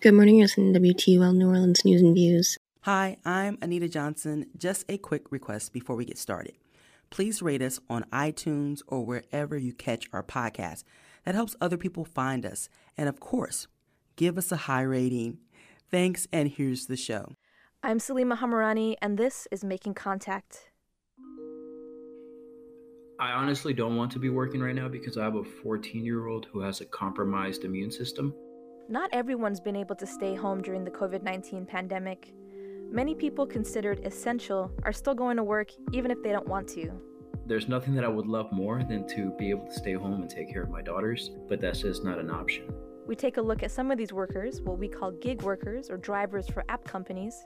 Good 0.00 0.14
morning, 0.14 0.36
you're 0.36 0.44
listening 0.44 0.74
to 0.74 0.78
WTUL 0.78 1.34
New 1.34 1.48
Orleans 1.48 1.84
News 1.84 2.02
and 2.02 2.14
Views. 2.14 2.56
Hi, 2.82 3.16
I'm 3.24 3.58
Anita 3.60 3.88
Johnson. 3.88 4.46
Just 4.56 4.84
a 4.88 4.96
quick 4.96 5.32
request 5.32 5.72
before 5.72 5.96
we 5.96 6.04
get 6.04 6.18
started. 6.18 6.54
Please 7.10 7.42
rate 7.42 7.62
us 7.62 7.80
on 7.90 8.04
iTunes 8.12 8.80
or 8.86 9.04
wherever 9.04 9.58
you 9.58 9.72
catch 9.72 10.08
our 10.12 10.22
podcast. 10.22 10.84
That 11.24 11.34
helps 11.34 11.56
other 11.60 11.76
people 11.76 12.04
find 12.04 12.46
us. 12.46 12.68
And 12.96 13.08
of 13.08 13.18
course, 13.18 13.66
give 14.14 14.38
us 14.38 14.52
a 14.52 14.56
high 14.56 14.82
rating. 14.82 15.38
Thanks, 15.90 16.28
and 16.32 16.48
here's 16.48 16.86
the 16.86 16.96
show. 16.96 17.32
I'm 17.82 17.98
Salima 17.98 18.38
Hamirani, 18.38 18.94
and 19.02 19.18
this 19.18 19.48
is 19.50 19.64
Making 19.64 19.94
Contact. 19.94 20.70
I 23.18 23.32
honestly 23.32 23.74
don't 23.74 23.96
want 23.96 24.12
to 24.12 24.20
be 24.20 24.28
working 24.28 24.60
right 24.60 24.76
now 24.76 24.86
because 24.86 25.18
I 25.18 25.24
have 25.24 25.34
a 25.34 25.42
14 25.42 26.04
year 26.04 26.28
old 26.28 26.46
who 26.52 26.60
has 26.60 26.80
a 26.80 26.84
compromised 26.84 27.64
immune 27.64 27.90
system. 27.90 28.32
Not 28.90 29.10
everyone's 29.12 29.60
been 29.60 29.76
able 29.76 29.94
to 29.96 30.06
stay 30.06 30.34
home 30.34 30.62
during 30.62 30.82
the 30.82 30.90
COVID 30.90 31.22
19 31.22 31.66
pandemic. 31.66 32.32
Many 32.90 33.14
people 33.14 33.46
considered 33.46 34.00
essential 34.06 34.72
are 34.82 34.94
still 34.94 35.14
going 35.14 35.36
to 35.36 35.44
work 35.44 35.70
even 35.92 36.10
if 36.10 36.22
they 36.22 36.32
don't 36.32 36.48
want 36.48 36.66
to. 36.68 36.90
There's 37.44 37.68
nothing 37.68 37.94
that 37.96 38.04
I 38.04 38.08
would 38.08 38.26
love 38.26 38.50
more 38.50 38.82
than 38.82 39.06
to 39.08 39.30
be 39.38 39.50
able 39.50 39.66
to 39.66 39.74
stay 39.74 39.92
home 39.92 40.22
and 40.22 40.30
take 40.30 40.50
care 40.50 40.62
of 40.62 40.70
my 40.70 40.80
daughters, 40.80 41.32
but 41.50 41.60
that's 41.60 41.82
just 41.82 42.02
not 42.02 42.18
an 42.18 42.30
option. 42.30 42.72
We 43.06 43.14
take 43.14 43.36
a 43.36 43.42
look 43.42 43.62
at 43.62 43.70
some 43.70 43.90
of 43.90 43.98
these 43.98 44.14
workers, 44.14 44.62
what 44.62 44.78
we 44.78 44.88
call 44.88 45.10
gig 45.10 45.42
workers 45.42 45.90
or 45.90 45.98
drivers 45.98 46.48
for 46.48 46.64
app 46.70 46.84
companies, 46.84 47.44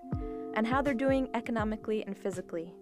and 0.55 0.65
how 0.65 0.81
they're 0.81 0.95
doing 0.95 1.29
economically 1.35 2.05
and 2.07 2.17
physically. 2.17 2.73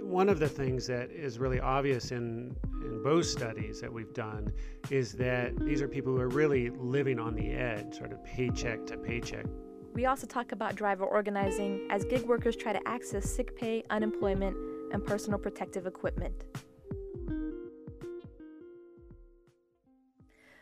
One 0.00 0.30
of 0.30 0.38
the 0.38 0.48
things 0.48 0.86
that 0.86 1.10
is 1.10 1.38
really 1.38 1.60
obvious 1.60 2.10
in, 2.10 2.56
in 2.82 3.02
both 3.02 3.26
studies 3.26 3.80
that 3.80 3.92
we've 3.92 4.12
done 4.14 4.52
is 4.90 5.12
that 5.14 5.58
these 5.64 5.82
are 5.82 5.88
people 5.88 6.14
who 6.14 6.20
are 6.20 6.28
really 6.28 6.70
living 6.70 7.18
on 7.18 7.34
the 7.34 7.50
edge, 7.50 7.96
sort 7.96 8.12
of 8.12 8.22
paycheck 8.24 8.86
to 8.86 8.96
paycheck. 8.96 9.46
We 9.94 10.06
also 10.06 10.26
talk 10.26 10.52
about 10.52 10.76
driver 10.76 11.04
organizing 11.04 11.88
as 11.90 12.04
gig 12.04 12.22
workers 12.22 12.54
try 12.54 12.72
to 12.72 12.88
access 12.88 13.28
sick 13.28 13.56
pay, 13.56 13.84
unemployment, 13.90 14.56
and 14.92 15.04
personal 15.04 15.38
protective 15.38 15.86
equipment. 15.86 16.44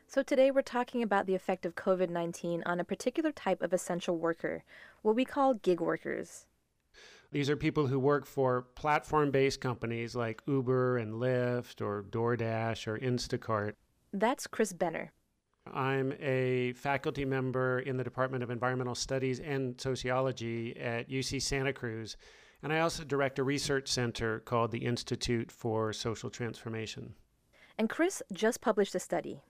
So, 0.08 0.22
today 0.22 0.50
we're 0.50 0.62
talking 0.62 1.02
about 1.02 1.26
the 1.26 1.34
effect 1.34 1.66
of 1.66 1.74
COVID 1.74 2.08
19 2.08 2.62
on 2.64 2.80
a 2.80 2.84
particular 2.84 3.32
type 3.32 3.60
of 3.60 3.72
essential 3.72 4.16
worker, 4.16 4.64
what 5.02 5.14
we 5.14 5.26
call 5.26 5.54
gig 5.54 5.80
workers. 5.80 6.46
These 7.32 7.50
are 7.50 7.56
people 7.56 7.86
who 7.86 7.98
work 7.98 8.26
for 8.26 8.62
platform 8.62 9.30
based 9.30 9.60
companies 9.60 10.14
like 10.14 10.42
Uber 10.46 10.98
and 10.98 11.14
Lyft 11.14 11.80
or 11.80 12.04
DoorDash 12.04 12.86
or 12.86 12.98
Instacart. 12.98 13.72
That's 14.12 14.46
Chris 14.46 14.72
Benner. 14.72 15.12
I'm 15.72 16.12
a 16.20 16.72
faculty 16.74 17.24
member 17.24 17.80
in 17.80 17.96
the 17.96 18.04
Department 18.04 18.44
of 18.44 18.50
Environmental 18.50 18.94
Studies 18.94 19.40
and 19.40 19.80
Sociology 19.80 20.76
at 20.78 21.10
UC 21.10 21.42
Santa 21.42 21.72
Cruz. 21.72 22.16
And 22.62 22.72
I 22.72 22.80
also 22.80 23.04
direct 23.04 23.38
a 23.38 23.44
research 23.44 23.88
center 23.88 24.40
called 24.40 24.70
the 24.70 24.78
Institute 24.78 25.50
for 25.50 25.92
Social 25.92 26.30
Transformation. 26.30 27.14
And 27.78 27.90
Chris 27.90 28.22
just 28.32 28.60
published 28.60 28.94
a 28.94 29.00
study. 29.00 29.42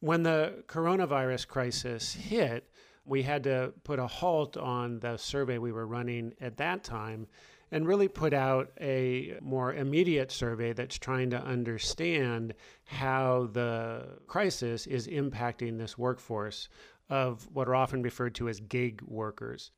When 0.00 0.22
the 0.22 0.64
coronavirus 0.66 1.46
crisis 1.48 2.14
hit, 2.14 2.70
we 3.04 3.22
had 3.22 3.44
to 3.44 3.72
put 3.84 3.98
a 3.98 4.06
halt 4.06 4.56
on 4.56 5.00
the 5.00 5.16
survey 5.16 5.58
we 5.58 5.72
were 5.72 5.86
running 5.86 6.32
at 6.40 6.56
that 6.56 6.84
time 6.84 7.26
and 7.70 7.88
really 7.88 8.08
put 8.08 8.34
out 8.34 8.70
a 8.80 9.34
more 9.40 9.72
immediate 9.72 10.30
survey 10.30 10.72
that's 10.72 10.98
trying 10.98 11.30
to 11.30 11.42
understand 11.42 12.54
how 12.84 13.48
the 13.52 14.18
crisis 14.26 14.86
is 14.86 15.08
impacting 15.08 15.78
this 15.78 15.96
workforce 15.96 16.68
of 17.08 17.48
what 17.52 17.68
are 17.68 17.74
often 17.74 18.02
referred 18.02 18.34
to 18.34 18.48
as 18.48 18.60
gig 18.60 19.00
workers. 19.02 19.72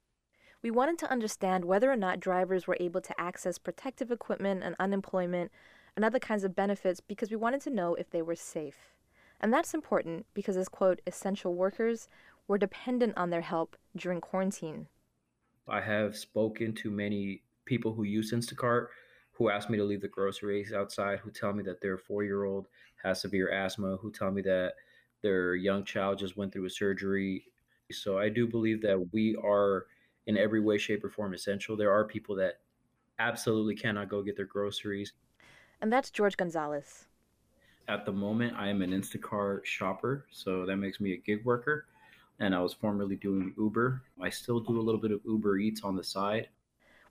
We 0.61 0.71
wanted 0.71 0.99
to 0.99 1.11
understand 1.11 1.65
whether 1.65 1.91
or 1.91 1.97
not 1.97 2.21
drivers 2.21 2.67
were 2.67 2.77
able 2.81 3.01
to 3.03 3.21
access 3.21 3.59
protective 3.59 4.11
equipment 4.11 4.63
and 4.65 4.75
unemployment 4.81 5.53
and 5.95 6.05
other 6.05 6.19
kinds 6.19 6.43
of 6.43 6.57
benefits 6.57 7.01
because 7.01 7.31
we 7.31 7.37
wanted 7.37 7.61
to 7.63 7.71
know 7.71 7.95
if 7.95 8.11
they 8.11 8.23
were 8.23 8.35
safe. 8.35 8.95
And 9.41 9.53
that's 9.53 9.75
important 9.75 10.27
because, 10.33 10.57
as 10.57 10.69
quote, 10.69 11.03
essential 11.07 11.55
workers, 11.55 12.09
we're 12.47 12.59
dependent 12.59 13.17
on 13.17 13.31
their 13.31 13.41
help 13.41 13.77
during 13.97 14.21
quarantine. 14.21 14.87
I 15.67 15.81
have 15.81 16.17
spoken 16.17 16.75
to 16.75 16.91
many 16.91 17.43
people 17.65 17.95
who 17.95 18.03
use 18.05 18.33
Instacart 18.33 18.89
who 19.35 19.51
ask 19.51 19.69
me 19.69 19.77
to 19.77 19.85
leave 19.85 20.01
the 20.01 20.09
groceries 20.09 20.73
outside, 20.73 21.19
who 21.19 21.31
tell 21.31 21.53
me 21.53 21.63
that 21.65 21.81
their 21.81 21.99
four 21.99 22.23
year 22.23 22.45
old 22.45 22.69
has 23.03 23.21
severe 23.21 23.51
asthma, 23.51 23.97
who 23.97 24.11
tell 24.13 24.31
me 24.31 24.41
that 24.43 24.75
their 25.23 25.57
young 25.57 25.85
child 25.85 26.19
just 26.19 26.37
went 26.37 26.53
through 26.53 26.67
a 26.67 26.71
surgery. 26.71 27.45
So 27.91 28.19
I 28.19 28.29
do 28.29 28.47
believe 28.47 28.81
that 28.83 29.13
we 29.13 29.37
are 29.37 29.87
in 30.27 30.39
every 30.39 30.61
way, 30.61 30.79
shape, 30.79 31.05
or 31.05 31.11
form 31.11 31.35
essential. 31.35 31.77
There 31.77 31.93
are 31.93 32.05
people 32.07 32.37
that 32.37 32.61
absolutely 33.19 33.75
cannot 33.75 34.09
go 34.09 34.23
get 34.23 34.37
their 34.37 34.47
groceries. 34.47 35.13
And 35.81 35.93
that's 35.93 36.11
George 36.11 36.37
Gonzalez. 36.37 37.07
At 37.89 38.07
the 38.07 38.13
moment, 38.13 38.55
I 38.57 38.69
am 38.69 38.83
an 38.83 38.91
Instacart 38.91 39.65
shopper, 39.65 40.27
so 40.31 40.65
that 40.65 40.77
makes 40.77 41.01
me 41.01 41.13
a 41.13 41.17
gig 41.17 41.45
worker. 41.45 41.87
And 42.39 42.55
I 42.55 42.61
was 42.61 42.75
formerly 42.75 43.17
doing 43.17 43.55
Uber. 43.57 44.03
I 44.21 44.31
still 44.31 44.61
do 44.61 44.79
a 44.79 44.83
little 44.83 45.01
bit 45.01 45.13
of 45.13 45.21
Uber 45.25 45.59
Eats 45.59 45.83
on 45.83 45.97
the 45.97 46.05
side. 46.05 46.49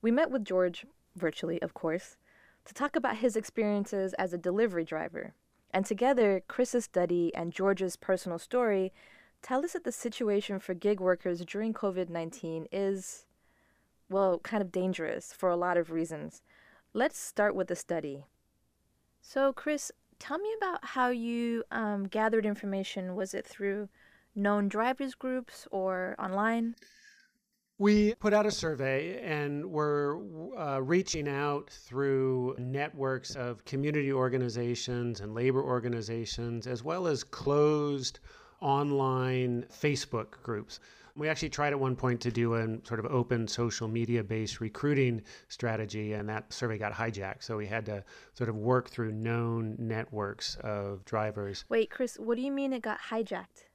We 0.01 0.11
met 0.11 0.31
with 0.31 0.43
George, 0.43 0.85
virtually, 1.15 1.61
of 1.61 1.73
course, 1.73 2.17
to 2.65 2.73
talk 2.73 2.95
about 2.95 3.17
his 3.17 3.35
experiences 3.35 4.13
as 4.15 4.33
a 4.33 4.37
delivery 4.37 4.83
driver. 4.83 5.33
And 5.71 5.85
together, 5.85 6.43
Chris's 6.47 6.85
study 6.85 7.33
and 7.33 7.51
George's 7.51 7.95
personal 7.95 8.37
story 8.37 8.93
tell 9.41 9.63
us 9.63 9.73
that 9.73 9.83
the 9.83 9.91
situation 9.91 10.59
for 10.59 10.73
gig 10.73 10.99
workers 10.99 11.43
during 11.45 11.73
COVID 11.73 12.09
19 12.09 12.67
is, 12.71 13.25
well, 14.09 14.39
kind 14.39 14.61
of 14.61 14.71
dangerous 14.71 15.33
for 15.33 15.49
a 15.49 15.55
lot 15.55 15.77
of 15.77 15.91
reasons. 15.91 16.41
Let's 16.93 17.17
start 17.17 17.55
with 17.55 17.67
the 17.67 17.75
study. 17.75 18.25
So, 19.21 19.51
Chris, 19.51 19.91
tell 20.19 20.37
me 20.37 20.53
about 20.57 20.83
how 20.83 21.09
you 21.09 21.63
um, 21.71 22.07
gathered 22.07 22.45
information. 22.45 23.15
Was 23.15 23.33
it 23.33 23.47
through 23.47 23.89
known 24.35 24.67
drivers 24.67 25.15
groups 25.15 25.67
or 25.71 26.15
online? 26.19 26.75
We 27.79 28.13
put 28.15 28.33
out 28.33 28.45
a 28.45 28.51
survey 28.51 29.19
and 29.23 29.65
we're 29.65 30.17
uh, 30.57 30.79
reaching 30.81 31.27
out 31.27 31.69
through 31.69 32.55
networks 32.59 33.35
of 33.35 33.65
community 33.65 34.13
organizations 34.13 35.21
and 35.21 35.33
labor 35.33 35.61
organizations, 35.61 36.67
as 36.67 36.83
well 36.83 37.07
as 37.07 37.23
closed 37.23 38.19
online 38.61 39.65
Facebook 39.69 40.41
groups. 40.43 40.79
We 41.15 41.29
actually 41.29 41.49
tried 41.49 41.73
at 41.73 41.79
one 41.79 41.95
point 41.95 42.21
to 42.21 42.31
do 42.31 42.55
a 42.55 42.77
sort 42.85 42.99
of 42.99 43.05
open 43.07 43.47
social 43.47 43.87
media 43.87 44.23
based 44.23 44.61
recruiting 44.61 45.21
strategy, 45.47 46.13
and 46.13 46.27
that 46.29 46.51
survey 46.53 46.77
got 46.77 46.93
hijacked. 46.93 47.43
So 47.43 47.57
we 47.57 47.67
had 47.67 47.85
to 47.87 48.03
sort 48.33 48.49
of 48.49 48.55
work 48.55 48.89
through 48.89 49.11
known 49.11 49.75
networks 49.77 50.57
of 50.61 51.03
drivers. 51.05 51.65
Wait, 51.69 51.91
Chris, 51.91 52.17
what 52.17 52.35
do 52.35 52.43
you 52.43 52.51
mean 52.51 52.73
it 52.73 52.81
got 52.81 52.99
hijacked? 52.99 53.65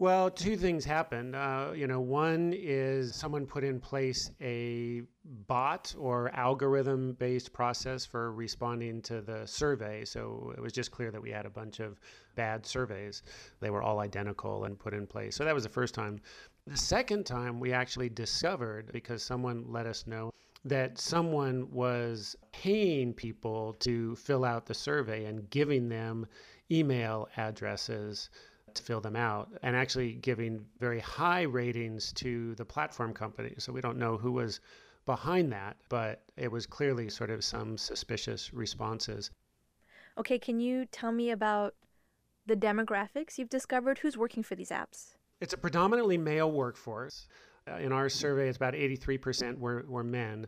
Well, 0.00 0.30
two 0.30 0.56
things 0.56 0.86
happened. 0.86 1.36
Uh, 1.36 1.72
you 1.74 1.86
know, 1.86 2.00
one 2.00 2.54
is 2.56 3.14
someone 3.14 3.44
put 3.44 3.64
in 3.64 3.78
place 3.78 4.30
a 4.40 5.02
bot 5.46 5.94
or 5.98 6.30
algorithm 6.34 7.12
based 7.12 7.52
process 7.52 8.06
for 8.06 8.32
responding 8.32 9.02
to 9.02 9.20
the 9.20 9.44
survey. 9.44 10.06
So 10.06 10.54
it 10.56 10.60
was 10.62 10.72
just 10.72 10.90
clear 10.90 11.10
that 11.10 11.20
we 11.20 11.30
had 11.30 11.44
a 11.44 11.50
bunch 11.50 11.80
of 11.80 12.00
bad 12.34 12.64
surveys. 12.64 13.22
They 13.60 13.68
were 13.68 13.82
all 13.82 14.00
identical 14.00 14.64
and 14.64 14.78
put 14.78 14.94
in 14.94 15.06
place. 15.06 15.36
So 15.36 15.44
that 15.44 15.54
was 15.54 15.64
the 15.64 15.68
first 15.68 15.92
time. 15.92 16.18
The 16.66 16.78
second 16.78 17.26
time 17.26 17.60
we 17.60 17.74
actually 17.74 18.08
discovered, 18.08 18.90
because 18.92 19.22
someone 19.22 19.66
let 19.68 19.84
us 19.84 20.06
know, 20.06 20.32
that 20.64 20.96
someone 20.96 21.70
was 21.70 22.36
paying 22.52 23.12
people 23.12 23.74
to 23.80 24.16
fill 24.16 24.46
out 24.46 24.64
the 24.64 24.72
survey 24.72 25.26
and 25.26 25.50
giving 25.50 25.90
them 25.90 26.26
email 26.70 27.28
addresses 27.36 28.30
to 28.74 28.82
fill 28.82 29.00
them 29.00 29.16
out 29.16 29.48
and 29.62 29.76
actually 29.76 30.12
giving 30.14 30.64
very 30.78 31.00
high 31.00 31.42
ratings 31.42 32.12
to 32.14 32.54
the 32.56 32.64
platform 32.64 33.12
company. 33.12 33.54
So 33.58 33.72
we 33.72 33.80
don't 33.80 33.98
know 33.98 34.16
who 34.16 34.32
was 34.32 34.60
behind 35.06 35.52
that, 35.52 35.76
but 35.88 36.22
it 36.36 36.50
was 36.50 36.66
clearly 36.66 37.08
sort 37.08 37.30
of 37.30 37.42
some 37.42 37.76
suspicious 37.76 38.52
responses. 38.52 39.30
Okay, 40.18 40.38
can 40.38 40.60
you 40.60 40.86
tell 40.86 41.12
me 41.12 41.30
about 41.30 41.74
the 42.46 42.56
demographics 42.56 43.38
you've 43.38 43.48
discovered? 43.48 43.98
Who's 43.98 44.16
working 44.16 44.42
for 44.42 44.54
these 44.54 44.70
apps? 44.70 45.14
It's 45.40 45.52
a 45.52 45.58
predominantly 45.58 46.18
male 46.18 46.50
workforce. 46.50 47.26
Uh, 47.70 47.76
in 47.76 47.92
our 47.92 48.08
survey, 48.08 48.48
it's 48.48 48.56
about 48.56 48.74
83% 48.74 49.58
were, 49.58 49.84
were 49.88 50.04
men. 50.04 50.46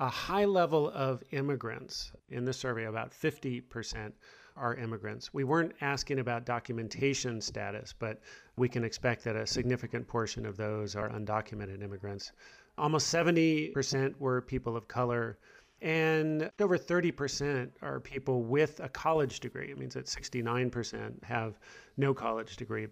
A 0.00 0.08
high 0.08 0.44
level 0.44 0.90
of 0.90 1.22
immigrants 1.30 2.12
in 2.28 2.44
the 2.44 2.52
survey, 2.52 2.84
about 2.84 3.12
50%, 3.12 4.12
are 4.56 4.74
immigrants. 4.76 5.32
We 5.34 5.44
weren't 5.44 5.72
asking 5.80 6.18
about 6.18 6.46
documentation 6.46 7.40
status, 7.40 7.94
but 7.98 8.20
we 8.56 8.68
can 8.68 8.84
expect 8.84 9.24
that 9.24 9.36
a 9.36 9.46
significant 9.46 10.06
portion 10.06 10.46
of 10.46 10.56
those 10.56 10.94
are 10.96 11.08
undocumented 11.10 11.82
immigrants. 11.82 12.32
Almost 12.78 13.12
70% 13.12 14.18
were 14.18 14.40
people 14.42 14.76
of 14.76 14.88
color, 14.88 15.38
and 15.80 16.50
over 16.60 16.78
30% 16.78 17.70
are 17.82 18.00
people 18.00 18.42
with 18.42 18.80
a 18.80 18.88
college 18.88 19.40
degree. 19.40 19.70
It 19.70 19.78
means 19.78 19.94
that 19.94 20.06
69% 20.06 21.24
have 21.24 21.58
no 21.96 22.14
college 22.14 22.56
degree. 22.56 22.88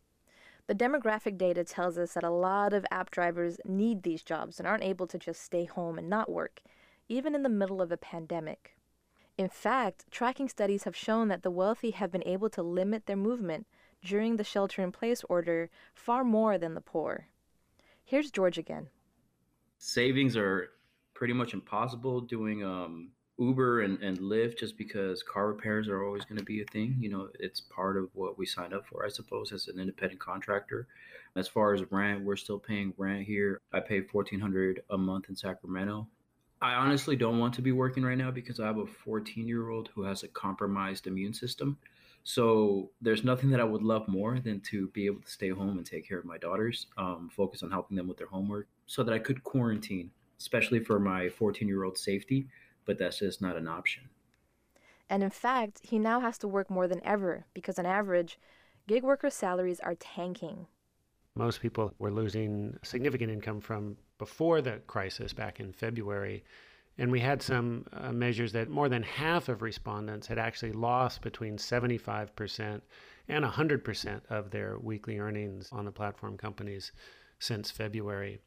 The 0.69 0.75
demographic 0.75 1.39
data 1.39 1.65
tells 1.65 1.99
us 1.99 2.15
that 2.15 2.23
a 2.23 2.31
lot 2.31 2.73
of 2.73 2.87
app 2.91 3.11
drivers 3.11 3.59
need 3.65 4.03
these 4.03 4.23
jobs 4.23 4.59
and 4.59 4.67
aren't 4.67 4.85
able 4.85 5.07
to 5.09 5.19
just 5.19 5.43
stay 5.43 5.65
home 5.65 5.99
and 5.99 6.09
not 6.09 6.31
work, 6.31 6.61
even 7.09 7.35
in 7.35 7.43
the 7.43 7.49
middle 7.49 7.83
of 7.83 7.91
a 7.91 7.97
pandemic. 7.97 8.77
In 9.39 9.49
fact, 9.49 10.05
tracking 10.11 10.49
studies 10.49 10.85
have 10.85 10.95
shown 10.95 11.29
that 11.29 11.43
the 11.43 11.51
wealthy 11.51 11.93
have 11.93 12.13
been 12.13 12.27
able 12.27 12.51
to 12.51 12.63
limit 12.63 13.07
their 13.07 13.17
movement 13.17 13.67
during 14.05 14.37
the 14.37 14.45
shelter 14.45 14.83
in 14.83 14.93
place 14.93 15.25
order 15.29 15.71
far 15.95 16.23
more 16.23 16.59
than 16.59 16.75
the 16.75 16.81
poor. 16.81 17.29
Here's 18.05 18.31
George 18.31 18.59
again. 18.59 18.89
Savings 19.79 20.37
are 20.37 20.71
pretty 21.15 21.33
much 21.33 21.55
impossible 21.55 22.21
doing 22.21 22.63
um, 22.65 23.11
Uber 23.39 23.81
and, 23.81 24.03
and 24.03 24.19
Lyft 24.19 24.59
just 24.59 24.77
because 24.77 25.23
car 25.23 25.49
repairs 25.49 25.89
are 25.89 26.05
always 26.05 26.25
going 26.25 26.39
to 26.39 26.45
be 26.45 26.61
a 26.61 26.67
thing. 26.67 26.97
You 27.01 27.09
know, 27.09 27.29
it's 27.39 27.61
part 27.61 27.97
of 27.97 28.11
what 28.13 28.39
we 28.39 28.45
signed 28.45 28.75
up 28.75 28.87
for, 28.87 29.05
I 29.05 29.09
suppose, 29.09 29.51
as 29.51 29.69
an 29.69 29.81
independent 29.81 30.21
contractor. 30.21 30.87
As 31.35 31.49
far 31.49 31.73
as 31.73 31.91
rent, 31.91 32.23
we're 32.25 32.37
still 32.37 32.59
paying 32.59 32.93
rent 32.99 33.25
here. 33.27 33.61
I 33.73 33.81
pay 33.81 34.03
fourteen 34.03 34.41
hundred 34.41 34.83
a 34.91 34.99
month 34.99 35.31
in 35.31 35.37
Sacramento. 35.37 36.07
I 36.63 36.75
honestly 36.75 37.17
don't 37.17 37.39
want 37.39 37.55
to 37.55 37.63
be 37.63 37.73
working 37.73 38.05
right 38.05 38.17
now 38.17 38.31
because 38.31 38.61
I 38.61 38.67
have 38.67 38.79
a 38.79 38.87
14 38.87 39.47
year 39.47 39.69
old 39.69 39.91
who 39.95 40.03
has 40.05 40.23
a 40.23 40.29
compromised 40.29 41.07
immune 41.07 41.35
system. 41.35 41.77
So 42.25 42.91
there's 43.01 43.25
nothing 43.25 43.51
that 43.51 43.61
I 43.61 43.65
would 43.65 43.83
love 43.83 44.07
more 44.07 44.39
than 44.39 44.61
to 44.71 44.87
be 44.89 45.07
able 45.07 45.21
to 45.23 45.31
stay 45.31 45.49
home 45.49 45.77
and 45.79 45.85
take 45.85 46.09
care 46.09 46.19
of 46.19 46.25
my 46.25 46.39
daughters, 46.39 46.87
um, 46.97 47.29
focus 47.35 47.65
on 47.65 47.71
helping 47.73 47.97
them 47.97 48.07
with 48.07 48.17
their 48.17 48.29
homework 48.29 48.69
so 48.87 49.03
that 49.03 49.13
I 49.13 49.19
could 49.19 49.43
quarantine, 49.43 50.13
especially 50.39 50.79
for 50.79 51.01
my 51.01 51.29
14 51.29 51.67
year 51.67 51.83
old 51.83 51.99
safety 51.99 52.47
but 52.85 52.99
that's 52.99 53.19
just 53.19 53.41
not 53.41 53.57
an 53.57 53.69
option. 53.69 54.05
And 55.09 55.23
in 55.23 55.31
fact, 55.31 55.81
he 55.83 55.99
now 55.99 56.21
has 56.21 56.39
to 56.39 56.49
work 56.49 56.71
more 56.71 56.89
than 56.89 57.05
ever 57.05 57.45
because, 57.55 57.79
on 57.79 57.87
average, 57.87 58.39
gig 58.87 59.03
worker 59.03 59.31
salaries 59.31 59.81
are 59.81 59.95
tanking. 59.95 60.67
Most 61.35 61.61
people 61.61 61.95
were 61.99 62.11
losing 62.11 62.79
significant 62.83 63.31
income 63.31 63.61
from 63.61 63.97
before 64.19 64.61
the 64.61 64.81
crisis 64.87 65.33
back 65.33 65.61
in 65.61 65.73
February. 65.73 66.45
And 66.99 67.11
we 67.11 67.21
had 67.21 67.41
some 67.41 67.87
uh, 67.93 68.13
measures 68.13 68.53
that 68.53 68.69
more 68.69 68.89
than 68.91 69.03
half 69.03 69.49
of 69.49 69.63
respondents 69.63 70.27
had 70.27 70.39
actually 70.39 70.73
lost 70.73 71.23
between 71.23 71.57
75% 71.57 72.83
and 73.29 73.45
100% 73.45 74.21
of 74.29 74.51
their 74.51 74.79
weekly 74.79 75.19
earnings 75.19 75.71
on 75.73 75.87
the 75.87 75.93
platform 75.93 76.37
companies 76.37 76.93
since 77.39 77.71
February. 77.71 78.41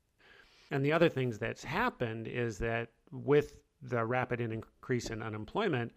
And 0.69 0.85
the 0.85 0.91
other 0.91 1.09
things 1.09 1.39
that's 1.39 1.63
happened 1.63 2.27
is 2.27 2.59
that 2.59 2.89
with 3.11 3.57
the 3.81 4.05
rapid 4.05 4.41
increase 4.41 5.09
in 5.09 5.23
unemployment, 5.23 5.91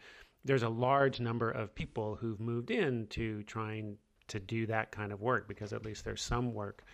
there's 0.45 0.63
a 0.63 0.69
large 0.69 1.21
number 1.21 1.51
of 1.51 1.75
people 1.75 2.17
who've 2.17 2.41
moved 2.41 2.71
in 2.71 3.07
to 3.09 3.43
trying 3.43 3.99
to 4.29 4.41
do 4.41 4.67
that 4.67 4.91
kind 4.91 5.13
of 5.13 5.21
work 5.21 5.49
because 5.49 5.73
at 5.73 5.85
least 5.85 6.05
there's 6.05 6.23
some 6.23 6.55
work 6.55 6.85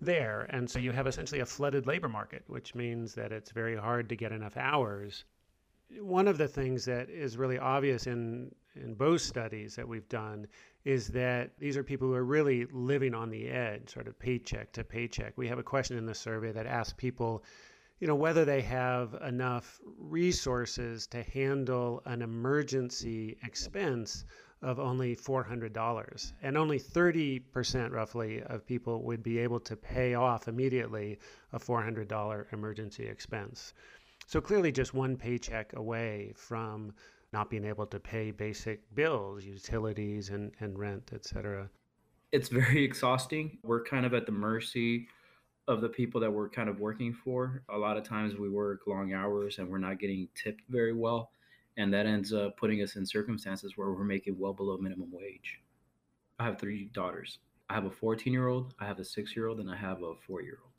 there. 0.00 0.46
And 0.50 0.68
so 0.68 0.78
you 0.78 0.92
have 0.92 1.06
essentially 1.06 1.40
a 1.40 1.46
flooded 1.46 1.86
labor 1.86 2.08
market, 2.08 2.44
which 2.46 2.74
means 2.74 3.14
that 3.14 3.32
it's 3.32 3.50
very 3.50 3.76
hard 3.76 4.08
to 4.08 4.16
get 4.16 4.32
enough 4.32 4.56
hours. 4.56 5.24
One 5.98 6.28
of 6.28 6.38
the 6.38 6.48
things 6.48 6.84
that 6.86 7.10
is 7.10 7.36
really 7.36 7.58
obvious 7.58 8.06
in, 8.06 8.54
in 8.74 8.94
both 8.94 9.20
studies 9.20 9.76
that 9.76 9.86
we've 9.86 10.08
done 10.08 10.46
is 10.84 11.08
that 11.08 11.50
these 11.58 11.76
are 11.76 11.82
people 11.82 12.08
who 12.08 12.14
are 12.14 12.24
really 12.24 12.66
living 12.66 13.14
on 13.14 13.30
the 13.30 13.48
edge, 13.48 13.90
sort 13.90 14.08
of 14.08 14.18
paycheck 14.18 14.72
to 14.72 14.84
paycheck. 14.84 15.34
We 15.36 15.48
have 15.48 15.58
a 15.58 15.62
question 15.62 15.96
in 15.96 16.06
the 16.06 16.14
survey 16.14 16.52
that 16.52 16.66
asks 16.66 16.94
people 16.96 17.44
you 18.00 18.08
know, 18.08 18.14
whether 18.14 18.44
they 18.44 18.60
have 18.60 19.14
enough 19.26 19.80
resources 19.98 21.06
to 21.06 21.22
handle 21.22 22.02
an 22.06 22.22
emergency 22.22 23.38
expense 23.42 24.24
of 24.64 24.80
only 24.80 25.14
$400. 25.14 26.32
And 26.42 26.56
only 26.56 26.80
30% 26.80 27.92
roughly 27.92 28.42
of 28.42 28.66
people 28.66 29.02
would 29.02 29.22
be 29.22 29.38
able 29.38 29.60
to 29.60 29.76
pay 29.76 30.14
off 30.14 30.48
immediately 30.48 31.18
a 31.52 31.58
$400 31.58 32.52
emergency 32.52 33.06
expense. 33.06 33.74
So 34.26 34.40
clearly, 34.40 34.72
just 34.72 34.94
one 34.94 35.16
paycheck 35.16 35.74
away 35.74 36.32
from 36.34 36.94
not 37.32 37.50
being 37.50 37.64
able 37.64 37.86
to 37.86 38.00
pay 38.00 38.30
basic 38.30 38.82
bills, 38.94 39.44
utilities, 39.44 40.30
and, 40.30 40.52
and 40.60 40.78
rent, 40.78 41.10
et 41.12 41.26
cetera. 41.26 41.68
It's 42.32 42.48
very 42.48 42.82
exhausting. 42.82 43.58
We're 43.62 43.84
kind 43.84 44.06
of 44.06 44.14
at 44.14 44.24
the 44.24 44.32
mercy 44.32 45.08
of 45.68 45.82
the 45.82 45.88
people 45.88 46.20
that 46.22 46.30
we're 46.30 46.48
kind 46.48 46.70
of 46.70 46.80
working 46.80 47.12
for. 47.12 47.62
A 47.68 47.76
lot 47.76 47.98
of 47.98 48.04
times 48.04 48.36
we 48.36 48.48
work 48.48 48.86
long 48.86 49.12
hours 49.12 49.58
and 49.58 49.68
we're 49.68 49.78
not 49.78 49.98
getting 49.98 50.28
tipped 50.34 50.62
very 50.70 50.94
well. 50.94 51.30
And 51.76 51.92
that 51.92 52.06
ends 52.06 52.32
up 52.32 52.56
putting 52.56 52.82
us 52.82 52.96
in 52.96 53.04
circumstances 53.04 53.76
where 53.76 53.90
we're 53.90 54.04
making 54.04 54.38
well 54.38 54.52
below 54.52 54.76
minimum 54.78 55.10
wage. 55.12 55.60
I 56.38 56.44
have 56.44 56.58
three 56.58 56.90
daughters. 56.92 57.38
I 57.68 57.74
have 57.74 57.86
a 57.86 57.90
14 57.90 58.32
year 58.32 58.48
old, 58.48 58.74
I 58.78 58.86
have 58.86 58.98
a 58.98 59.04
six 59.04 59.34
year 59.34 59.48
old, 59.48 59.60
and 59.60 59.70
I 59.70 59.76
have 59.76 60.02
a 60.02 60.14
four 60.26 60.42
year 60.42 60.58
old. 60.62 60.72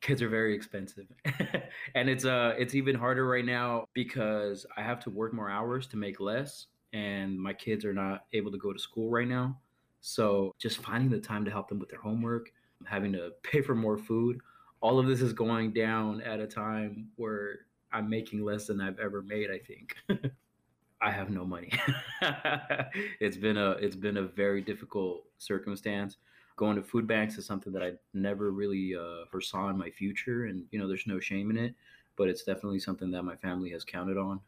Kids 0.00 0.22
are 0.22 0.28
very 0.28 0.54
expensive. 0.54 1.06
and 1.94 2.08
it's 2.08 2.24
uh 2.24 2.54
it's 2.56 2.74
even 2.74 2.94
harder 2.94 3.26
right 3.26 3.44
now 3.44 3.86
because 3.94 4.64
I 4.76 4.82
have 4.82 5.00
to 5.00 5.10
work 5.10 5.34
more 5.34 5.50
hours 5.50 5.86
to 5.88 5.96
make 5.96 6.20
less 6.20 6.66
and 6.92 7.38
my 7.38 7.52
kids 7.52 7.84
are 7.84 7.92
not 7.92 8.24
able 8.32 8.50
to 8.50 8.58
go 8.58 8.72
to 8.72 8.78
school 8.78 9.10
right 9.10 9.28
now. 9.28 9.58
So 10.00 10.54
just 10.58 10.78
finding 10.78 11.10
the 11.10 11.20
time 11.20 11.44
to 11.44 11.50
help 11.50 11.68
them 11.68 11.78
with 11.78 11.88
their 11.88 12.00
homework, 12.00 12.50
having 12.84 13.12
to 13.12 13.30
pay 13.42 13.60
for 13.60 13.74
more 13.74 13.98
food. 13.98 14.38
All 14.80 14.98
of 14.98 15.06
this 15.06 15.20
is 15.20 15.32
going 15.32 15.72
down 15.72 16.20
at 16.22 16.40
a 16.40 16.46
time 16.46 17.08
where 17.16 17.66
I'm 17.92 18.08
making 18.08 18.44
less 18.44 18.66
than 18.66 18.80
I've 18.80 18.98
ever 18.98 19.22
made, 19.22 19.50
I 19.50 19.58
think. 19.58 19.96
I 21.00 21.10
have 21.10 21.30
no 21.30 21.44
money. 21.44 21.70
it's 23.20 23.36
been 23.36 23.56
a 23.56 23.70
it's 23.72 23.94
been 23.96 24.16
a 24.16 24.22
very 24.22 24.60
difficult 24.60 25.24
circumstance. 25.38 26.16
Going 26.56 26.76
to 26.76 26.82
food 26.82 27.06
banks 27.06 27.38
is 27.38 27.46
something 27.46 27.72
that 27.72 27.82
I 27.82 27.92
never 28.14 28.50
really 28.50 28.96
uh, 28.96 29.26
foresaw 29.30 29.68
in 29.68 29.78
my 29.78 29.90
future, 29.90 30.46
and 30.46 30.64
you 30.72 30.78
know, 30.78 30.88
there's 30.88 31.06
no 31.06 31.20
shame 31.20 31.50
in 31.50 31.56
it, 31.56 31.74
but 32.16 32.28
it's 32.28 32.42
definitely 32.42 32.80
something 32.80 33.12
that 33.12 33.22
my 33.22 33.36
family 33.36 33.70
has 33.70 33.84
counted 33.84 34.18
on. 34.18 34.40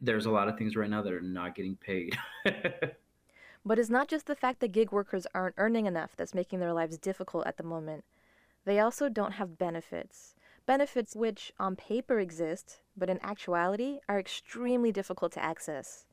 There's 0.00 0.26
a 0.26 0.30
lot 0.30 0.48
of 0.48 0.56
things 0.56 0.76
right 0.76 0.88
now 0.88 1.02
that 1.02 1.12
are 1.12 1.20
not 1.20 1.54
getting 1.54 1.76
paid. 1.76 2.16
But 3.68 3.78
it's 3.78 3.90
not 3.90 4.08
just 4.08 4.24
the 4.24 4.34
fact 4.34 4.60
that 4.60 4.72
gig 4.72 4.92
workers 4.92 5.26
aren't 5.34 5.56
earning 5.58 5.84
enough 5.84 6.16
that's 6.16 6.34
making 6.34 6.60
their 6.60 6.72
lives 6.72 6.96
difficult 6.96 7.46
at 7.46 7.58
the 7.58 7.62
moment. 7.62 8.04
They 8.64 8.80
also 8.80 9.10
don't 9.10 9.32
have 9.32 9.58
benefits. 9.58 10.34
Benefits 10.68 11.16
which, 11.16 11.50
on 11.58 11.76
paper, 11.76 12.20
exist, 12.20 12.80
but 12.94 13.08
in 13.08 13.18
actuality 13.22 14.00
are 14.06 14.18
extremely 14.18 14.92
difficult 14.92 15.32
to 15.32 15.42
access. 15.42 16.04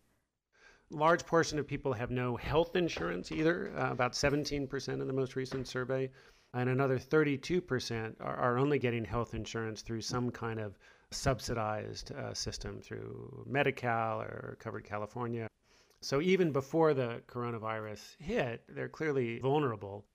Large 0.89 1.25
portion 1.25 1.59
of 1.59 1.67
people 1.67 1.91
have 1.91 2.09
no 2.09 2.37
health 2.37 2.77
insurance 2.77 3.33
either, 3.33 3.73
uh, 3.77 3.91
about 3.91 4.13
17% 4.13 5.01
in 5.01 5.07
the 5.07 5.11
most 5.11 5.35
recent 5.35 5.67
survey, 5.67 6.09
and 6.53 6.69
another 6.69 6.97
32% 6.97 8.15
are, 8.21 8.37
are 8.37 8.57
only 8.57 8.79
getting 8.79 9.03
health 9.03 9.33
insurance 9.33 9.81
through 9.81 9.99
some 9.99 10.31
kind 10.31 10.61
of 10.61 10.79
subsidized 11.11 12.13
uh, 12.13 12.33
system 12.33 12.79
through 12.79 13.43
Medi-Cal 13.45 14.21
or 14.21 14.55
Covered 14.61 14.85
California. 14.85 15.49
So 15.99 16.21
even 16.21 16.53
before 16.53 16.93
the 16.93 17.21
coronavirus 17.27 18.15
hit, 18.19 18.63
they're 18.69 18.87
clearly 18.87 19.39
vulnerable. 19.39 20.05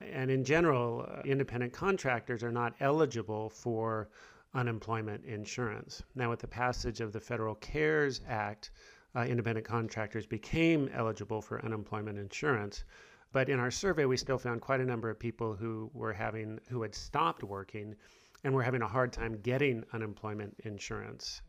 And 0.00 0.30
in 0.30 0.44
general, 0.44 1.06
uh, 1.08 1.20
independent 1.24 1.72
contractors 1.72 2.42
are 2.42 2.52
not 2.52 2.74
eligible 2.80 3.50
for 3.50 4.08
unemployment 4.54 5.24
insurance. 5.24 6.02
Now, 6.14 6.30
with 6.30 6.40
the 6.40 6.48
passage 6.48 7.00
of 7.00 7.12
the 7.12 7.20
Federal 7.20 7.54
CARES 7.56 8.20
Act, 8.26 8.70
uh, 9.14 9.20
independent 9.22 9.66
contractors 9.66 10.26
became 10.26 10.88
eligible 10.94 11.42
for 11.42 11.64
unemployment 11.64 12.18
insurance. 12.18 12.84
But 13.32 13.48
in 13.48 13.60
our 13.60 13.70
survey, 13.70 14.06
we 14.06 14.16
still 14.16 14.38
found 14.38 14.60
quite 14.60 14.80
a 14.80 14.84
number 14.84 15.08
of 15.10 15.18
people 15.18 15.54
who 15.54 15.90
were 15.94 16.12
having, 16.12 16.58
who 16.68 16.82
had 16.82 16.94
stopped 16.94 17.44
working 17.44 17.94
and 18.42 18.54
were 18.54 18.62
having 18.62 18.82
a 18.82 18.88
hard 18.88 19.12
time 19.12 19.40
getting 19.42 19.84
unemployment 19.92 20.56
insurance. 20.64 21.42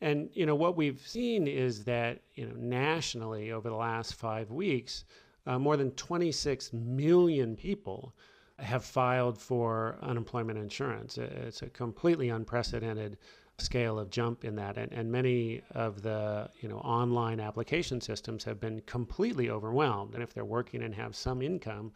And 0.00 0.30
you 0.32 0.46
know 0.46 0.56
what 0.56 0.76
we've 0.76 1.00
seen 1.00 1.46
is 1.46 1.84
that 1.84 2.22
you 2.34 2.46
know 2.46 2.54
nationally 2.56 3.52
over 3.52 3.68
the 3.68 3.76
last 3.76 4.14
five 4.14 4.50
weeks, 4.50 5.04
uh, 5.46 5.58
more 5.58 5.76
than 5.76 5.90
26 5.92 6.72
million 6.72 7.56
people 7.56 8.14
have 8.58 8.84
filed 8.84 9.38
for 9.38 9.98
unemployment 10.02 10.58
insurance. 10.58 11.18
It's 11.18 11.62
a 11.62 11.70
completely 11.70 12.28
unprecedented 12.28 13.18
scale 13.58 13.98
of 13.98 14.10
jump 14.10 14.44
in 14.44 14.56
that, 14.56 14.78
and, 14.78 14.92
and 14.92 15.10
many 15.10 15.62
of 15.72 16.02
the 16.02 16.48
you 16.60 16.68
know 16.68 16.78
online 16.78 17.40
application 17.40 18.00
systems 18.00 18.44
have 18.44 18.60
been 18.60 18.80
completely 18.86 19.50
overwhelmed. 19.50 20.14
And 20.14 20.22
if 20.22 20.32
they're 20.32 20.44
working 20.44 20.82
and 20.82 20.94
have 20.94 21.14
some 21.16 21.42
income, 21.42 21.92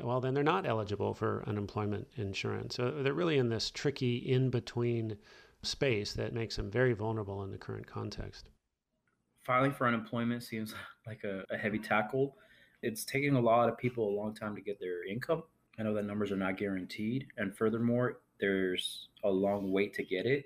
well, 0.00 0.20
then 0.20 0.34
they're 0.34 0.42
not 0.42 0.66
eligible 0.66 1.14
for 1.14 1.44
unemployment 1.46 2.08
insurance. 2.16 2.76
So 2.76 2.90
they're 2.90 3.12
really 3.12 3.38
in 3.38 3.48
this 3.48 3.70
tricky 3.70 4.16
in 4.16 4.50
between 4.50 5.16
space 5.62 6.12
that 6.14 6.32
makes 6.32 6.56
them 6.56 6.70
very 6.70 6.92
vulnerable 6.92 7.42
in 7.42 7.50
the 7.50 7.58
current 7.58 7.86
context. 7.86 8.50
Filing 9.44 9.72
for 9.72 9.86
unemployment 9.86 10.42
seems 10.42 10.74
like 11.06 11.22
a, 11.24 11.44
a 11.50 11.56
heavy 11.56 11.78
tackle. 11.78 12.36
It's 12.84 13.04
taking 13.04 13.36
a 13.36 13.40
lot 13.40 13.68
of 13.68 13.78
people 13.78 14.08
a 14.08 14.16
long 14.16 14.34
time 14.34 14.54
to 14.54 14.60
get 14.60 14.78
their 14.78 15.04
income. 15.04 15.42
I 15.78 15.82
know 15.82 15.94
that 15.94 16.04
numbers 16.04 16.30
are 16.30 16.36
not 16.36 16.56
guaranteed. 16.56 17.26
And 17.36 17.56
furthermore, 17.56 18.20
there's 18.38 19.08
a 19.24 19.30
long 19.30 19.72
wait 19.72 19.94
to 19.94 20.04
get 20.04 20.26
it. 20.26 20.44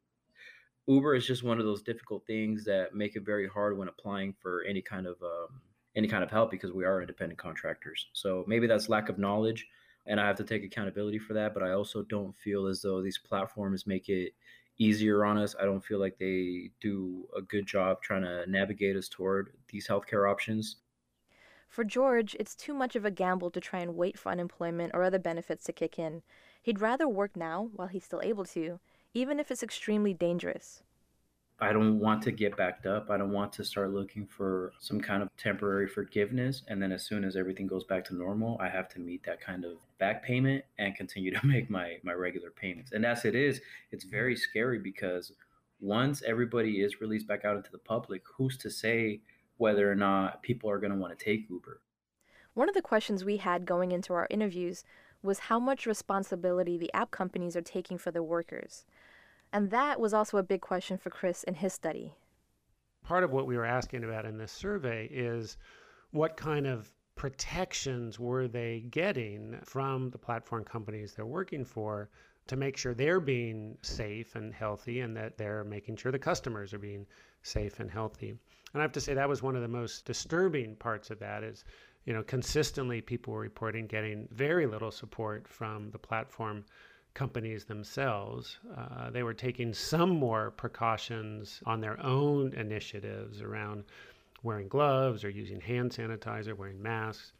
Uber 0.87 1.15
is 1.15 1.27
just 1.27 1.43
one 1.43 1.59
of 1.59 1.67
those 1.67 1.83
difficult 1.83 2.27
things 2.27 2.65
that 2.65 2.95
make 2.95 3.17
it 3.17 3.27
very 3.27 3.47
hard 3.47 3.77
when 3.77 3.89
applying 3.89 4.35
for 4.41 4.65
any 4.67 4.81
kind 4.81 5.07
of 5.07 5.17
um, 5.23 5.61
any 5.97 6.09
kind 6.09 6.25
of 6.25 6.31
help 6.31 6.51
because 6.51 6.73
we 6.73 6.85
are 6.85 7.01
independent 7.01 7.39
contractors. 7.39 8.07
So 8.13 8.45
maybe 8.47 8.67
that's 8.67 8.89
lack 8.89 9.09
of 9.09 9.19
knowledge 9.19 9.67
and 10.09 10.19
I 10.19 10.27
have 10.27 10.37
to 10.37 10.45
take 10.45 10.65
accountability 10.65 11.19
for 11.19 11.35
that. 11.35 11.55
But 11.55 11.63
I 11.63 11.73
also 11.73 12.03
don't 12.03 12.37
feel 12.39 12.67
as 12.67 12.81
though 12.81 13.03
these 13.03 13.19
platforms 13.19 13.87
make 13.87 14.09
it 14.09 14.33
easier 14.79 15.25
on 15.25 15.39
us. 15.39 15.55
I 15.61 15.65
don't 15.65 15.85
feel 15.85 16.01
like 16.01 16.19
they 16.19 16.71
do 16.81 17.27
a 17.37 17.43
good 17.43 17.67
job 17.67 18.01
trying 18.03 18.23
to 18.23 18.45
navigate 18.51 18.97
us 18.97 19.09
toward 19.09 19.53
these 19.69 19.87
healthcare 19.87 20.31
options. 20.31 20.77
For 21.69 21.85
George, 21.85 22.35
it's 22.41 22.55
too 22.55 22.75
much 22.75 22.97
of 22.97 23.05
a 23.05 23.11
gamble 23.11 23.51
to 23.51 23.61
try 23.61 23.81
and 23.81 23.95
wait 23.95 24.19
for 24.19 24.33
unemployment 24.33 24.93
or 24.95 25.03
other 25.03 25.19
benefits 25.19 25.65
to 25.65 25.73
kick 25.73 25.99
in. 25.99 26.23
He'd 26.63 26.81
rather 26.81 27.07
work 27.07 27.37
now 27.37 27.71
while 27.75 27.89
he's 27.89 28.05
still 28.05 28.23
able 28.23 28.45
to, 28.47 28.81
even 29.15 29.39
if 29.39 29.51
it's 29.51 29.63
extremely 29.63 30.15
dangerous. 30.15 30.83
I 31.61 31.73
don't 31.73 31.99
want 31.99 32.23
to 32.23 32.31
get 32.31 32.57
backed 32.57 32.87
up. 32.87 33.11
I 33.11 33.17
don't 33.17 33.33
want 33.33 33.53
to 33.55 33.65
start 33.65 33.93
looking 33.93 34.27
for 34.27 34.73
some 34.79 35.01
kind 35.01 35.23
of 35.23 35.29
temporary 35.37 35.89
forgiveness. 35.89 36.63
And 36.69 36.81
then 36.81 36.93
as 36.93 37.05
soon 37.05 37.25
as 37.25 37.35
everything 37.35 37.67
goes 37.67 37.83
back 37.83 38.05
to 38.07 38.15
normal, 38.15 38.57
I 38.61 38.69
have 38.69 38.89
to 38.91 39.01
meet 39.01 39.25
that 39.25 39.41
kind 39.41 39.65
of 39.65 39.73
back 39.99 40.23
payment 40.23 40.65
and 40.79 40.95
continue 40.95 41.33
to 41.39 41.47
make 41.47 41.69
my, 41.69 41.99
my 42.05 42.13
regular 42.13 42.51
payments. 42.51 42.93
And 42.93 43.05
as 43.05 43.25
it 43.25 43.35
is, 43.35 43.61
it's 43.91 44.05
very 44.05 44.37
scary 44.37 44.79
because 44.79 45.33
once 45.81 46.23
everybody 46.23 46.81
is 46.81 47.01
released 47.01 47.27
back 47.27 47.45
out 47.45 47.57
into 47.57 47.73
the 47.73 47.79
public, 47.79 48.23
who's 48.37 48.57
to 48.59 48.71
say 48.71 49.21
whether 49.59 49.91
or 49.91 49.95
not 49.95 50.43
people 50.43 50.71
are 50.71 50.79
going 50.79 50.93
to 50.93 50.99
want 50.99 51.17
to 51.17 51.25
take 51.25 51.49
Uber? 51.51 51.81
One 52.55 52.69
of 52.69 52.75
the 52.75 52.83
questions 52.83 53.25
we 53.25 53.37
had 53.37 53.67
going 53.67 53.93
into 53.93 54.15
our 54.15 54.27
interviews 54.31 54.83
was 55.23 55.39
how 55.41 55.59
much 55.59 55.87
responsibility 55.87 56.79
the 56.79 56.93
app 56.95 57.11
companies 57.11 57.57
are 57.57 57.63
taking 57.63 57.99
for 57.99 58.11
their 58.11 58.23
workers. 58.23 58.85
And 59.53 59.71
that 59.71 60.01
was 60.01 60.15
also 60.15 60.39
a 60.39 60.43
big 60.43 60.61
question 60.61 60.99
for 60.99 61.11
Chris 61.11 61.43
in 61.43 61.55
his 61.55 61.73
study. 61.73 62.15
Part 63.03 63.25
of 63.25 63.33
what 63.33 63.47
we 63.47 63.57
were 63.57 63.65
asking 63.65 64.05
about 64.05 64.25
in 64.25 64.39
this 64.39 64.53
survey 64.53 65.09
is 65.11 65.57
what 66.11 66.37
kind 66.37 66.67
of 66.67 66.93
protections 67.15 68.19
were 68.19 68.47
they 68.47 68.85
getting 68.91 69.59
from 69.65 70.11
the 70.11 70.19
platform 70.19 70.65
companies 70.65 71.15
they're 71.15 71.27
working 71.27 71.65
for 71.65 72.09
to 72.49 72.57
make 72.57 72.77
sure 72.77 72.95
they're 72.95 73.21
being 73.21 73.79
safe 73.83 74.35
and 74.35 74.53
healthy 74.53 75.01
and 75.01 75.17
that 75.17 75.39
they're 75.39 75.65
making 75.65 75.97
sure 75.97 76.11
the 76.11 76.19
customers 76.19 76.75
are 76.75 76.79
being 76.79 77.07
safe 77.43 77.79
and 77.79 77.91
healthy. 77.91 78.31
And 78.31 78.81
I 78.81 78.83
have 78.83 78.93
to 78.93 79.01
say 79.01 79.15
that 79.15 79.29
was 79.29 79.43
one 79.43 79.57
of 79.57 79.63
the 79.63 79.69
most 79.69 80.05
disturbing 80.05 80.77
parts 80.77 81.11
of 81.11 81.19
that 81.21 81.43
is, 81.45 81.65
you 82.05 82.13
know, 82.13 82.23
consistently 82.23 83.01
people 83.01 83.33
were 83.33 83.41
reporting 83.41 83.87
getting 83.87 84.29
very 84.33 84.67
little 84.67 84.91
support 84.91 85.47
from 85.47 85.91
the 85.91 85.99
platform 85.99 86.65
companies 87.15 87.65
themselves. 87.65 88.59
Uh, 88.77 89.11
they 89.11 89.23
were 89.23 89.35
taking 89.35 89.73
some 89.73 90.11
more 90.11 90.51
precautions 90.53 91.61
on 91.67 91.81
their 91.81 92.01
own 92.05 92.53
initiatives 92.55 93.43
around 93.43 93.85
wearing 94.43 94.69
gloves 94.69 95.25
or 95.25 95.31
using 95.31 95.61
hand 95.61 95.91
sanitizer, 95.91 96.57
wearing 96.57 96.81
masks. 96.81 97.33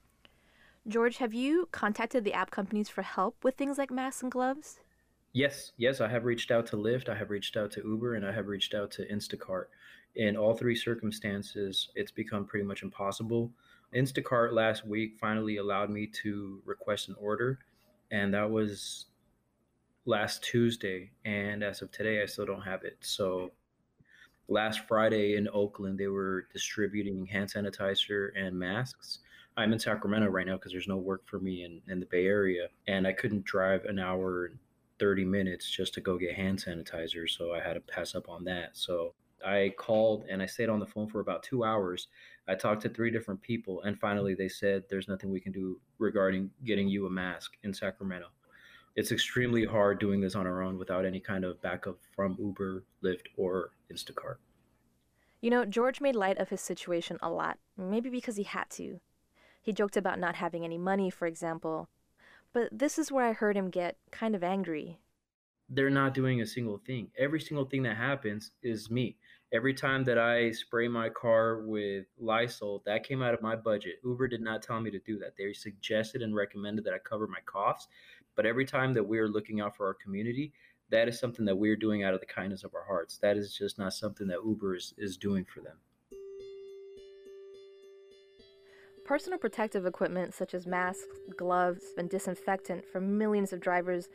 George, 0.87 1.19
have 1.19 1.35
you 1.35 1.69
contacted 1.71 2.25
the 2.25 2.33
app 2.33 2.51
companies 2.51 2.89
for 2.89 3.03
help 3.03 3.45
with 3.45 3.57
things 3.57 3.79
like 3.79 3.91
masks 3.91 4.23
and 4.23 4.33
gloves? 4.33 4.81
Yes, 5.33 5.73
yes, 5.77 6.01
I 6.01 6.09
have 6.09 6.25
reached 6.25 6.51
out 6.51 6.67
to 6.69 6.77
Lyft, 6.77 7.09
I 7.09 7.15
have 7.15 7.31
reached 7.31 7.57
out 7.57 7.71
to 7.73 7.83
Uber, 7.83 8.15
and 8.15 8.27
I 8.27 8.33
have 8.33 8.49
reached 8.49 8.75
out 8.75 8.91
to 8.93 9.07
Instacart. 9.07 9.67
In 10.17 10.37
all 10.37 10.55
three 10.55 10.75
circumstances, 10.75 11.91
it's 11.95 12.11
become 12.11 12.47
pretty 12.47 12.65
much 12.65 12.83
impossible. 12.83 13.53
Instacart 13.95 14.53
last 14.53 14.87
week 14.87 15.17
finally 15.21 15.59
allowed 15.59 15.91
me 15.91 16.07
to 16.23 16.63
request 16.65 17.09
an 17.09 17.17
order, 17.21 17.59
and 18.11 18.33
that 18.33 18.51
was 18.51 19.07
last 20.07 20.43
Tuesday, 20.43 21.11
and 21.25 21.63
as 21.63 21.83
of 21.83 21.91
today, 21.93 22.23
I 22.23 22.27
still 22.27 22.47
don't 22.47 22.63
have 22.63 22.85
it. 22.85 22.97
So 23.01 23.53
last 24.49 24.81
Friday 24.89 25.37
in 25.37 25.47
Oakland, 25.53 25.99
they 25.99 26.09
were 26.09 26.47
distributing 26.53 27.27
hand 27.27 27.53
sanitizer 27.53 28.31
and 28.35 28.59
masks. 28.59 29.19
I'm 29.59 29.73
in 29.73 29.79
Sacramento 29.79 30.29
right 30.29 30.47
now 30.47 30.57
because 30.57 30.73
there's 30.73 30.89
no 30.89 30.97
work 30.97 31.27
for 31.27 31.39
me 31.39 31.65
in, 31.65 31.83
in 31.87 32.01
the 32.01 32.07
Bay 32.07 32.27
Area, 32.27 32.69
and 32.87 33.07
I 33.07 33.13
couldn't 33.13 33.45
drive 33.45 33.85
an 33.85 33.99
hour 33.99 34.53
30 34.99 35.25
minutes 35.25 35.71
just 35.71 35.95
to 35.95 36.01
go 36.01 36.19
get 36.19 36.35
hand 36.35 36.59
sanitizer. 36.59 37.29
So 37.29 37.55
I 37.55 37.61
had 37.61 37.75
to 37.75 37.81
pass 37.81 38.15
up 38.15 38.29
on 38.29 38.45
that. 38.45 38.77
So 38.77 39.15
I 39.45 39.73
called 39.77 40.25
and 40.29 40.43
I 40.43 40.47
stayed 40.47 40.69
on 40.69 40.81
the 40.81 40.87
phone 40.87 41.09
for 41.09 41.21
about 41.21 41.43
two 41.43 41.65
hours. 41.65 42.09
I 42.49 42.55
talked 42.55 42.83
to 42.83 42.89
three 42.89 43.11
different 43.11 43.43
people, 43.43 43.83
and 43.83 43.99
finally 43.99 44.35
they 44.35 44.49
said 44.49 44.85
there's 44.89 45.09
nothing 45.09 45.31
we 45.31 45.41
can 45.41 45.53
do 45.53 45.81
regarding 45.99 46.51
getting 46.65 46.89
you 46.89 47.07
a 47.07 47.11
mask 47.11 47.53
in 47.63 47.75
Sacramento 47.75 48.29
it's 48.99 49.13
extremely 49.13 49.65
hard 49.65 50.01
doing 50.01 50.21
this 50.21 50.35
on 50.35 50.45
our 50.45 50.61
own 50.61 50.77
without 50.77 51.05
any 51.05 51.21
kind 51.21 51.45
of 51.45 51.63
backup 51.63 51.99
from 52.17 52.37
Uber, 52.37 52.83
Lyft, 53.05 53.27
or 53.37 53.71
Instacart. 53.93 54.39
You 55.41 55.51
know, 55.51 55.65
George 55.65 56.01
made 56.01 56.17
light 56.17 56.37
of 56.39 56.49
his 56.49 56.61
situation 56.61 57.17
a 57.23 57.31
lot, 57.31 57.59
maybe 57.77 58.11
because 58.11 58.35
he 58.35 58.43
had 58.43 58.69
to. 58.71 58.99
He 59.63 59.73
joked 59.73 59.97
about 59.97 60.19
not 60.19 60.35
having 60.35 60.65
any 60.65 60.79
money, 60.79 61.11
for 61.11 61.29
example. 61.29 61.89
But 62.53 62.69
this 62.73 62.99
is 62.99 63.13
where 63.13 63.27
I 63.27 63.33
heard 63.33 63.57
him 63.57 63.71
get 63.71 63.97
kind 64.11 64.35
of 64.35 64.43
angry. 64.43 64.99
They're 65.69 65.91
not 65.91 66.15
doing 66.15 66.41
a 66.41 66.47
single 66.47 66.79
thing. 66.79 67.09
Every 67.19 67.41
single 67.41 67.67
thing 67.67 67.83
that 67.83 67.97
happens 67.97 68.53
is 68.63 68.91
me. 68.91 69.17
Every 69.53 69.75
time 69.75 70.05
that 70.05 70.19
I 70.19 70.51
spray 70.53 70.89
my 70.89 71.09
car 71.09 71.61
with 71.61 72.07
Lysol, 72.19 72.83
that 72.87 73.05
came 73.05 73.23
out 73.23 73.35
of 73.35 73.43
my 73.43 73.57
budget. 73.57 74.01
Uber 74.05 74.29
did 74.29 74.41
not 74.41 74.63
tell 74.63 74.81
me 74.81 74.91
to 74.91 74.99
do 74.99 75.19
that. 75.19 75.37
They 75.37 75.53
suggested 75.53 76.23
and 76.23 76.35
recommended 76.35 76.85
that 76.85 76.95
I 76.95 76.99
cover 76.99 77.27
my 77.27 77.41
coughs, 77.45 77.87
but 78.35 78.47
every 78.47 78.65
time 78.65 78.95
that 78.95 79.05
we're 79.05 79.29
looking 79.29 79.61
out 79.61 79.77
for 79.77 79.87
our 79.87 79.95
community, 79.95 80.53
that 80.91 81.09
is 81.09 81.19
something 81.19 81.45
that 81.45 81.57
we're 81.57 81.77
doing 81.77 82.03
out 82.03 82.15
of 82.15 82.21
the 82.21 82.27
kindness 82.27 82.65
of 82.65 82.75
our 82.75 82.85
hearts. 82.85 83.19
That 83.19 83.37
is 83.37 83.55
just 83.55 83.79
not 83.79 83.93
something 83.93 84.27
that 84.29 84.45
Uber 84.45 84.77
is, 84.77 84.95
is 84.97 85.17
doing 85.17 85.45
for 85.45 85.61
them. 85.61 85.77
Personal 89.09 89.39
protective 89.39 89.87
equipment 89.87 90.35
such 90.35 90.53
as 90.53 90.67
masks, 90.67 91.07
gloves, 91.35 91.95
and 91.97 92.11
disinfectant 92.11 92.85
for 92.87 93.01
millions 93.01 93.55
of 93.55 93.61
drivers 93.61 94.11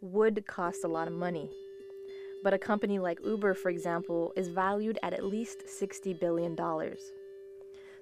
would 0.00 0.46
cost 0.46 0.84
a 0.84 0.88
lot 0.88 1.06
of 1.06 1.12
money. 1.12 1.50
But 2.42 2.54
a 2.54 2.58
company 2.58 2.98
like 2.98 3.20
Uber, 3.22 3.52
for 3.52 3.68
example, 3.68 4.32
is 4.36 4.48
valued 4.48 4.98
at 5.02 5.12
at 5.12 5.26
least 5.26 5.64
$60 5.66 6.18
billion. 6.18 6.56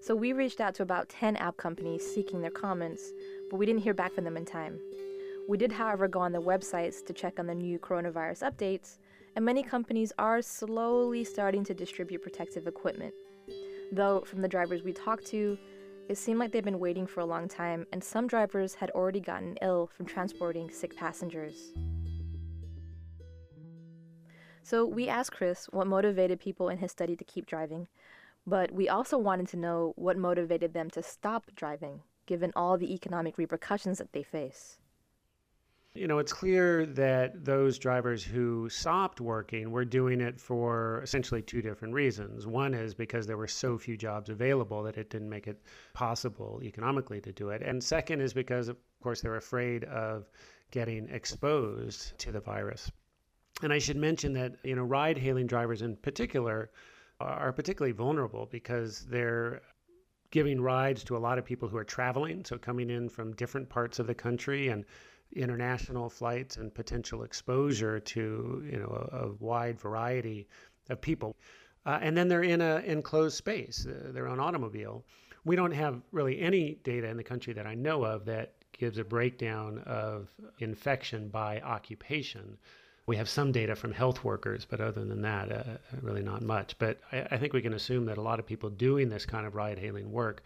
So 0.01 0.15
we 0.15 0.33
reached 0.33 0.61
out 0.61 0.77
to 0.77 0.85
about 0.85 1.09
10 1.09 1.35
app 1.35 1.57
companies 1.57 2.07
seeking 2.07 2.43
their 2.43 2.53
comments, 2.53 3.11
but 3.51 3.57
we 3.57 3.67
didn't 3.67 3.83
hear 3.83 3.93
back 3.93 4.13
from 4.13 4.23
them 4.23 4.37
in 4.37 4.45
time. 4.45 4.79
We 5.49 5.59
did, 5.59 5.73
however, 5.73 6.07
go 6.07 6.21
on 6.21 6.31
their 6.31 6.41
websites 6.41 7.05
to 7.07 7.13
check 7.13 7.41
on 7.41 7.49
the 7.49 7.57
new 7.57 7.81
coronavirus 7.81 8.49
updates, 8.49 8.99
and 9.35 9.45
many 9.45 9.65
companies 9.65 10.13
are 10.17 10.41
slowly 10.43 11.25
starting 11.25 11.65
to 11.65 11.75
distribute 11.75 12.23
protective 12.23 12.69
equipment. 12.69 13.15
Though, 13.91 14.21
from 14.21 14.43
the 14.43 14.49
drivers 14.49 14.85
we 14.85 14.93
talked 14.93 15.27
to, 15.27 15.59
it 16.09 16.17
seemed 16.17 16.39
like 16.39 16.53
they'd 16.53 16.65
been 16.65 16.79
waiting 16.79 17.07
for 17.07 17.21
a 17.21 17.27
long 17.27 17.49
time, 17.49 17.87
and 17.93 18.03
some 18.03 18.27
drivers 18.27 18.75
had 18.75 18.91
already 18.91 19.21
gotten 19.21 19.57
ill 19.61 19.89
from 19.89 20.07
transporting 20.07 20.71
sick 20.71 20.97
passengers. 20.97 21.73
So, 24.63 24.85
we 24.85 25.09
asked 25.09 25.33
Chris 25.33 25.67
what 25.71 25.87
motivated 25.87 26.41
people 26.41 26.69
in 26.69 26.79
his 26.79 26.91
study 26.93 27.17
to 27.17 27.25
keep 27.25 27.47
driving, 27.47 27.89
but 28.47 28.73
we 28.73 28.89
also 28.89 29.19
wanted 29.19 29.49
to 29.49 29.57
know 29.57 29.93
what 29.97 30.17
motivated 30.17 30.73
them 30.73 30.91
to 30.91 31.03
stop 31.03 31.51
driving, 31.55 32.03
given 32.27 32.53
all 32.55 32.77
the 32.77 32.93
economic 32.93 33.39
repercussions 33.39 33.99
that 33.99 34.13
they 34.13 34.23
face. 34.23 34.79
You 35.97 36.07
know, 36.07 36.19
it's 36.19 36.33
clear 36.33 36.85
that 36.85 37.45
those 37.45 37.79
drivers 37.79 38.23
who 38.23 38.69
stopped 38.69 39.19
working 39.21 39.71
were 39.71 39.85
doing 39.87 40.21
it 40.21 40.39
for 40.39 41.01
essentially 41.03 41.41
two 41.41 41.63
different 41.63 41.95
reasons. 41.95 42.47
One 42.47 42.75
is 42.75 42.93
because 42.95 43.27
there 43.27 43.39
were 43.39 43.49
so 43.49 43.79
few 43.79 43.97
jobs 43.97 44.29
available 44.29 44.83
that 44.83 44.99
it 44.99 45.09
didn't 45.09 45.31
make 45.31 45.47
it 45.47 45.63
possible 45.95 46.61
economically 46.63 47.23
to 47.23 47.33
do 47.33 47.49
it. 47.49 47.63
And 47.63 47.83
second 47.83 48.21
is 48.21 48.35
because, 48.35 48.69
of 48.69 48.77
course, 49.03 49.23
they 49.23 49.31
were 49.31 49.39
afraid 49.39 49.85
of 49.85 50.29
getting 50.71 51.09
exposed 51.09 52.19
to 52.19 52.31
the 52.31 52.41
virus. 52.41 52.91
And 53.63 53.73
I 53.73 53.79
should 53.79 53.97
mention 53.97 54.35
that, 54.35 54.57
you 54.65 54.77
know, 54.77 54.85
ride 54.85 55.17
hailing 55.17 55.47
drivers 55.47 55.81
in 55.81 55.97
particular 55.97 56.71
are 57.21 57.55
particularly 57.55 57.93
vulnerable 57.93 58.47
because 58.51 59.07
they're 59.07 59.63
giving 60.31 60.61
rides 60.61 61.03
to 61.05 61.17
a 61.17 61.19
lot 61.19 61.39
of 61.39 61.47
people 61.47 61.69
who 61.69 61.79
are 61.79 61.85
traveling, 61.85 62.45
so 62.45 62.59
coming 62.59 62.91
in 62.91 63.09
from 63.09 63.33
different 63.37 63.69
parts 63.71 63.99
of 63.99 64.07
the 64.07 64.15
country 64.15 64.69
and 64.69 64.85
international 65.37 66.09
flights 66.09 66.57
and 66.57 66.75
potential 66.75 67.23
exposure 67.23 68.01
to 68.01 68.65
you 68.71 68.79
know 68.79 69.09
a, 69.13 69.27
a 69.27 69.33
wide 69.35 69.79
variety 69.81 70.49
of 70.91 71.01
people. 71.01 71.37
Uh, 71.85 71.99
and 72.03 72.17
then 72.17 72.27
they're 72.27 72.43
in 72.43 72.61
an 72.61 72.85
enclosed 72.85 73.37
space, 73.37 73.87
uh, 73.87 74.11
their 74.13 74.27
own 74.27 74.41
automobile. 74.41 75.05
We 75.45 75.55
don't 75.55 75.73
have 75.73 76.03
really 76.11 76.41
any 76.41 76.79
data 76.83 77.07
in 77.09 77.17
the 77.17 77.23
country 77.23 77.53
that 77.53 77.67
I 77.67 77.75
know 77.75 78.05
of 78.05 78.25
that 78.25 78.55
gives 78.73 78.99
a 78.99 79.05
breakdown 79.05 79.79
of 79.87 80.29
infection 80.59 81.29
by 81.29 81.61
occupation. 81.61 82.59
We 83.07 83.17
have 83.17 83.29
some 83.29 83.53
data 83.53 83.77
from 83.77 83.93
health 83.93 84.25
workers, 84.25 84.67
but 84.69 84.81
other 84.81 85.05
than 85.05 85.23
that, 85.23 85.53
uh, 85.53 85.63
really 86.03 86.23
not 86.23 86.43
much. 86.43 86.77
But 86.79 86.99
I, 87.13 87.27
I, 87.31 87.39
think 87.39 87.53
we 87.53 87.63
can 87.63 87.75
assume 87.75 88.05
that 88.07 88.19
a 88.19 88.23
lot 88.23 88.41
of 88.41 88.47
people 88.47 88.69
doing 88.69 89.09
this 89.09 89.25
kind 89.25 89.47
of 89.47 89.55
ride 89.55 89.79
hailing 89.79 90.11
work 90.11 90.43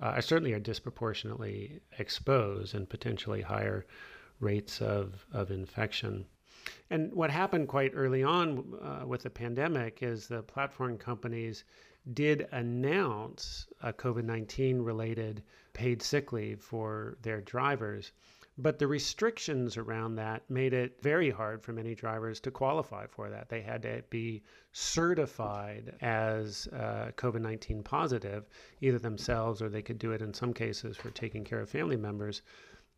uh, 0.00 0.20
certainly 0.20 0.52
are 0.52 0.58
disproportionately 0.60 1.80
exposed 1.98 2.74
and 2.74 2.88
potentially 2.88 3.42
higher 3.42 3.86
rates 4.40 4.80
of, 4.80 5.26
of 5.32 5.50
infection. 5.50 6.26
And 6.90 7.12
what 7.12 7.30
happened 7.30 7.68
quite 7.68 7.92
early 7.94 8.22
on 8.22 8.74
uh, 8.82 9.06
with 9.06 9.22
the 9.22 9.30
pandemic 9.30 10.02
is 10.02 10.26
the 10.26 10.42
platform 10.42 10.98
companies 10.98 11.64
did 12.14 12.48
announce 12.50 13.68
a 13.82 13.92
COVID 13.92 14.24
19 14.24 14.80
related 14.82 15.42
paid 15.72 16.02
sick 16.02 16.32
leave 16.32 16.60
for 16.60 17.16
their 17.22 17.40
drivers. 17.40 18.12
But 18.58 18.78
the 18.78 18.86
restrictions 18.86 19.76
around 19.76 20.16
that 20.16 20.48
made 20.50 20.74
it 20.74 21.00
very 21.00 21.30
hard 21.30 21.62
for 21.62 21.72
many 21.72 21.94
drivers 21.94 22.40
to 22.40 22.50
qualify 22.50 23.06
for 23.06 23.30
that. 23.30 23.48
They 23.48 23.62
had 23.62 23.82
to 23.82 24.02
be 24.10 24.42
certified 24.72 25.94
as 26.02 26.66
uh, 26.72 27.12
COVID 27.16 27.40
19 27.40 27.82
positive, 27.82 28.48
either 28.80 28.98
themselves 28.98 29.62
or 29.62 29.68
they 29.68 29.82
could 29.82 29.98
do 29.98 30.12
it 30.12 30.20
in 30.20 30.34
some 30.34 30.52
cases 30.52 30.96
for 30.96 31.10
taking 31.10 31.44
care 31.44 31.60
of 31.60 31.70
family 31.70 31.96
members. 31.96 32.42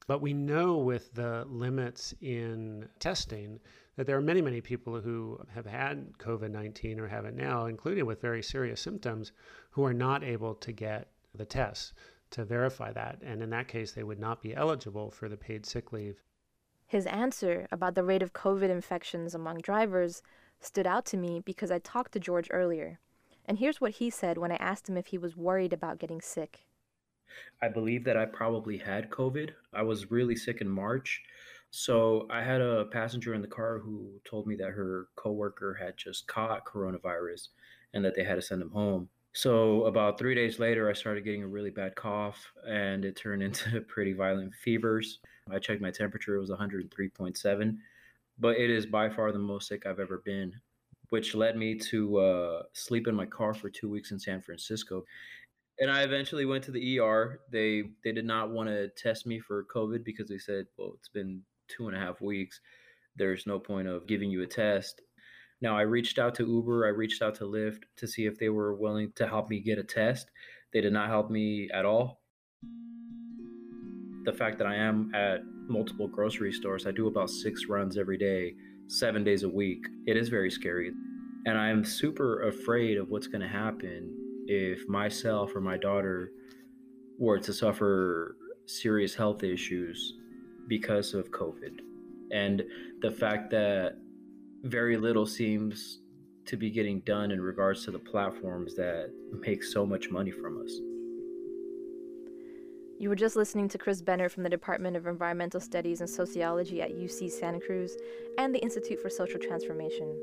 But 0.06 0.20
we 0.20 0.32
know 0.32 0.78
with 0.78 1.14
the 1.14 1.44
limits 1.48 2.14
in 2.20 2.88
testing 2.98 3.60
that 3.96 4.06
there 4.06 4.16
are 4.16 4.22
many, 4.22 4.40
many 4.40 4.60
people 4.60 5.00
who 5.00 5.38
have 5.54 5.66
had 5.66 6.18
COVID 6.18 6.50
19 6.50 6.98
or 6.98 7.08
have 7.08 7.24
it 7.24 7.34
now, 7.34 7.66
including 7.66 8.06
with 8.06 8.20
very 8.20 8.42
serious 8.42 8.80
symptoms, 8.80 9.32
who 9.70 9.84
are 9.84 9.94
not 9.94 10.24
able 10.24 10.54
to 10.56 10.72
get 10.72 11.08
the 11.34 11.44
tests 11.44 11.92
to 12.30 12.44
verify 12.44 12.92
that. 12.92 13.20
And 13.22 13.42
in 13.42 13.50
that 13.50 13.68
case, 13.68 13.92
they 13.92 14.02
would 14.02 14.18
not 14.18 14.42
be 14.42 14.54
eligible 14.54 15.10
for 15.10 15.28
the 15.28 15.36
paid 15.36 15.66
sick 15.66 15.92
leave. 15.92 16.22
His 16.86 17.06
answer 17.06 17.68
about 17.70 17.94
the 17.94 18.04
rate 18.04 18.22
of 18.22 18.32
COVID 18.32 18.68
infections 18.68 19.34
among 19.34 19.58
drivers 19.58 20.22
stood 20.60 20.86
out 20.86 21.04
to 21.06 21.16
me 21.16 21.40
because 21.40 21.70
I 21.70 21.78
talked 21.78 22.12
to 22.12 22.20
George 22.20 22.48
earlier. 22.50 22.98
And 23.46 23.58
here's 23.58 23.80
what 23.80 23.92
he 23.92 24.10
said 24.10 24.38
when 24.38 24.52
I 24.52 24.56
asked 24.56 24.88
him 24.88 24.96
if 24.96 25.06
he 25.06 25.18
was 25.18 25.36
worried 25.36 25.72
about 25.72 25.98
getting 25.98 26.20
sick. 26.20 26.66
I 27.60 27.68
believe 27.68 28.04
that 28.04 28.16
I 28.16 28.24
probably 28.26 28.76
had 28.76 29.10
COVID. 29.10 29.50
I 29.72 29.82
was 29.82 30.10
really 30.10 30.36
sick 30.36 30.60
in 30.60 30.68
March. 30.68 31.22
So 31.70 32.26
I 32.30 32.42
had 32.42 32.60
a 32.60 32.84
passenger 32.86 33.32
in 33.32 33.40
the 33.40 33.48
car 33.48 33.78
who 33.78 34.20
told 34.24 34.46
me 34.46 34.56
that 34.56 34.70
her 34.70 35.08
coworker 35.16 35.72
had 35.72 35.96
just 35.96 36.26
caught 36.26 36.66
coronavirus 36.66 37.48
and 37.94 38.04
that 38.04 38.14
they 38.14 38.24
had 38.24 38.34
to 38.34 38.42
send 38.42 38.60
him 38.60 38.70
home. 38.70 39.08
So 39.34 39.86
about 39.86 40.18
three 40.18 40.34
days 40.34 40.58
later, 40.58 40.90
I 40.90 40.92
started 40.92 41.24
getting 41.24 41.42
a 41.42 41.48
really 41.48 41.70
bad 41.70 41.94
cough, 41.94 42.52
and 42.68 43.04
it 43.04 43.16
turned 43.16 43.42
into 43.42 43.80
pretty 43.82 44.12
violent 44.12 44.54
fevers. 44.54 45.20
I 45.50 45.58
checked 45.58 45.80
my 45.80 45.90
temperature; 45.90 46.36
it 46.36 46.40
was 46.40 46.50
103.7, 46.50 47.76
but 48.38 48.56
it 48.58 48.70
is 48.70 48.86
by 48.86 49.08
far 49.08 49.32
the 49.32 49.38
most 49.38 49.68
sick 49.68 49.86
I've 49.86 50.00
ever 50.00 50.22
been, 50.24 50.52
which 51.08 51.34
led 51.34 51.56
me 51.56 51.76
to 51.76 52.18
uh, 52.18 52.62
sleep 52.74 53.08
in 53.08 53.14
my 53.14 53.26
car 53.26 53.54
for 53.54 53.70
two 53.70 53.88
weeks 53.88 54.10
in 54.10 54.18
San 54.18 54.42
Francisco. 54.42 55.04
And 55.82 55.90
I 55.90 56.02
eventually 56.02 56.44
went 56.44 56.62
to 56.64 56.70
the 56.70 57.00
ER. 57.00 57.40
They 57.50 57.82
they 58.04 58.12
did 58.12 58.24
not 58.24 58.50
want 58.50 58.68
to 58.68 58.86
test 58.90 59.26
me 59.26 59.40
for 59.40 59.64
COVID 59.64 60.04
because 60.04 60.28
they 60.28 60.38
said, 60.38 60.66
well, 60.78 60.92
it's 60.96 61.08
been 61.08 61.42
two 61.66 61.88
and 61.88 61.96
a 61.96 61.98
half 61.98 62.20
weeks. 62.20 62.60
There's 63.16 63.48
no 63.48 63.58
point 63.58 63.88
of 63.88 64.06
giving 64.06 64.30
you 64.30 64.42
a 64.42 64.46
test. 64.46 65.02
Now, 65.60 65.76
I 65.76 65.82
reached 65.82 66.20
out 66.20 66.36
to 66.36 66.46
Uber, 66.46 66.86
I 66.86 66.90
reached 66.90 67.20
out 67.20 67.34
to 67.36 67.44
Lyft 67.46 67.82
to 67.96 68.06
see 68.06 68.26
if 68.26 68.38
they 68.38 68.48
were 68.48 68.76
willing 68.76 69.10
to 69.16 69.26
help 69.26 69.50
me 69.50 69.58
get 69.58 69.76
a 69.76 69.82
test. 69.82 70.30
They 70.72 70.80
did 70.80 70.92
not 70.92 71.08
help 71.08 71.30
me 71.30 71.68
at 71.74 71.84
all. 71.84 72.20
The 74.24 74.32
fact 74.32 74.58
that 74.58 74.68
I 74.68 74.76
am 74.76 75.10
at 75.16 75.40
multiple 75.66 76.06
grocery 76.06 76.52
stores, 76.52 76.86
I 76.86 76.92
do 76.92 77.08
about 77.08 77.28
six 77.28 77.66
runs 77.66 77.98
every 77.98 78.18
day, 78.18 78.54
seven 78.86 79.24
days 79.24 79.42
a 79.42 79.48
week. 79.48 79.84
It 80.06 80.16
is 80.16 80.28
very 80.28 80.50
scary. 80.50 80.92
And 81.44 81.58
I'm 81.58 81.84
super 81.84 82.46
afraid 82.46 82.98
of 82.98 83.08
what's 83.08 83.26
going 83.26 83.42
to 83.42 83.48
happen 83.48 84.21
if 84.52 84.86
myself 84.86 85.54
or 85.56 85.60
my 85.60 85.78
daughter 85.78 86.32
were 87.18 87.38
to 87.38 87.52
suffer 87.52 88.36
serious 88.66 89.14
health 89.14 89.42
issues 89.42 90.14
because 90.68 91.14
of 91.14 91.30
COVID. 91.30 91.80
And 92.30 92.62
the 93.00 93.10
fact 93.10 93.50
that 93.50 93.96
very 94.62 94.96
little 94.96 95.26
seems 95.26 96.00
to 96.44 96.56
be 96.56 96.70
getting 96.70 97.00
done 97.00 97.30
in 97.30 97.40
regards 97.40 97.84
to 97.84 97.90
the 97.90 97.98
platforms 97.98 98.74
that 98.74 99.10
make 99.40 99.62
so 99.62 99.86
much 99.86 100.10
money 100.10 100.30
from 100.30 100.60
us. 100.62 100.72
You 102.98 103.08
were 103.08 103.16
just 103.16 103.36
listening 103.36 103.68
to 103.70 103.78
Chris 103.78 104.02
Benner 104.02 104.28
from 104.28 104.42
the 104.42 104.48
Department 104.48 104.96
of 104.96 105.06
Environmental 105.06 105.60
Studies 105.60 106.00
and 106.00 106.08
Sociology 106.08 106.82
at 106.82 106.90
UC 106.90 107.30
Santa 107.30 107.58
Cruz 107.58 107.96
and 108.38 108.54
the 108.54 108.60
Institute 108.60 109.00
for 109.00 109.10
Social 109.10 109.40
Transformation. 109.40 110.16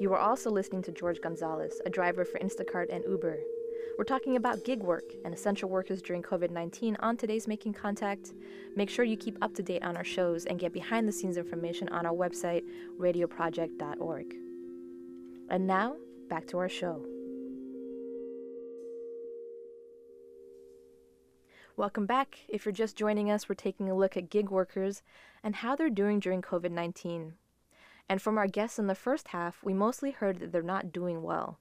You 0.00 0.10
were 0.10 0.18
also 0.18 0.50
listening 0.50 0.82
to 0.82 0.92
George 0.92 1.20
Gonzalez, 1.20 1.80
a 1.86 1.90
driver 1.90 2.24
for 2.24 2.38
Instacart 2.38 2.94
and 2.94 3.04
Uber. 3.08 3.38
We're 3.98 4.04
talking 4.04 4.36
about 4.36 4.64
gig 4.64 4.80
work 4.80 5.04
and 5.24 5.34
essential 5.34 5.68
workers 5.68 6.00
during 6.00 6.22
COVID 6.22 6.50
19 6.50 6.96
on 7.00 7.16
today's 7.16 7.48
Making 7.48 7.72
Contact. 7.72 8.32
Make 8.76 8.90
sure 8.90 9.04
you 9.04 9.16
keep 9.16 9.36
up 9.42 9.54
to 9.54 9.62
date 9.62 9.82
on 9.82 9.96
our 9.96 10.04
shows 10.04 10.44
and 10.44 10.58
get 10.58 10.72
behind 10.72 11.08
the 11.08 11.12
scenes 11.12 11.36
information 11.36 11.88
on 11.88 12.06
our 12.06 12.14
website, 12.14 12.62
radioproject.org. 12.98 14.34
And 15.50 15.66
now, 15.66 15.96
back 16.28 16.46
to 16.48 16.58
our 16.58 16.68
show. 16.68 17.04
Welcome 21.76 22.06
back. 22.06 22.40
If 22.48 22.64
you're 22.64 22.72
just 22.72 22.96
joining 22.96 23.30
us, 23.30 23.48
we're 23.48 23.54
taking 23.54 23.88
a 23.88 23.96
look 23.96 24.16
at 24.16 24.30
gig 24.30 24.50
workers 24.50 25.02
and 25.44 25.54
how 25.54 25.76
they're 25.76 25.90
doing 25.90 26.18
during 26.18 26.42
COVID 26.42 26.72
19. 26.72 27.34
And 28.08 28.22
from 28.22 28.38
our 28.38 28.46
guests 28.46 28.78
in 28.78 28.86
the 28.86 28.94
first 28.94 29.28
half, 29.28 29.62
we 29.62 29.74
mostly 29.74 30.10
heard 30.10 30.40
that 30.40 30.50
they're 30.50 30.62
not 30.62 30.92
doing 30.92 31.22
well. 31.22 31.58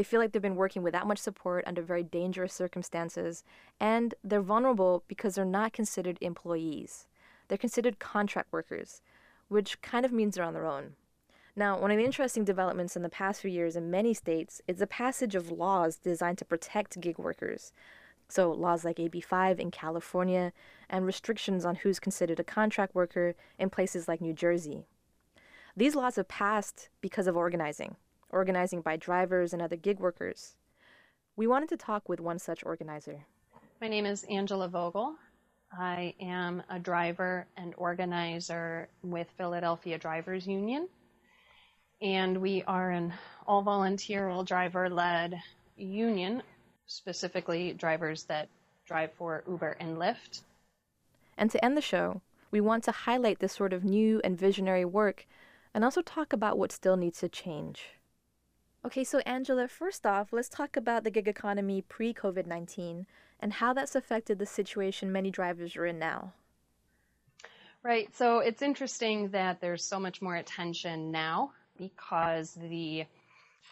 They 0.00 0.04
feel 0.04 0.18
like 0.18 0.32
they've 0.32 0.40
been 0.40 0.56
working 0.56 0.82
without 0.82 1.06
much 1.06 1.18
support 1.18 1.62
under 1.66 1.82
very 1.82 2.02
dangerous 2.02 2.54
circumstances, 2.54 3.44
and 3.78 4.14
they're 4.24 4.40
vulnerable 4.40 5.04
because 5.08 5.34
they're 5.34 5.44
not 5.44 5.74
considered 5.74 6.16
employees. 6.22 7.06
They're 7.46 7.58
considered 7.58 7.98
contract 7.98 8.50
workers, 8.50 9.02
which 9.48 9.82
kind 9.82 10.06
of 10.06 10.10
means 10.10 10.36
they're 10.36 10.44
on 10.46 10.54
their 10.54 10.64
own. 10.64 10.94
Now, 11.54 11.78
one 11.78 11.90
of 11.90 11.98
the 11.98 12.04
interesting 12.06 12.46
developments 12.46 12.96
in 12.96 13.02
the 13.02 13.10
past 13.10 13.42
few 13.42 13.50
years 13.50 13.76
in 13.76 13.90
many 13.90 14.14
states 14.14 14.62
is 14.66 14.78
the 14.78 14.86
passage 14.86 15.34
of 15.34 15.50
laws 15.50 15.98
designed 15.98 16.38
to 16.38 16.46
protect 16.46 16.98
gig 17.02 17.18
workers. 17.18 17.74
So, 18.26 18.50
laws 18.52 18.86
like 18.86 18.98
AB 18.98 19.20
5 19.20 19.60
in 19.60 19.70
California 19.70 20.54
and 20.88 21.04
restrictions 21.04 21.66
on 21.66 21.74
who's 21.74 22.00
considered 22.00 22.40
a 22.40 22.44
contract 22.44 22.94
worker 22.94 23.34
in 23.58 23.68
places 23.68 24.08
like 24.08 24.22
New 24.22 24.32
Jersey. 24.32 24.86
These 25.76 25.94
laws 25.94 26.16
have 26.16 26.26
passed 26.26 26.88
because 27.02 27.26
of 27.26 27.36
organizing 27.36 27.96
organizing 28.30 28.80
by 28.80 28.96
drivers 28.96 29.52
and 29.52 29.60
other 29.60 29.76
gig 29.76 30.00
workers. 30.00 30.54
We 31.36 31.46
wanted 31.46 31.68
to 31.70 31.76
talk 31.76 32.08
with 32.08 32.20
one 32.20 32.38
such 32.38 32.64
organizer. 32.64 33.24
My 33.80 33.88
name 33.88 34.06
is 34.06 34.24
Angela 34.24 34.68
Vogel. 34.68 35.14
I 35.72 36.14
am 36.20 36.62
a 36.68 36.78
driver 36.78 37.46
and 37.56 37.74
organizer 37.76 38.88
with 39.02 39.28
Philadelphia 39.36 39.98
Drivers 39.98 40.46
Union. 40.46 40.88
And 42.02 42.40
we 42.40 42.62
are 42.66 42.90
an 42.90 43.12
all 43.46 43.62
volunteer, 43.62 44.28
all 44.28 44.42
driver 44.42 44.88
led 44.88 45.40
union, 45.76 46.42
specifically 46.86 47.72
drivers 47.72 48.24
that 48.24 48.48
drive 48.86 49.12
for 49.12 49.44
Uber 49.48 49.76
and 49.80 49.96
Lyft. 49.96 50.42
And 51.38 51.50
to 51.50 51.64
end 51.64 51.76
the 51.76 51.82
show, 51.82 52.22
we 52.50 52.60
want 52.60 52.84
to 52.84 52.92
highlight 52.92 53.38
this 53.38 53.52
sort 53.52 53.72
of 53.72 53.84
new 53.84 54.20
and 54.24 54.36
visionary 54.36 54.84
work 54.84 55.26
and 55.72 55.84
also 55.84 56.02
talk 56.02 56.32
about 56.32 56.58
what 56.58 56.72
still 56.72 56.96
needs 56.96 57.20
to 57.20 57.28
change. 57.28 57.99
Okay, 58.82 59.04
so 59.04 59.18
Angela, 59.20 59.68
first 59.68 60.06
off, 60.06 60.32
let's 60.32 60.48
talk 60.48 60.74
about 60.74 61.04
the 61.04 61.10
gig 61.10 61.28
economy 61.28 61.82
pre 61.82 62.14
COVID 62.14 62.46
19 62.46 63.06
and 63.38 63.52
how 63.52 63.74
that's 63.74 63.94
affected 63.94 64.38
the 64.38 64.46
situation 64.46 65.12
many 65.12 65.30
drivers 65.30 65.76
are 65.76 65.84
in 65.84 65.98
now. 65.98 66.32
Right, 67.82 68.14
so 68.16 68.38
it's 68.38 68.62
interesting 68.62 69.28
that 69.30 69.60
there's 69.60 69.84
so 69.84 70.00
much 70.00 70.22
more 70.22 70.36
attention 70.36 71.10
now 71.10 71.52
because 71.76 72.52
the 72.54 73.04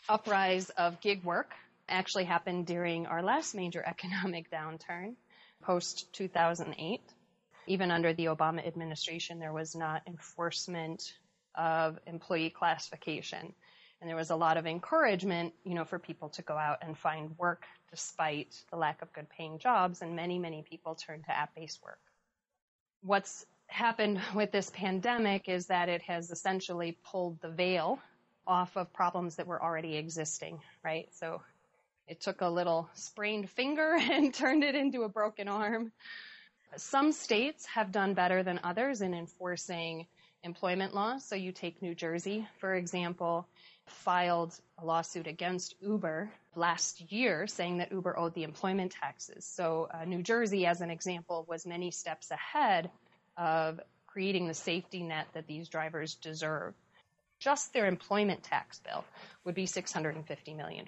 uprise 0.09 0.71
of 0.71 1.01
gig 1.01 1.25
work 1.25 1.53
actually 1.89 2.25
happened 2.25 2.67
during 2.67 3.07
our 3.07 3.23
last 3.23 3.55
major 3.55 3.83
economic 3.87 4.51
downturn, 4.51 5.15
post 5.63 6.13
2008. 6.13 7.01
Even 7.67 7.91
under 7.91 8.13
the 8.13 8.27
Obama 8.27 8.67
administration, 8.67 9.39
there 9.39 9.53
was 9.53 9.75
not 9.75 10.03
enforcement 10.07 11.15
of 11.55 11.99
employee 12.07 12.51
classification. 12.51 13.55
And 14.01 14.09
there 14.09 14.17
was 14.17 14.31
a 14.31 14.37
lot 14.37 14.57
of 14.57 14.67
encouragement, 14.67 15.55
you 15.65 15.75
know, 15.75 15.85
for 15.85 15.99
people 15.99 16.29
to 16.31 16.43
go 16.43 16.57
out 16.57 16.79
and 16.83 16.97
find 16.97 17.37
work 17.37 17.65
despite 17.91 18.55
the 18.71 18.77
lack 18.77 19.03
of 19.03 19.13
good 19.13 19.29
paying 19.31 19.59
jobs. 19.59 20.03
And 20.03 20.15
many, 20.15 20.39
many 20.39 20.63
people 20.63 20.95
turned 20.95 21.25
to 21.25 21.37
app 21.37 21.55
based 21.55 21.83
work. 21.83 21.99
What's 23.03 23.45
happened 23.67 24.21
with 24.35 24.53
this 24.53 24.71
pandemic 24.71 25.49
is 25.49 25.67
that 25.67 25.89
it 25.89 26.03
has 26.03 26.31
essentially 26.31 26.97
pulled 27.11 27.41
the 27.41 27.51
veil 27.51 27.99
off 28.47 28.77
of 28.77 28.93
problems 28.93 29.37
that 29.37 29.47
were 29.47 29.63
already 29.63 29.97
existing, 29.97 30.61
right? 30.83 31.09
So 31.13 31.43
it 32.07 32.21
took 32.21 32.41
a 32.41 32.49
little 32.49 32.89
sprained 32.95 33.51
finger 33.51 33.97
and 34.01 34.33
turned 34.33 34.65
it 34.65 34.75
into 34.75 35.03
a 35.03 35.09
broken 35.09 35.49
arm. 35.49 35.93
Some 36.77 37.13
states 37.13 37.67
have 37.67 37.93
done 37.93 38.15
better 38.15 38.43
than 38.43 38.61
others 38.63 39.01
in 39.03 39.15
enforcing 39.15 40.07
employment 40.43 40.95
laws. 40.95 41.25
So 41.25 41.35
you 41.35 41.53
take 41.53 41.83
New 41.83 41.95
Jersey, 41.95 42.47
for 42.59 42.75
example, 42.75 43.47
filed 43.91 44.55
a 44.79 44.85
lawsuit 44.85 45.27
against 45.27 45.75
Uber 45.81 46.31
last 46.55 47.13
year 47.13 47.47
saying 47.47 47.79
that 47.79 47.93
Uber 47.93 48.19
owed 48.19 48.35
the 48.35 48.45
employment 48.45 48.93
taxes. 48.93 49.45
So 49.45 49.89
uh, 49.93 50.05
New 50.05 50.23
Jersey, 50.23 50.67
as 50.67 50.81
an 50.81 50.91
example, 50.91 51.45
was 51.49 51.67
many 51.67 51.91
steps 51.91 52.31
ahead 52.31 52.91
of 53.37 53.81
creating 54.07 54.49
the 54.49 54.55
safety 54.55 55.03
net 55.03 55.27
that 55.35 55.47
these 55.47 55.69
drivers 55.69 56.15
deserve. 56.17 56.75
Just 57.39 57.73
their 57.73 57.87
employment 57.87 58.43
tax 58.43 58.81
bill 58.81 59.05
would 59.45 59.55
be 59.55 59.67
$650 59.67 60.57
million. 60.57 60.87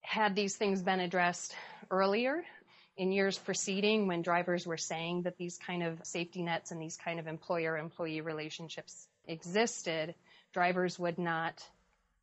Had 0.00 0.34
these 0.34 0.56
things 0.56 0.82
been 0.82 1.00
addressed 1.00 1.54
earlier, 1.90 2.42
in 2.96 3.12
years 3.12 3.38
preceding 3.38 4.06
when 4.06 4.22
drivers 4.22 4.66
were 4.66 4.76
saying 4.76 5.22
that 5.22 5.36
these 5.36 5.58
kind 5.58 5.82
of 5.82 5.98
safety 6.04 6.42
nets 6.42 6.70
and 6.70 6.80
these 6.80 6.96
kind 6.96 7.18
of 7.18 7.26
employer 7.26 7.76
employee 7.76 8.20
relationships 8.20 9.08
existed, 9.26 10.14
drivers 10.52 10.98
would 10.98 11.18
not 11.18 11.62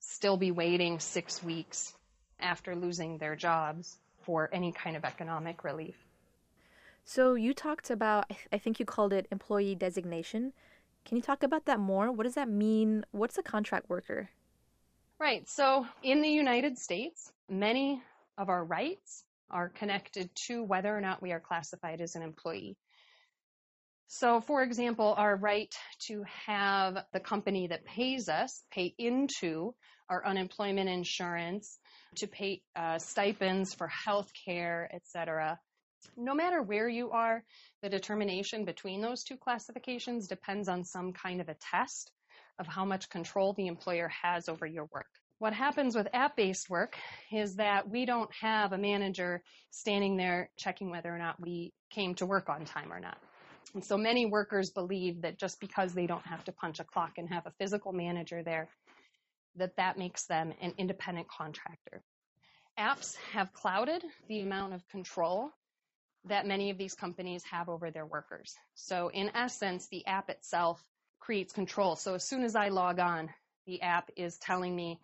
still 0.02 0.36
be 0.36 0.52
waiting 0.52 1.00
six 1.00 1.42
weeks 1.42 1.94
after 2.40 2.76
losing 2.76 3.18
their 3.18 3.36
jobs 3.36 3.98
for 4.24 4.50
any 4.52 4.72
kind 4.72 4.98
of 4.98 5.06
economic 5.06 5.64
relief. 5.64 5.96
So 7.06 7.36
you 7.36 7.54
talked 7.54 7.90
about, 7.90 8.30
I 8.52 8.58
think 8.58 8.80
you 8.80 8.86
called 8.86 9.14
it 9.14 9.28
employee 9.32 9.76
designation. 9.76 10.54
Can 11.06 11.18
you 11.18 11.24
talk 11.24 11.44
about 11.44 11.66
that 11.66 11.80
more? 11.80 12.12
What 12.12 12.24
does 12.24 12.36
that 12.36 12.50
mean? 12.50 13.06
What's 13.12 13.38
a 13.38 13.44
contract 13.44 13.90
worker? 13.90 14.30
Right. 15.20 15.48
So 15.48 15.86
in 16.04 16.22
the 16.22 16.30
United 16.30 16.78
States, 16.78 17.32
many 17.50 18.02
of 18.38 18.50
our 18.50 18.64
rights 18.64 19.24
are 19.50 19.70
connected 19.70 20.30
to 20.48 20.64
whether 20.64 20.96
or 20.96 21.02
not 21.02 21.22
we 21.22 21.32
are 21.32 21.40
classified 21.40 22.02
as 22.02 22.16
an 22.16 22.22
employee. 22.22 22.78
So, 24.14 24.42
for 24.42 24.62
example, 24.62 25.16
our 25.18 25.38
right 25.38 25.74
to 26.08 26.26
have 26.46 27.06
the 27.14 27.22
company 27.22 27.68
that 27.68 27.86
pays 27.86 28.28
us 28.28 28.62
pay 28.70 28.94
into 28.98 29.74
our 30.10 30.28
unemployment 30.28 30.90
insurance, 30.90 31.80
to 32.18 32.28
pay 32.28 32.62
uh, 32.76 33.00
stipends 33.00 33.74
for 33.74 33.88
health 33.88 34.30
care, 34.46 34.90
etc. 34.94 35.58
No 36.18 36.36
matter 36.36 36.62
where 36.62 36.90
you 36.90 37.12
are, 37.12 37.46
the 37.82 37.88
determination 37.88 38.66
between 38.66 39.00
those 39.02 39.24
two 39.24 39.38
classifications 39.38 40.28
depends 40.28 40.68
on 40.68 40.84
some 40.84 41.14
kind 41.14 41.40
of 41.40 41.48
a 41.48 41.56
test 41.72 42.12
of 42.60 42.68
how 42.68 42.84
much 42.84 43.10
control 43.10 43.54
the 43.54 43.68
employer 43.68 44.10
has 44.10 44.50
over 44.50 44.66
your 44.66 44.90
work. 44.92 45.08
What 45.40 45.54
happens 45.54 45.96
with 45.96 46.10
app 46.12 46.36
based 46.36 46.70
work 46.70 46.98
is 47.32 47.56
that 47.56 47.90
we 47.90 48.06
don't 48.06 48.30
have 48.42 48.74
a 48.74 48.78
manager 48.78 49.42
standing 49.70 50.18
there 50.18 50.50
checking 50.58 50.90
whether 50.90 51.16
or 51.16 51.18
not 51.18 51.40
we 51.40 51.72
came 51.90 52.14
to 52.16 52.26
work 52.26 52.50
on 52.50 52.66
time 52.66 52.92
or 52.92 53.00
not. 53.00 53.18
And 53.74 53.84
so 53.84 53.98
many 53.98 54.26
workers 54.26 54.70
believe 54.70 55.22
that 55.22 55.40
just 55.40 55.60
because 55.60 55.94
they 55.94 56.08
don't 56.08 56.26
have 56.26 56.44
to 56.46 56.52
punch 56.52 56.80
a 56.80 56.84
clock 56.84 57.14
and 57.18 57.30
have 57.30 57.46
a 57.46 57.54
physical 57.58 57.94
manager 57.94 58.44
there, 58.44 58.68
that 59.56 59.76
that 59.78 59.98
makes 59.98 60.26
them 60.26 60.54
an 60.62 60.74
independent 60.78 61.28
contractor. 61.30 62.02
Apps 62.80 63.16
have 63.34 63.54
clouded 63.54 64.04
the 64.28 64.42
amount 64.42 64.74
of 64.74 64.88
control 64.90 65.52
that 66.26 66.46
many 66.46 66.70
of 66.70 66.78
these 66.78 66.94
companies 66.94 67.44
have 67.52 67.68
over 67.70 67.92
their 67.92 68.06
workers. 68.06 68.56
So 68.76 69.10
in 69.10 69.32
essence, 69.36 69.88
the 69.88 70.06
app 70.06 70.30
itself 70.30 70.84
creates 71.20 71.54
control. 71.54 71.96
So 71.96 72.16
as 72.16 72.24
soon 72.24 72.44
as 72.44 72.56
I 72.56 72.70
log 72.70 73.00
on, 73.00 73.30
the 73.66 73.82
app 73.82 74.10
is 74.16 74.38
telling 74.38 74.76
me 74.76 75.00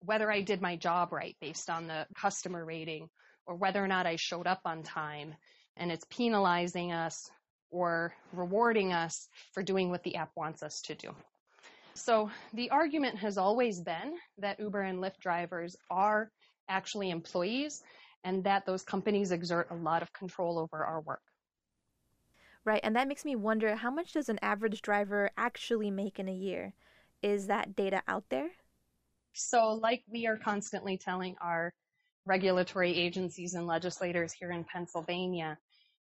whether 0.00 0.30
I 0.30 0.42
did 0.42 0.60
my 0.60 0.76
job 0.76 1.12
right 1.12 1.36
based 1.40 1.70
on 1.70 1.86
the 1.86 2.06
customer 2.16 2.64
rating 2.64 3.08
or 3.46 3.56
whether 3.56 3.82
or 3.82 3.88
not 3.88 4.06
I 4.06 4.16
showed 4.16 4.46
up 4.46 4.60
on 4.64 4.82
time. 4.82 5.34
And 5.76 5.90
it's 5.90 6.04
penalizing 6.10 6.92
us 6.92 7.30
or 7.72 8.14
rewarding 8.32 8.92
us 8.92 9.28
for 9.52 9.62
doing 9.62 9.90
what 9.90 10.04
the 10.04 10.14
app 10.14 10.30
wants 10.36 10.62
us 10.62 10.80
to 10.82 10.94
do. 10.94 11.08
So 11.94 12.30
the 12.54 12.70
argument 12.70 13.18
has 13.18 13.36
always 13.36 13.80
been 13.80 14.16
that 14.38 14.60
Uber 14.60 14.82
and 14.82 14.98
Lyft 14.98 15.18
drivers 15.18 15.76
are 15.90 16.30
actually 16.68 17.10
employees 17.10 17.82
and 18.24 18.44
that 18.44 18.64
those 18.64 18.82
companies 18.82 19.32
exert 19.32 19.68
a 19.70 19.74
lot 19.74 20.02
of 20.02 20.12
control 20.12 20.58
over 20.58 20.84
our 20.84 21.00
work. 21.00 21.22
Right, 22.64 22.80
and 22.84 22.94
that 22.94 23.08
makes 23.08 23.24
me 23.24 23.34
wonder 23.34 23.74
how 23.74 23.90
much 23.90 24.12
does 24.12 24.28
an 24.28 24.38
average 24.40 24.82
driver 24.82 25.30
actually 25.36 25.90
make 25.90 26.20
in 26.20 26.28
a 26.28 26.32
year? 26.32 26.74
Is 27.20 27.48
that 27.48 27.74
data 27.74 28.02
out 28.06 28.24
there? 28.28 28.50
So, 29.32 29.72
like 29.72 30.04
we 30.08 30.26
are 30.26 30.36
constantly 30.36 30.96
telling 30.96 31.34
our 31.40 31.72
regulatory 32.24 32.96
agencies 32.96 33.54
and 33.54 33.66
legislators 33.66 34.32
here 34.32 34.52
in 34.52 34.64
Pennsylvania, 34.64 35.58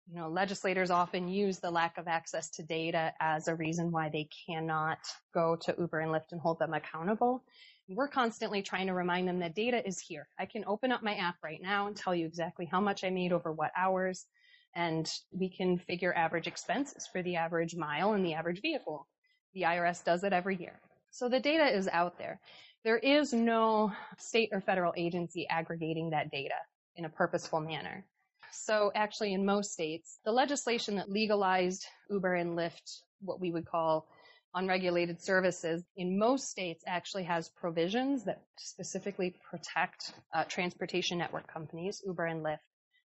you 0.07 0.17
know, 0.17 0.29
legislators 0.29 0.91
often 0.91 1.29
use 1.29 1.59
the 1.59 1.71
lack 1.71 1.99
of 1.99 2.09
access 2.09 2.51
to 2.51 2.63
data 2.63 3.13
as 3.21 3.49
a 3.49 3.55
reason 3.55 3.93
why 3.93 4.09
they 4.09 4.29
cannot 4.47 4.99
go 5.33 5.57
to 5.57 5.75
Uber 5.79 6.01
and 6.01 6.13
Lyft 6.13 6.33
and 6.33 6.41
hold 6.41 6.59
them 6.59 6.75
accountable. 6.75 7.45
We're 7.89 8.09
constantly 8.09 8.63
trying 8.63 8.87
to 8.87 8.95
remind 8.95 9.29
them 9.29 9.41
that 9.41 9.55
data 9.55 9.87
is 9.87 10.01
here. 10.01 10.29
I 10.39 10.47
can 10.47 10.65
open 10.67 10.93
up 10.93 11.03
my 11.03 11.15
app 11.15 11.37
right 11.43 11.61
now 11.63 11.87
and 11.87 11.97
tell 11.97 12.15
you 12.15 12.27
exactly 12.27 12.67
how 12.67 12.81
much 12.81 13.05
I 13.05 13.11
made 13.11 13.33
over 13.33 13.53
what 13.53 13.73
hours, 13.77 14.27
and 14.75 15.11
we 15.33 15.49
can 15.49 15.79
figure 15.79 16.15
average 16.15 16.47
expenses 16.47 17.09
for 17.13 17.23
the 17.23 17.37
average 17.37 17.77
mile 17.77 18.13
and 18.13 18.25
the 18.25 18.35
average 18.35 18.63
vehicle. 18.63 19.07
The 19.55 19.63
IRS 19.63 20.05
does 20.05 20.23
it 20.25 20.33
every 20.33 20.57
year. 20.57 20.81
So 21.11 21.29
the 21.29 21.41
data 21.41 21.67
is 21.67 21.89
out 21.89 22.19
there. 22.19 22.41
There 22.85 22.99
is 22.99 23.33
no 23.33 23.93
state 24.19 24.51
or 24.53 24.61
federal 24.61 24.95
agency 24.97 25.49
aggregating 25.49 26.11
that 26.11 26.31
data 26.31 26.55
in 26.97 27.05
a 27.05 27.11
purposeful 27.11 27.61
manner. 27.61 28.05
So 28.53 28.91
actually 28.95 29.33
in 29.33 29.45
most 29.45 29.73
states, 29.73 30.19
the 30.25 30.33
legislation 30.33 30.97
that 30.97 31.11
legalized 31.11 31.87
Uber 32.11 32.35
and 32.35 32.57
Lyft, 32.57 33.01
what 33.21 33.41
we 33.41 33.51
would 33.51 33.67
call 33.67 34.07
unregulated 34.55 35.23
services, 35.23 35.85
in 35.97 36.19
most 36.19 36.49
states 36.49 36.83
actually 36.87 37.25
has 37.25 37.49
provisions 37.49 38.25
that 38.25 38.43
specifically 38.59 39.35
protect 39.49 40.13
uh, 40.35 40.45
transportation 40.45 41.19
network 41.19 41.47
companies, 41.53 42.03
Uber 42.07 42.27
and 42.27 42.45
Lyft, 42.45 42.59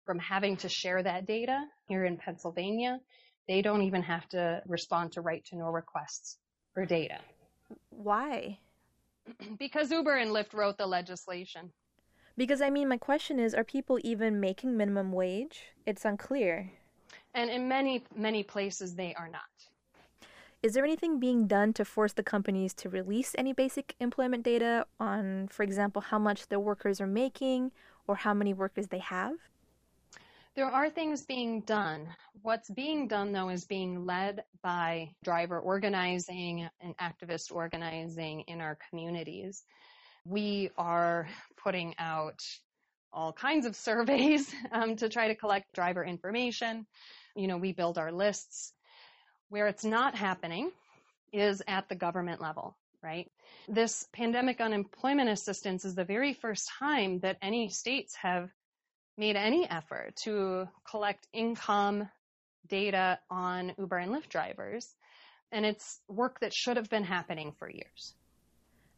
from 0.06 0.20
having 0.20 0.58
to 0.58 0.70
share 0.70 1.02
that 1.02 1.26
data. 1.26 1.64
Here 1.88 2.06
in 2.06 2.18
Pennsylvania, 2.18 3.00
they 3.48 3.62
don't 3.62 3.84
even 3.84 4.04
have 4.04 4.28
to 4.30 4.62
respond 4.68 5.14
to 5.14 5.22
right 5.22 5.44
to 5.46 5.58
know 5.58 5.70
requests 5.70 6.38
for 6.74 6.86
data. 6.86 7.20
Why? 7.90 8.60
because 9.60 9.92
Uber 9.92 10.16
and 10.16 10.32
Lyft 10.32 10.54
wrote 10.54 10.78
the 10.78 10.88
legislation. 10.88 11.72
Because 12.38 12.62
I 12.62 12.70
mean, 12.70 12.88
my 12.88 12.98
question 12.98 13.40
is 13.40 13.54
are 13.54 13.64
people 13.64 14.00
even 14.04 14.40
making 14.40 14.78
minimum 14.78 15.12
wage? 15.12 15.74
It's 15.86 16.06
unclear. 16.06 16.72
And 17.34 17.50
in 17.50 17.68
many, 17.68 18.04
many 18.16 18.44
places, 18.44 18.96
they 18.96 19.14
are 19.16 19.30
not. 19.30 19.42
Is 20.64 20.74
there 20.74 20.86
anything 20.86 21.20
being 21.20 21.48
done 21.48 21.74
to 21.74 21.86
force 21.86 22.14
the 22.14 22.24
companies 22.24 22.74
to 22.76 22.90
release 22.90 23.34
any 23.38 23.52
basic 23.52 23.96
employment 24.00 24.44
data 24.44 24.86
on, 25.00 25.48
for 25.48 25.64
example, 25.64 26.04
how 26.04 26.20
much 26.20 26.48
their 26.48 26.60
workers 26.60 27.02
are 27.02 27.08
making 27.08 27.72
or 28.08 28.16
how 28.16 28.34
many 28.34 28.54
workers 28.54 28.88
they 28.88 29.00
have? 29.00 29.34
There 30.54 30.68
are 30.68 30.90
things 30.90 31.24
being 31.24 31.62
done. 31.62 32.08
What's 32.42 32.70
being 32.70 33.08
done, 33.08 33.32
though, 33.32 33.50
is 33.50 33.66
being 33.66 34.06
led 34.06 34.44
by 34.62 35.10
driver 35.24 35.60
organizing 35.60 36.70
and 36.82 36.96
activist 36.98 37.52
organizing 37.52 38.42
in 38.42 38.62
our 38.62 38.78
communities. 38.90 39.64
We 40.26 40.70
are 40.78 41.28
putting 41.64 41.96
out 41.98 42.42
all 43.14 43.34
kinds 43.34 43.66
of 43.66 43.76
surveys 43.76 44.54
um, 44.72 44.96
to 44.98 45.10
try 45.10 45.28
to 45.28 45.36
collect 45.36 45.74
driver 45.74 46.04
information. 46.04 46.86
You 47.36 47.48
know, 47.48 47.58
we 47.58 47.74
build 47.74 47.98
our 47.98 48.12
lists. 48.12 48.74
Where 49.50 49.68
it's 49.68 49.84
not 49.84 50.16
happening 50.16 50.72
is 51.34 51.62
at 51.68 51.90
the 51.90 51.96
government 51.96 52.42
level, 52.42 52.78
right? 53.04 53.30
This 53.68 54.08
pandemic 54.14 54.62
unemployment 54.62 55.30
assistance 55.30 55.84
is 55.84 55.96
the 55.96 56.06
very 56.06 56.34
first 56.34 56.70
time 56.80 57.20
that 57.20 57.38
any 57.42 57.68
states 57.70 58.16
have 58.22 58.50
made 59.18 59.36
any 59.36 59.70
effort 59.70 60.16
to 60.24 60.68
collect 60.90 61.28
income 61.34 62.10
data 62.68 63.20
on 63.30 63.74
Uber 63.78 63.98
and 63.98 64.12
Lyft 64.12 64.30
drivers. 64.30 64.96
And 65.52 65.66
it's 65.66 66.00
work 66.08 66.40
that 66.40 66.54
should 66.54 66.78
have 66.78 66.90
been 66.90 67.04
happening 67.04 67.52
for 67.60 67.70
years. 67.70 68.14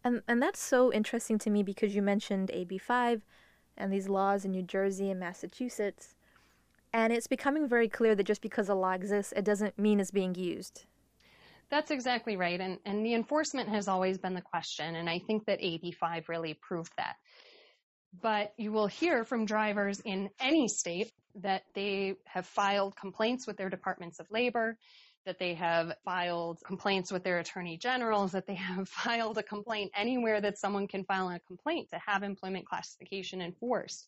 And, 0.04 0.22
and 0.28 0.42
that's 0.42 0.60
so 0.60 0.92
interesting 0.92 1.38
to 1.40 1.50
me 1.50 1.64
because 1.64 1.96
you 1.96 2.02
mentioned 2.02 2.52
AB5 2.54 3.22
and 3.78 3.92
these 3.92 4.10
laws 4.10 4.46
in 4.46 4.52
New 4.52 4.62
Jersey 4.62 5.10
and 5.10 5.20
Massachusetts. 5.20 6.16
And 6.92 7.12
it's 7.12 7.28
becoming 7.28 7.68
very 7.68 7.88
clear 7.88 8.14
that 8.16 8.26
just 8.26 8.42
because 8.42 8.70
a 8.70 8.76
law 8.76 8.92
exists, 8.92 9.34
it 9.36 9.46
doesn't 9.46 9.80
mean 9.80 10.00
it's 10.00 10.12
being 10.12 10.36
used. 10.36 10.86
That's 11.70 11.90
exactly 11.90 12.36
right. 12.36 12.60
And, 12.60 12.78
and 12.86 13.06
the 13.06 13.16
enforcement 13.16 13.70
has 13.70 13.88
always 13.88 14.18
been 14.18 14.36
the 14.36 14.42
question. 14.42 14.96
And 14.96 15.10
I 15.10 15.20
think 15.20 15.46
that 15.46 15.60
AB5 15.60 16.28
really 16.28 16.54
proved 16.54 16.92
that 16.98 17.16
but 18.22 18.54
you 18.58 18.72
will 18.72 18.88
hear 18.88 19.24
from 19.24 19.46
drivers 19.46 20.00
in 20.02 20.30
any 20.40 20.68
state 20.68 21.12
that 21.36 21.64
they 21.74 22.16
have 22.26 22.46
filed 22.46 22.96
complaints 22.96 23.48
with 23.48 23.58
their 23.58 23.70
departments 23.70 24.20
of 24.20 24.30
labor, 24.30 24.78
that 25.26 25.40
they 25.40 25.54
have 25.54 25.94
filed 26.04 26.60
complaints 26.66 27.12
with 27.12 27.24
their 27.24 27.40
attorney 27.40 27.78
generals, 27.78 28.32
that 28.34 28.46
they 28.46 28.56
have 28.56 28.88
filed 28.90 29.38
a 29.38 29.44
complaint 29.44 29.92
anywhere 29.96 30.42
that 30.42 30.58
someone 30.58 30.88
can 30.88 31.04
file 31.06 31.30
a 31.30 31.40
complaint 31.40 31.90
to 31.90 32.00
have 32.06 32.24
employment 32.24 32.66
classification 32.66 33.42
enforced, 33.42 34.08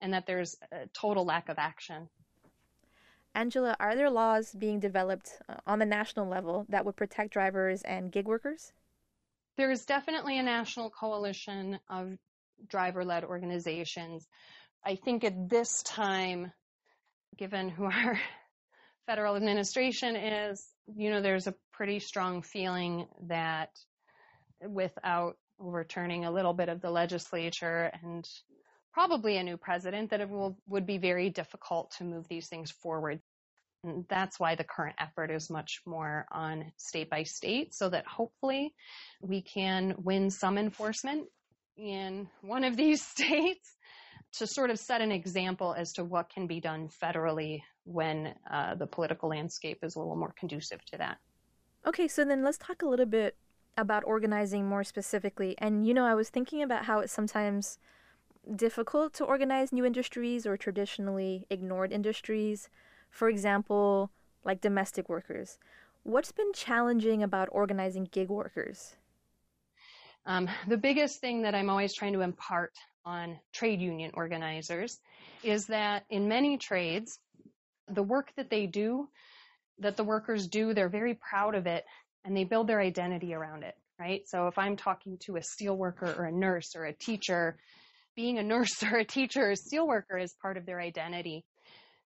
and 0.00 0.12
that 0.12 0.26
there's 0.26 0.56
a 0.72 0.86
total 0.92 1.24
lack 1.24 1.48
of 1.48 1.58
action. 1.58 2.08
Angela, 3.34 3.76
are 3.80 3.96
there 3.96 4.10
laws 4.10 4.52
being 4.52 4.78
developed 4.78 5.40
uh, 5.48 5.56
on 5.66 5.80
the 5.80 5.86
national 5.86 6.28
level 6.28 6.66
that 6.68 6.84
would 6.84 6.96
protect 6.96 7.32
drivers 7.32 7.82
and 7.82 8.12
gig 8.12 8.26
workers? 8.26 8.72
There 9.56 9.70
is 9.70 9.84
definitely 9.84 10.38
a 10.38 10.42
national 10.42 10.90
coalition 10.90 11.78
of 11.88 12.16
driver 12.68 13.04
led 13.04 13.24
organizations. 13.24 14.26
I 14.84 14.96
think 14.96 15.24
at 15.24 15.48
this 15.48 15.82
time, 15.82 16.52
given 17.36 17.68
who 17.68 17.84
our 17.84 18.18
federal 19.06 19.36
administration 19.36 20.16
is, 20.16 20.66
you 20.96 21.10
know, 21.10 21.20
there's 21.20 21.46
a 21.46 21.54
pretty 21.72 22.00
strong 22.00 22.42
feeling 22.42 23.06
that 23.28 23.70
without 24.66 25.36
overturning 25.60 26.24
a 26.24 26.30
little 26.30 26.54
bit 26.54 26.68
of 26.68 26.80
the 26.80 26.90
legislature 26.90 27.90
and 28.02 28.28
probably 28.92 29.36
a 29.36 29.42
new 29.42 29.56
president 29.56 30.10
that 30.10 30.20
it 30.20 30.28
will, 30.28 30.56
would 30.68 30.86
be 30.86 30.98
very 30.98 31.30
difficult 31.30 31.92
to 31.98 32.04
move 32.04 32.26
these 32.28 32.48
things 32.48 32.70
forward. 32.70 33.20
And 33.82 34.06
that's 34.08 34.40
why 34.40 34.54
the 34.54 34.64
current 34.64 34.96
effort 34.98 35.30
is 35.30 35.50
much 35.50 35.82
more 35.84 36.26
on 36.32 36.72
state 36.76 37.10
by 37.10 37.24
state 37.24 37.74
so 37.74 37.88
that 37.90 38.06
hopefully 38.06 38.74
we 39.20 39.42
can 39.42 39.94
win 39.98 40.30
some 40.30 40.56
enforcement 40.56 41.26
in 41.76 42.28
one 42.40 42.64
of 42.64 42.76
these 42.76 43.02
states 43.06 43.76
to 44.34 44.46
sort 44.46 44.70
of 44.70 44.78
set 44.78 45.00
an 45.00 45.12
example 45.12 45.74
as 45.76 45.92
to 45.94 46.04
what 46.04 46.30
can 46.30 46.46
be 46.46 46.60
done 46.60 46.88
federally 47.02 47.62
when 47.84 48.34
uh, 48.50 48.74
the 48.74 48.86
political 48.86 49.28
landscape 49.28 49.78
is 49.82 49.96
a 49.96 49.98
little 49.98 50.16
more 50.16 50.34
conducive 50.38 50.84
to 50.86 50.98
that. 50.98 51.18
Okay, 51.86 52.08
so 52.08 52.24
then 52.24 52.42
let's 52.42 52.58
talk 52.58 52.82
a 52.82 52.86
little 52.86 53.06
bit 53.06 53.36
about 53.76 54.04
organizing 54.06 54.66
more 54.66 54.84
specifically. 54.84 55.54
And 55.58 55.86
you 55.86 55.94
know, 55.94 56.04
I 56.04 56.14
was 56.14 56.30
thinking 56.30 56.62
about 56.62 56.86
how 56.86 57.00
it's 57.00 57.12
sometimes 57.12 57.78
difficult 58.56 59.12
to 59.14 59.24
organize 59.24 59.72
new 59.72 59.84
industries 59.84 60.46
or 60.46 60.56
traditionally 60.56 61.46
ignored 61.50 61.92
industries. 61.92 62.68
For 63.10 63.28
example, 63.28 64.10
like 64.44 64.60
domestic 64.60 65.08
workers. 65.08 65.58
What's 66.02 66.32
been 66.32 66.52
challenging 66.52 67.22
about 67.22 67.48
organizing 67.52 68.08
gig 68.10 68.28
workers? 68.28 68.96
Um, 70.26 70.48
the 70.68 70.76
biggest 70.76 71.20
thing 71.20 71.42
that 71.42 71.54
I'm 71.54 71.70
always 71.70 71.94
trying 71.94 72.12
to 72.14 72.20
impart 72.20 72.72
on 73.04 73.38
trade 73.52 73.80
union 73.80 74.10
organizers 74.14 75.00
is 75.42 75.66
that 75.66 76.04
in 76.10 76.26
many 76.26 76.56
trades, 76.56 77.18
the 77.88 78.02
work 78.02 78.32
that 78.36 78.50
they 78.50 78.66
do, 78.66 79.08
that 79.78 79.96
the 79.96 80.04
workers 80.04 80.46
do, 80.46 80.74
they're 80.74 80.88
very 80.88 81.14
proud 81.14 81.54
of 81.54 81.66
it 81.66 81.84
and 82.24 82.36
they 82.36 82.44
build 82.44 82.66
their 82.66 82.80
identity 82.80 83.34
around 83.34 83.62
it, 83.64 83.74
right? 83.98 84.22
So 84.26 84.46
if 84.46 84.58
I'm 84.58 84.76
talking 84.76 85.18
to 85.26 85.36
a 85.36 85.42
steel 85.42 85.76
worker 85.76 86.14
or 86.16 86.24
a 86.24 86.32
nurse 86.32 86.74
or 86.74 86.84
a 86.84 86.92
teacher, 86.92 87.58
being 88.16 88.38
a 88.38 88.42
nurse 88.42 88.82
or 88.82 88.98
a 88.98 89.04
teacher 89.04 89.46
or 89.46 89.50
a 89.50 89.56
steel 89.56 89.86
worker 89.86 90.16
is 90.16 90.34
part 90.40 90.56
of 90.56 90.66
their 90.66 90.80
identity. 90.80 91.44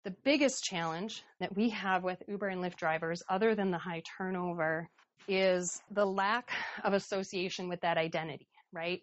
The 0.04 0.14
biggest 0.22 0.62
challenge 0.64 1.22
that 1.40 1.56
we 1.56 1.70
have 1.70 2.04
with 2.04 2.22
Uber 2.28 2.48
and 2.48 2.62
Lyft 2.62 2.76
drivers, 2.76 3.22
other 3.30 3.54
than 3.54 3.70
the 3.70 3.78
high 3.78 4.02
turnover, 4.18 4.88
is 5.26 5.80
the 5.90 6.04
lack 6.04 6.50
of 6.84 6.92
association 6.92 7.68
with 7.70 7.80
that 7.80 7.96
identity, 7.96 8.48
right? 8.70 9.00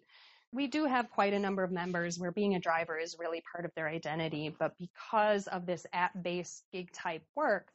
We 0.52 0.66
do 0.66 0.84
have 0.84 1.10
quite 1.10 1.32
a 1.32 1.38
number 1.38 1.64
of 1.64 1.70
members 1.70 2.18
where 2.18 2.30
being 2.30 2.54
a 2.54 2.60
driver 2.60 2.98
is 2.98 3.16
really 3.18 3.42
part 3.52 3.64
of 3.64 3.74
their 3.74 3.88
identity, 3.88 4.54
but 4.58 4.74
because 4.78 5.46
of 5.46 5.64
this 5.64 5.86
app-based 5.92 6.62
gig 6.72 6.92
type 6.92 7.22
work, 7.34 7.68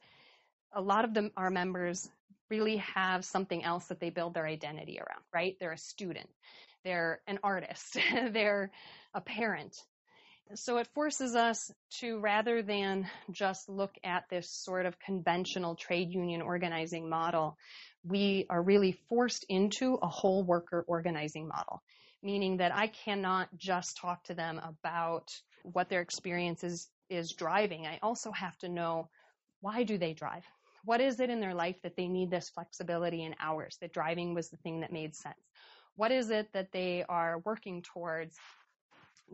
a 0.72 0.80
lot 0.80 1.04
of 1.04 1.12
them, 1.12 1.32
our 1.36 1.50
members 1.50 2.08
really 2.50 2.76
have 2.94 3.24
something 3.24 3.64
else 3.64 3.86
that 3.86 4.00
they 4.00 4.10
build 4.10 4.34
their 4.34 4.46
identity 4.46 4.98
around, 4.98 5.22
right? 5.34 5.56
They're 5.58 5.72
a 5.72 5.78
student, 5.78 6.28
they're 6.84 7.20
an 7.26 7.40
artist, 7.42 7.98
they're 8.32 8.70
a 9.12 9.20
parent. 9.20 9.76
So 10.54 10.78
it 10.78 10.86
forces 10.94 11.34
us 11.34 11.70
to, 12.00 12.20
rather 12.20 12.62
than 12.62 13.06
just 13.30 13.68
look 13.68 13.92
at 14.02 14.24
this 14.30 14.48
sort 14.50 14.86
of 14.86 14.98
conventional 14.98 15.74
trade 15.74 16.10
union 16.10 16.40
organizing 16.40 17.10
model, 17.10 17.58
we 18.02 18.46
are 18.48 18.62
really 18.62 18.92
forced 19.08 19.44
into 19.50 19.98
a 20.00 20.08
whole 20.08 20.42
worker 20.42 20.84
organizing 20.88 21.48
model, 21.48 21.82
meaning 22.22 22.56
that 22.58 22.74
I 22.74 22.88
cannot 22.88 23.48
just 23.56 23.96
talk 23.96 24.24
to 24.24 24.34
them 24.34 24.60
about 24.64 25.32
what 25.62 25.88
their 25.88 26.00
experience 26.00 26.64
is, 26.64 26.88
is 27.10 27.32
driving. 27.32 27.86
I 27.86 27.98
also 28.02 28.32
have 28.32 28.56
to 28.58 28.68
know 28.68 29.08
why 29.60 29.82
do 29.82 29.98
they 29.98 30.14
drive? 30.14 30.44
What 30.84 31.00
is 31.00 31.20
it 31.20 31.30
in 31.30 31.40
their 31.40 31.54
life 31.54 31.76
that 31.82 31.96
they 31.96 32.08
need 32.08 32.30
this 32.30 32.48
flexibility 32.48 33.24
in 33.24 33.34
hours, 33.40 33.76
that 33.80 33.92
driving 33.92 34.34
was 34.34 34.48
the 34.48 34.56
thing 34.58 34.80
that 34.80 34.92
made 34.92 35.14
sense? 35.14 35.36
What 35.96 36.12
is 36.12 36.30
it 36.30 36.52
that 36.52 36.72
they 36.72 37.04
are 37.08 37.42
working 37.44 37.82
towards 37.82 38.36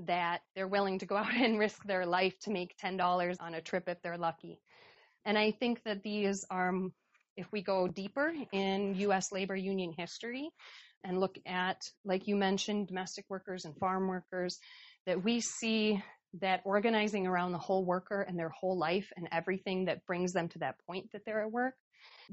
that 0.07 0.41
they're 0.55 0.67
willing 0.67 0.99
to 0.99 1.07
go 1.07 1.17
out 1.17 1.35
and 1.35 1.59
risk 1.59 1.85
their 1.85 2.07
life 2.07 2.39
to 2.41 2.51
make 2.51 2.77
$10 2.83 3.37
on 3.41 3.55
a 3.55 3.61
trip 3.61 3.89
if 3.89 4.01
they're 4.03 4.19
lucky? 4.19 4.61
And 5.25 5.39
I 5.39 5.53
think 5.53 5.83
that 5.85 6.03
these 6.03 6.45
are, 6.51 6.73
if 7.37 7.51
we 7.53 7.63
go 7.63 7.89
deeper 7.89 8.33
in 8.53 8.95
US 8.97 9.33
labor 9.33 9.57
union 9.57 9.93
history 9.97 10.51
and 11.05 11.21
look 11.21 11.37
at, 11.47 11.81
like 12.05 12.27
you 12.27 12.35
mentioned, 12.35 12.89
domestic 12.89 13.27
workers 13.29 13.65
and 13.65 13.77
farm 13.77 14.09
workers, 14.09 14.59
that 15.07 15.23
we 15.23 15.41
see 15.41 16.03
that 16.41 16.63
organizing 16.65 17.27
around 17.27 17.53
the 17.53 17.59
whole 17.59 17.85
worker 17.85 18.23
and 18.23 18.39
their 18.39 18.49
whole 18.49 18.77
life 18.77 19.13
and 19.17 19.29
everything 19.31 19.85
that 19.85 20.05
brings 20.07 20.33
them 20.33 20.49
to 20.49 20.59
that 20.59 20.77
point 20.87 21.13
that 21.13 21.25
they're 21.25 21.43
at 21.43 21.53
work 21.53 21.75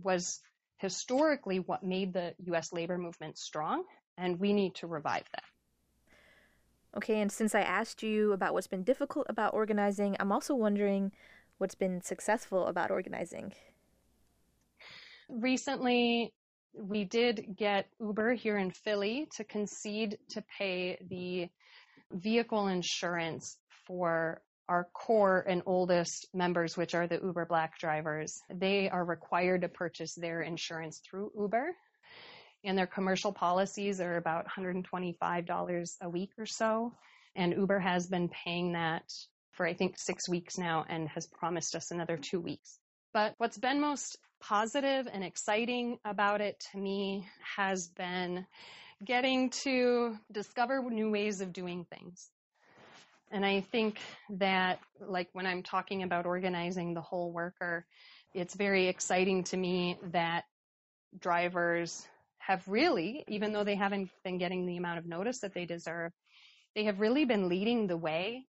was 0.02 0.40
historically 0.78 1.60
what 1.60 1.84
made 1.84 2.14
the 2.14 2.34
US 2.46 2.74
labor 2.74 2.98
movement 2.98 3.38
strong, 3.38 3.84
and 4.18 4.40
we 4.40 4.54
need 4.54 4.74
to 4.76 4.88
revive 4.88 5.26
that. 5.34 5.44
Okay, 6.98 7.22
and 7.22 7.32
since 7.32 7.56
I 7.56 7.62
asked 7.62 8.04
you 8.04 8.34
about 8.34 8.54
what's 8.54 8.68
been 8.68 8.84
difficult 8.84 9.28
about 9.30 9.54
organizing, 9.54 10.18
I'm 10.20 10.32
also 10.32 10.56
wondering 10.56 11.12
what's 11.58 11.76
been 11.76 12.02
successful 12.02 12.66
about 12.68 12.92
organizing. 12.92 13.54
Recently, 15.30 16.34
we 16.74 17.04
did 17.04 17.56
get 17.58 17.88
Uber 18.00 18.34
here 18.34 18.58
in 18.58 18.72
Philly 18.72 19.28
to 19.36 19.44
concede 19.44 20.18
to 20.30 20.44
pay 20.58 20.98
the 21.10 21.50
vehicle 22.12 22.68
insurance 22.68 23.58
for 23.86 24.42
our 24.70 24.88
core 24.94 25.44
and 25.48 25.62
oldest 25.66 26.28
members, 26.34 26.78
which 26.78 26.96
are 26.96 27.08
the 27.08 27.20
Uber 27.22 27.46
Black 27.46 27.78
drivers. 27.78 28.42
They 28.50 28.90
are 28.90 29.04
required 29.04 29.62
to 29.62 29.68
purchase 29.68 30.16
their 30.16 30.42
insurance 30.42 31.00
through 31.00 31.32
Uber. 31.38 31.76
And 32.64 32.78
their 32.78 32.88
commercial 32.88 33.34
policies 33.34 34.00
are 34.00 34.18
about 34.18 34.46
$125 34.48 35.90
a 36.02 36.10
week 36.10 36.32
or 36.38 36.46
so. 36.46 36.94
And 37.36 37.54
Uber 37.54 37.80
has 37.80 38.08
been 38.08 38.30
paying 38.30 38.74
that 38.74 39.04
for, 39.52 39.66
I 39.66 39.74
think, 39.74 39.98
six 39.98 40.30
weeks 40.30 40.58
now 40.58 40.86
and 40.88 41.10
has 41.10 41.28
promised 41.28 41.76
us 41.76 41.92
another 41.92 42.18
two 42.18 42.40
weeks. 42.40 42.80
But 43.14 43.36
what's 43.38 43.58
been 43.58 43.82
most 43.82 44.18
positive 44.40 45.08
and 45.12 45.24
exciting 45.24 45.98
about 46.06 46.42
it 46.42 46.64
to 46.72 46.78
me 46.78 47.28
has 47.58 47.88
been 47.88 48.46
getting 49.04 49.50
to 49.50 50.18
discover 50.32 50.82
new 50.90 51.12
ways 51.12 51.42
of 51.42 51.52
doing 51.54 51.86
things. 51.86 52.30
And 53.32 53.46
I 53.46 53.62
think 53.62 54.00
that, 54.32 54.80
like, 55.00 55.30
when 55.34 55.46
I'm 55.46 55.64
talking 55.64 56.04
about 56.04 56.26
organizing 56.26 56.94
the 56.94 57.02
whole 57.02 57.32
worker, 57.32 57.86
it's 58.34 58.56
very 58.56 58.88
exciting 58.88 59.44
to 59.46 59.58
me 59.58 59.98
that 60.12 60.44
drivers 61.18 62.06
have 62.40 62.68
really, 62.68 63.24
even 63.28 63.54
though 63.54 63.64
they 63.64 63.76
haven't 63.76 64.10
been 64.24 64.38
getting 64.38 64.66
the 64.66 64.78
amount 64.78 65.00
of 65.00 65.06
notice 65.06 65.40
that 65.40 65.54
they 65.54 65.66
deserve, 65.66 66.12
they 66.76 66.86
have 66.86 67.00
really 67.00 67.26
been 67.26 67.50
leading 67.50 67.88
the 67.88 67.98
way 67.98 68.46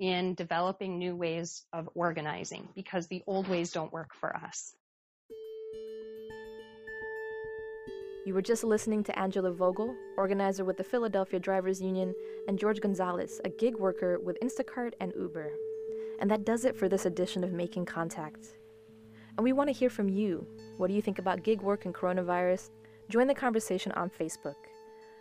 in 0.00 0.34
developing 0.34 0.98
new 0.98 1.14
ways 1.14 1.62
of 1.72 1.88
organizing 1.94 2.68
because 2.74 3.06
the 3.06 3.22
old 3.26 3.48
ways 3.48 3.72
don't 3.72 3.92
work 3.92 4.10
for 4.18 4.36
us. 4.36 4.74
You 8.26 8.32
were 8.32 8.42
just 8.42 8.64
listening 8.64 9.04
to 9.04 9.18
Angela 9.18 9.52
Vogel, 9.52 9.94
organizer 10.16 10.64
with 10.64 10.78
the 10.78 10.84
Philadelphia 10.84 11.38
Drivers 11.38 11.82
Union, 11.82 12.14
and 12.48 12.58
George 12.58 12.80
Gonzalez, 12.80 13.38
a 13.44 13.50
gig 13.50 13.76
worker 13.76 14.18
with 14.18 14.40
Instacart 14.40 14.94
and 14.98 15.12
Uber. 15.14 15.52
And 16.20 16.30
that 16.30 16.46
does 16.46 16.64
it 16.64 16.74
for 16.74 16.88
this 16.88 17.04
edition 17.04 17.44
of 17.44 17.52
Making 17.52 17.84
Contact. 17.84 18.56
And 19.36 19.44
we 19.44 19.52
want 19.52 19.68
to 19.68 19.74
hear 19.74 19.90
from 19.90 20.08
you. 20.08 20.46
What 20.78 20.86
do 20.88 20.94
you 20.94 21.02
think 21.02 21.18
about 21.18 21.42
gig 21.42 21.60
work 21.60 21.84
and 21.84 21.94
coronavirus? 21.94 22.70
Join 23.10 23.26
the 23.26 23.34
conversation 23.34 23.92
on 23.92 24.08
Facebook. 24.08 24.54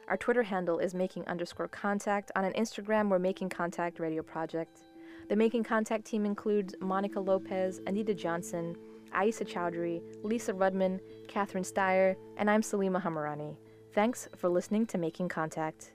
Our 0.10 0.18
Twitter 0.18 0.44
handle 0.44 0.80
is 0.80 0.94
making 0.94 1.26
underscore 1.28 1.70
contact. 1.70 2.32
On 2.36 2.44
an 2.44 2.54
Instagram, 2.54 3.10
we're 3.10 3.20
Making 3.20 3.50
Contact 3.50 4.00
Radio 4.00 4.22
Project. 4.22 4.82
The 5.30 5.36
Making 5.36 5.64
Contact 5.64 6.04
team 6.04 6.26
includes 6.26 6.76
Monica 6.82 7.22
Lopez, 7.22 7.80
Anita 7.88 8.14
Johnson, 8.14 8.76
Aisa 9.16 9.48
Chowdhury, 9.48 10.02
Lisa 10.22 10.52
Rudman, 10.52 11.00
Catherine 11.30 11.64
Steyer, 11.64 12.16
and 12.36 12.50
I'm 12.50 12.62
Salima 12.62 13.02
Hamirani. 13.02 13.56
Thanks 13.94 14.28
for 14.36 14.50
listening 14.50 14.86
to 14.88 14.98
Making 14.98 15.30
Contact. 15.30 15.94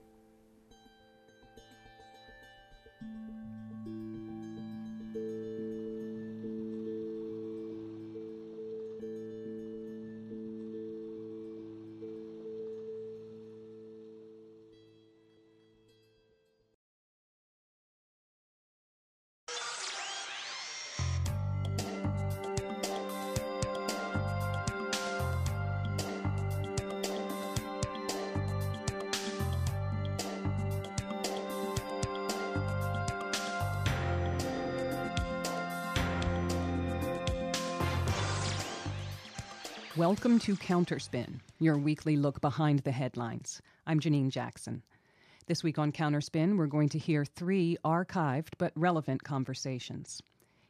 Welcome 40.18 40.40
to 40.40 40.56
Counterspin, 40.56 41.38
your 41.60 41.78
weekly 41.78 42.16
look 42.16 42.40
behind 42.40 42.80
the 42.80 42.90
headlines. 42.90 43.62
I'm 43.86 44.00
Janine 44.00 44.30
Jackson. 44.30 44.82
This 45.46 45.62
week 45.62 45.78
on 45.78 45.92
Counterspin, 45.92 46.56
we're 46.56 46.66
going 46.66 46.88
to 46.88 46.98
hear 46.98 47.24
three 47.24 47.76
archived 47.84 48.54
but 48.58 48.72
relevant 48.74 49.22
conversations. 49.22 50.20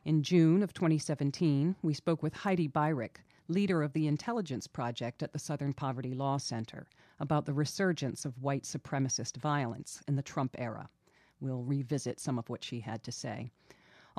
In 0.04 0.22
June 0.22 0.62
of 0.62 0.74
2017, 0.74 1.76
we 1.80 1.94
spoke 1.94 2.22
with 2.22 2.34
Heidi 2.34 2.68
Beirich, 2.68 3.16
leader 3.48 3.82
of 3.82 3.94
the 3.94 4.06
Intelligence 4.06 4.66
Project 4.66 5.22
at 5.22 5.32
the 5.32 5.38
Southern 5.38 5.72
Poverty 5.72 6.12
Law 6.12 6.36
Center, 6.36 6.86
about 7.18 7.46
the 7.46 7.54
resurgence 7.54 8.26
of 8.26 8.42
white 8.42 8.64
supremacist 8.64 9.38
violence 9.38 10.02
in 10.06 10.16
the 10.16 10.22
Trump 10.22 10.56
era. 10.58 10.90
We'll 11.40 11.62
revisit 11.62 12.20
some 12.20 12.38
of 12.38 12.50
what 12.50 12.62
she 12.62 12.80
had 12.80 13.02
to 13.04 13.12
say. 13.12 13.50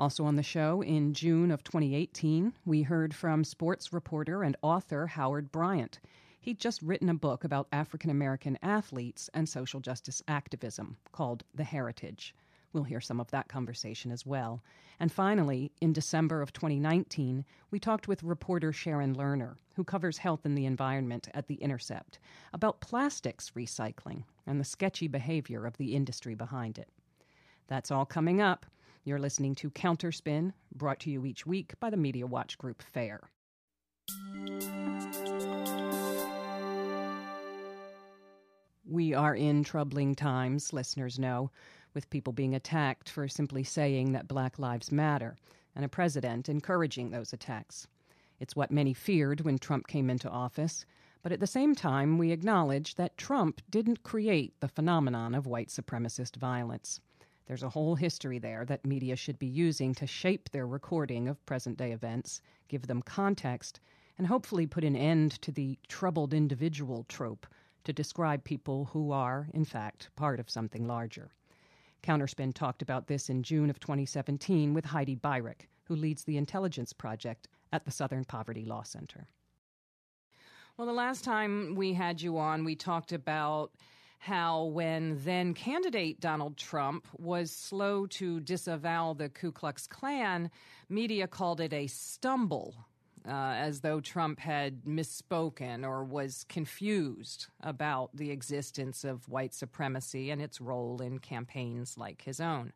Also 0.00 0.24
on 0.24 0.36
the 0.36 0.42
show, 0.42 0.80
in 0.80 1.12
June 1.12 1.50
of 1.50 1.62
2018, 1.62 2.54
we 2.64 2.80
heard 2.80 3.14
from 3.14 3.44
sports 3.44 3.92
reporter 3.92 4.42
and 4.42 4.56
author 4.62 5.06
Howard 5.06 5.52
Bryant. 5.52 6.00
He'd 6.40 6.58
just 6.58 6.80
written 6.80 7.10
a 7.10 7.14
book 7.14 7.44
about 7.44 7.68
African 7.70 8.08
American 8.08 8.58
athletes 8.62 9.28
and 9.34 9.46
social 9.46 9.78
justice 9.78 10.22
activism 10.26 10.96
called 11.12 11.44
The 11.54 11.64
Heritage. 11.64 12.34
We'll 12.72 12.84
hear 12.84 13.02
some 13.02 13.20
of 13.20 13.30
that 13.32 13.48
conversation 13.48 14.10
as 14.10 14.24
well. 14.24 14.64
And 14.98 15.12
finally, 15.12 15.70
in 15.82 15.92
December 15.92 16.40
of 16.40 16.54
2019, 16.54 17.44
we 17.70 17.78
talked 17.78 18.08
with 18.08 18.22
reporter 18.22 18.72
Sharon 18.72 19.14
Lerner, 19.14 19.56
who 19.76 19.84
covers 19.84 20.16
health 20.16 20.46
and 20.46 20.56
the 20.56 20.64
environment 20.64 21.28
at 21.34 21.46
The 21.46 21.56
Intercept, 21.56 22.18
about 22.54 22.80
plastics 22.80 23.50
recycling 23.54 24.24
and 24.46 24.58
the 24.58 24.64
sketchy 24.64 25.08
behavior 25.08 25.66
of 25.66 25.76
the 25.76 25.94
industry 25.94 26.34
behind 26.34 26.78
it. 26.78 26.88
That's 27.66 27.90
all 27.90 28.06
coming 28.06 28.40
up. 28.40 28.64
You're 29.02 29.18
listening 29.18 29.54
to 29.56 29.70
Counterspin, 29.70 30.52
brought 30.74 31.00
to 31.00 31.10
you 31.10 31.24
each 31.24 31.46
week 31.46 31.72
by 31.80 31.88
the 31.88 31.96
Media 31.96 32.26
Watch 32.26 32.58
Group 32.58 32.82
FAIR. 32.82 33.30
We 38.86 39.14
are 39.14 39.34
in 39.34 39.64
troubling 39.64 40.14
times, 40.14 40.74
listeners 40.74 41.18
know, 41.18 41.50
with 41.94 42.10
people 42.10 42.34
being 42.34 42.54
attacked 42.54 43.08
for 43.08 43.26
simply 43.26 43.64
saying 43.64 44.12
that 44.12 44.28
Black 44.28 44.58
Lives 44.58 44.92
Matter, 44.92 45.34
and 45.74 45.82
a 45.82 45.88
president 45.88 46.50
encouraging 46.50 47.10
those 47.10 47.32
attacks. 47.32 47.86
It's 48.38 48.54
what 48.54 48.70
many 48.70 48.92
feared 48.92 49.40
when 49.40 49.58
Trump 49.58 49.86
came 49.86 50.10
into 50.10 50.28
office, 50.28 50.84
but 51.22 51.32
at 51.32 51.40
the 51.40 51.46
same 51.46 51.74
time, 51.74 52.18
we 52.18 52.32
acknowledge 52.32 52.96
that 52.96 53.16
Trump 53.16 53.62
didn't 53.70 54.02
create 54.02 54.60
the 54.60 54.68
phenomenon 54.68 55.34
of 55.34 55.46
white 55.46 55.68
supremacist 55.68 56.36
violence. 56.36 57.00
There's 57.50 57.64
a 57.64 57.68
whole 57.68 57.96
history 57.96 58.38
there 58.38 58.64
that 58.66 58.86
media 58.86 59.16
should 59.16 59.36
be 59.36 59.48
using 59.48 59.92
to 59.96 60.06
shape 60.06 60.50
their 60.50 60.68
recording 60.68 61.26
of 61.26 61.44
present 61.46 61.76
day 61.76 61.90
events, 61.90 62.40
give 62.68 62.86
them 62.86 63.02
context, 63.02 63.80
and 64.16 64.28
hopefully 64.28 64.68
put 64.68 64.84
an 64.84 64.94
end 64.94 65.32
to 65.42 65.50
the 65.50 65.76
troubled 65.88 66.32
individual 66.32 67.04
trope 67.08 67.48
to 67.82 67.92
describe 67.92 68.44
people 68.44 68.84
who 68.92 69.10
are, 69.10 69.48
in 69.52 69.64
fact, 69.64 70.10
part 70.14 70.38
of 70.38 70.48
something 70.48 70.86
larger. 70.86 71.32
Counterspin 72.04 72.54
talked 72.54 72.82
about 72.82 73.08
this 73.08 73.28
in 73.28 73.42
June 73.42 73.68
of 73.68 73.80
2017 73.80 74.72
with 74.72 74.84
Heidi 74.84 75.16
Beirich, 75.16 75.66
who 75.86 75.96
leads 75.96 76.22
the 76.22 76.36
Intelligence 76.36 76.92
Project 76.92 77.48
at 77.72 77.84
the 77.84 77.90
Southern 77.90 78.24
Poverty 78.24 78.64
Law 78.64 78.84
Center. 78.84 79.26
Well, 80.76 80.86
the 80.86 80.92
last 80.92 81.24
time 81.24 81.74
we 81.74 81.94
had 81.94 82.22
you 82.22 82.38
on, 82.38 82.62
we 82.62 82.76
talked 82.76 83.10
about 83.10 83.72
how 84.20 84.64
when 84.64 85.18
then 85.24 85.54
candidate 85.54 86.20
Donald 86.20 86.58
Trump 86.58 87.06
was 87.18 87.50
slow 87.50 88.06
to 88.06 88.38
disavow 88.40 89.14
the 89.14 89.30
Ku 89.30 89.50
Klux 89.50 89.86
Klan, 89.86 90.50
media 90.90 91.26
called 91.26 91.58
it 91.58 91.72
a 91.72 91.86
stumble 91.86 92.74
uh, 93.26 93.30
as 93.30 93.80
though 93.80 93.98
Trump 93.98 94.38
had 94.38 94.82
misspoken 94.84 95.86
or 95.86 96.04
was 96.04 96.44
confused 96.50 97.46
about 97.62 98.14
the 98.14 98.30
existence 98.30 99.04
of 99.04 99.26
white 99.26 99.54
supremacy 99.54 100.30
and 100.30 100.42
its 100.42 100.60
role 100.60 101.00
in 101.00 101.18
campaigns 101.18 101.96
like 101.96 102.20
his 102.20 102.40
own. 102.40 102.74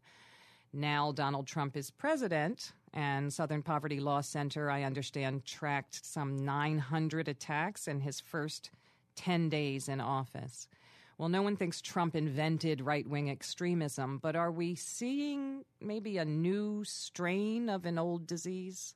Now 0.73 1.13
Donald 1.13 1.47
Trump 1.47 1.77
is 1.77 1.91
president, 1.91 2.73
and 2.95 3.31
Southern 3.31 3.63
Poverty 3.63 4.01
Law 4.01 4.23
Center, 4.23 4.71
I 4.71 4.83
understand, 4.83 5.45
tracked 5.45 6.07
some 6.07 6.43
900 6.43 7.29
attacks 7.29 7.87
in 7.87 8.01
his 8.01 8.19
first 8.19 8.71
10 9.17 9.51
days 9.51 9.91
in 9.91 10.01
office. 10.01 10.69
Well, 11.17 11.29
no 11.29 11.43
one 11.43 11.57
thinks 11.57 11.81
Trump 11.81 12.17
invented 12.17 12.81
right 12.81 13.07
wing 13.07 13.31
extremism, 13.31 14.19
but 14.19 14.35
are 14.35 14.51
we 14.51 14.75
seeing 14.75 15.65
maybe 15.81 16.19
a 16.19 16.25
new 16.25 16.83
strain 16.85 17.69
of 17.69 17.87
an 17.87 17.99
old 17.99 18.27
disease? 18.27 18.95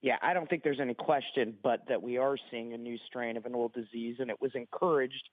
Yeah, 0.00 0.16
I 0.22 0.32
don't 0.32 0.48
think 0.48 0.62
there's 0.62 0.80
any 0.80 0.94
question 0.94 1.56
but 1.62 1.80
that 1.88 2.00
we 2.00 2.18
are 2.18 2.36
seeing 2.50 2.72
a 2.72 2.78
new 2.78 2.96
strain 3.06 3.36
of 3.36 3.46
an 3.46 3.54
old 3.54 3.72
disease, 3.72 4.16
and 4.20 4.30
it 4.30 4.40
was 4.40 4.52
encouraged 4.54 5.28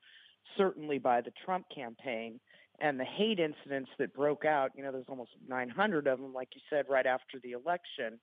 certainly 0.58 0.98
by 0.98 1.22
the 1.22 1.32
Trump 1.46 1.66
campaign 1.74 2.40
and 2.80 3.00
the 3.00 3.06
hate 3.06 3.40
incidents 3.40 3.92
that 4.00 4.16
broke 4.16 4.46
out. 4.46 4.72
You 4.76 4.84
know, 4.84 4.92
there's 4.92 5.06
almost 5.08 5.32
900 5.48 6.08
of 6.08 6.20
them, 6.20 6.34
like 6.34 6.50
you 6.56 6.62
said, 6.70 6.86
right 6.90 7.06
after 7.06 7.40
the 7.44 7.52
election, 7.52 8.20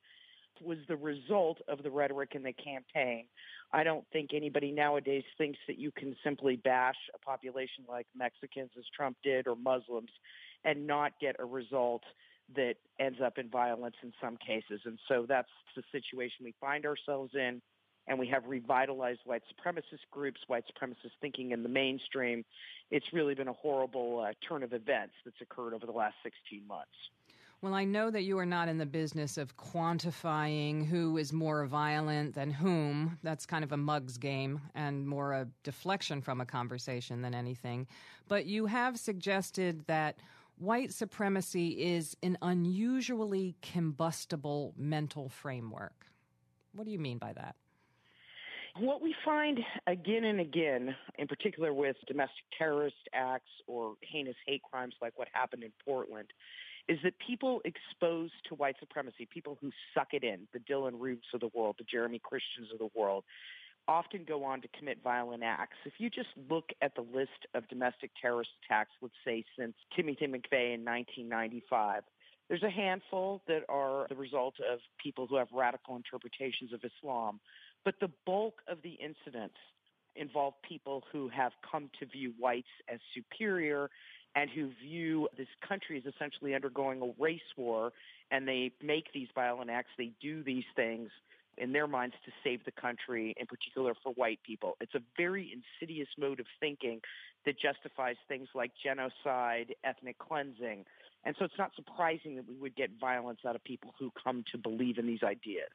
was 0.61 0.79
the 0.89 0.97
result 0.97 1.59
of 1.69 1.83
the 1.83 1.91
rhetoric 1.91 2.31
in 2.35 2.43
the 2.43 2.53
campaign. 2.53 3.25
I 3.73 3.85
don't 3.85 4.05
think 4.13 4.31
anybody 4.35 4.73
nowadays 4.73 5.25
thinks 5.39 5.59
that 5.67 5.79
you 5.79 5.91
can 5.93 6.17
simply 6.25 6.57
bash 6.57 6.97
a 7.15 7.19
population 7.19 7.85
like 7.89 8.07
Mexicans, 8.17 8.71
as 8.79 8.85
Trump 8.95 9.17
did, 9.23 9.47
or 9.47 9.57
Muslims, 9.57 10.11
and 10.65 10.87
not 10.87 11.13
get 11.21 11.37
a 11.39 11.45
result 11.45 12.03
that 12.57 12.75
ends 12.99 13.19
up 13.25 13.39
in 13.39 13.49
violence 13.49 13.95
in 14.03 14.13
some 14.21 14.37
cases. 14.37 14.81
And 14.85 14.99
so 15.09 15.25
that's 15.29 15.49
the 15.77 15.83
situation 15.93 16.45
we 16.45 16.55
find 16.61 16.85
ourselves 16.85 17.33
in. 17.35 17.63
And 18.09 18.19
we 18.19 18.27
have 18.29 18.45
revitalized 18.47 19.21
white 19.25 19.43
supremacist 19.47 20.01
groups, 20.11 20.41
white 20.49 20.65
supremacist 20.65 21.13
thinking 21.21 21.53
in 21.53 21.63
the 21.63 21.69
mainstream. 21.69 22.45
It's 22.91 23.07
really 23.13 23.35
been 23.35 23.47
a 23.47 23.53
horrible 23.53 24.27
uh, 24.27 24.33
turn 24.49 24.65
of 24.65 24.73
events 24.73 25.13
that's 25.25 25.41
occurred 25.41 25.75
over 25.75 25.87
the 25.87 25.93
last 25.93 26.17
16 26.25 26.67
months. 26.67 26.91
Well, 27.63 27.75
I 27.75 27.85
know 27.85 28.11
that 28.11 28.23
you 28.23 28.39
are 28.39 28.47
not 28.47 28.69
in 28.69 28.79
the 28.79 28.87
business 28.87 29.37
of 29.37 29.59
quantifying 29.59 30.87
who 30.87 31.19
is 31.19 31.31
more 31.31 31.67
violent 31.67 32.35
than 32.35 32.51
whom. 32.51 33.19
That's 33.23 33.45
kind 33.45 33.63
of 33.63 33.73
a 33.73 33.77
mug's 33.77 34.17
game 34.17 34.63
and 34.75 35.07
more 35.07 35.35
a 35.35 35.47
deflection 35.63 36.23
from 36.23 36.41
a 36.41 36.47
conversation 36.47 37.21
than 37.21 37.35
anything. 37.35 37.87
But 38.29 38.47
you 38.47 38.65
have 38.65 38.99
suggested 38.99 39.87
that 39.89 40.17
white 40.57 40.95
supremacy 40.95 41.83
is 41.83 42.17
an 42.23 42.39
unusually 42.41 43.57
combustible 43.61 44.73
mental 44.79 45.29
framework. 45.29 46.07
What 46.73 46.87
do 46.87 46.93
you 46.93 46.99
mean 46.99 47.19
by 47.19 47.35
that? 47.35 47.57
What 48.79 49.03
we 49.03 49.15
find 49.23 49.61
again 49.87 50.25
and 50.25 50.41
again, 50.41 50.97
in 51.19 51.29
particular 51.29 51.75
with 51.75 51.97
domestic 52.07 52.45
terrorist 52.57 52.97
acts 53.13 53.51
or 53.67 53.97
heinous 54.01 54.37
hate 54.47 54.63
crimes 54.63 54.95
like 55.03 55.19
what 55.19 55.29
happened 55.35 55.63
in 55.63 55.73
Portland, 55.85 56.29
is 56.89 56.99
that 57.05 57.15
people 57.25 57.61
exposed 57.65 58.33
to 58.49 58.55
white 58.55 58.77
supremacy, 58.81 59.27
people 59.33 59.57
who 59.61 59.71
suck 59.95 60.09
it 60.13 60.25
in, 60.25 60.49
the 60.53 60.59
Dylann 60.59 60.99
Roofs 60.99 61.29
of 61.35 61.41
the 61.41 61.51
world, 61.55 61.77
the 61.79 61.85
Jeremy 61.85 62.21
Christians 62.23 62.69
of 62.73 62.79
the 62.79 62.89
world, 62.95 63.25
often 63.89 64.25
go 64.25 64.45
on 64.45 64.61
to 64.63 64.69
commit 64.79 64.99
violent 65.03 65.43
acts. 65.43 65.77
If 65.85 65.95
you 65.99 66.11
just 66.11 66.29
look 66.49 66.71
at 66.83 66.95
the 66.95 67.03
list 67.03 67.47
of 67.55 67.69
domestic 67.69 68.11
terrorist 68.21 68.51
attacks, 68.65 68.91
let's 69.03 69.15
say 69.25 69.45
since 69.59 69.75
Timothy 69.95 70.27
McVeigh 70.27 70.75
in 70.75 70.85
1995, 70.85 72.03
there's 72.49 72.63
a 72.63 72.71
handful 72.71 73.43
that 73.47 73.63
are 73.69 74.07
the 74.09 74.17
result 74.17 74.55
of 74.71 74.81
people 75.03 75.27
who 75.27 75.37
have 75.37 75.49
radical 75.53 75.97
interpretations 75.97 76.73
of 76.73 76.81
Islam. 76.85 77.41
But 77.85 77.95
the 78.01 78.11
bulk 78.27 78.55
of 78.69 78.79
the 78.83 78.99
incidents 79.01 79.57
involve 80.17 80.55
people 80.69 81.05
who 81.13 81.29
have 81.29 81.53
come 81.71 81.91
to 82.01 82.07
view 82.07 82.33
whites 82.39 82.69
as 82.93 82.99
superior 83.15 83.89
and 84.35 84.49
who 84.51 84.71
view 84.83 85.29
this 85.37 85.49
country 85.67 85.99
as 85.99 86.13
essentially 86.13 86.55
undergoing 86.55 87.03
a 87.03 87.23
race 87.23 87.41
war 87.57 87.93
and 88.31 88.47
they 88.47 88.71
make 88.83 89.13
these 89.13 89.29
violent 89.35 89.71
acts, 89.71 89.91
they 89.99 90.13
do 90.21 90.43
these 90.43 90.65
things 90.77 91.11
in 91.59 91.73
their 91.73 91.87
minds 91.87 92.15
to 92.25 92.33
save 92.43 92.65
the 92.65 92.71
country, 92.71 93.35
in 93.39 93.47
particular 93.47 93.93
for 94.03 94.13
white 94.13 94.39
people. 94.47 94.77
It's 94.81 94.95
a 94.95 95.03
very 95.17 95.53
insidious 95.53 96.09
mode 96.19 96.41
of 96.41 96.47
thinking 96.59 97.01
that 97.45 97.59
justifies 97.59 98.17
things 98.29 98.49
like 98.55 98.73
genocide, 98.83 99.75
ethnic 99.85 100.19
cleansing. 100.19 100.85
And 101.25 101.37
so 101.39 101.45
it's 101.45 101.59
not 101.59 101.73
surprising 101.75 102.37
that 102.37 102.49
we 102.49 102.55
would 102.55 102.77
get 102.77 102.91
violence 103.01 103.41
out 103.47 103.57
of 103.57 103.65
people 103.65 103.95
who 103.99 104.11
come 104.23 104.45
to 104.53 104.59
believe 104.59 104.97
in 104.99 105.07
these 105.07 105.23
ideas. 105.23 105.71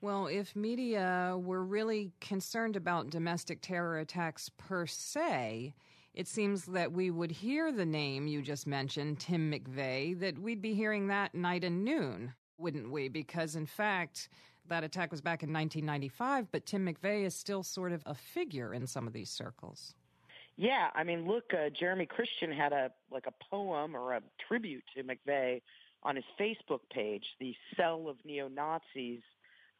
Well, 0.00 0.26
if 0.26 0.54
media 0.56 1.38
were 1.40 1.64
really 1.64 2.12
concerned 2.20 2.76
about 2.76 3.10
domestic 3.10 3.60
terror 3.60 3.98
attacks 3.98 4.50
per 4.58 4.86
se, 4.86 5.74
it 6.14 6.28
seems 6.28 6.64
that 6.66 6.92
we 6.92 7.10
would 7.10 7.32
hear 7.32 7.72
the 7.72 7.84
name 7.84 8.26
you 8.26 8.40
just 8.40 8.66
mentioned, 8.66 9.18
Tim 9.18 9.50
McVeigh, 9.50 10.18
that 10.20 10.38
we'd 10.38 10.62
be 10.62 10.74
hearing 10.74 11.08
that 11.08 11.34
night 11.34 11.64
and 11.64 11.84
noon, 11.84 12.32
wouldn't 12.56 12.90
we? 12.90 13.08
Because, 13.08 13.56
in 13.56 13.66
fact, 13.66 14.28
that 14.68 14.84
attack 14.84 15.10
was 15.10 15.20
back 15.20 15.42
in 15.42 15.52
1995, 15.52 16.52
but 16.52 16.66
Tim 16.66 16.86
McVeigh 16.86 17.24
is 17.24 17.34
still 17.34 17.64
sort 17.64 17.92
of 17.92 18.02
a 18.06 18.14
figure 18.14 18.72
in 18.72 18.86
some 18.86 19.06
of 19.08 19.12
these 19.12 19.30
circles. 19.30 19.94
Yeah, 20.56 20.90
I 20.94 21.02
mean, 21.02 21.26
look, 21.26 21.52
uh, 21.52 21.68
Jeremy 21.68 22.06
Christian 22.06 22.52
had 22.52 22.72
a 22.72 22.92
like 23.10 23.26
a 23.26 23.32
poem 23.50 23.96
or 23.96 24.14
a 24.14 24.22
tribute 24.46 24.84
to 24.96 25.02
McVeigh 25.02 25.62
on 26.04 26.14
his 26.14 26.24
Facebook 26.38 26.80
page, 26.92 27.24
the 27.40 27.56
cell 27.76 28.06
of 28.08 28.16
neo 28.24 28.46
Nazis 28.46 29.20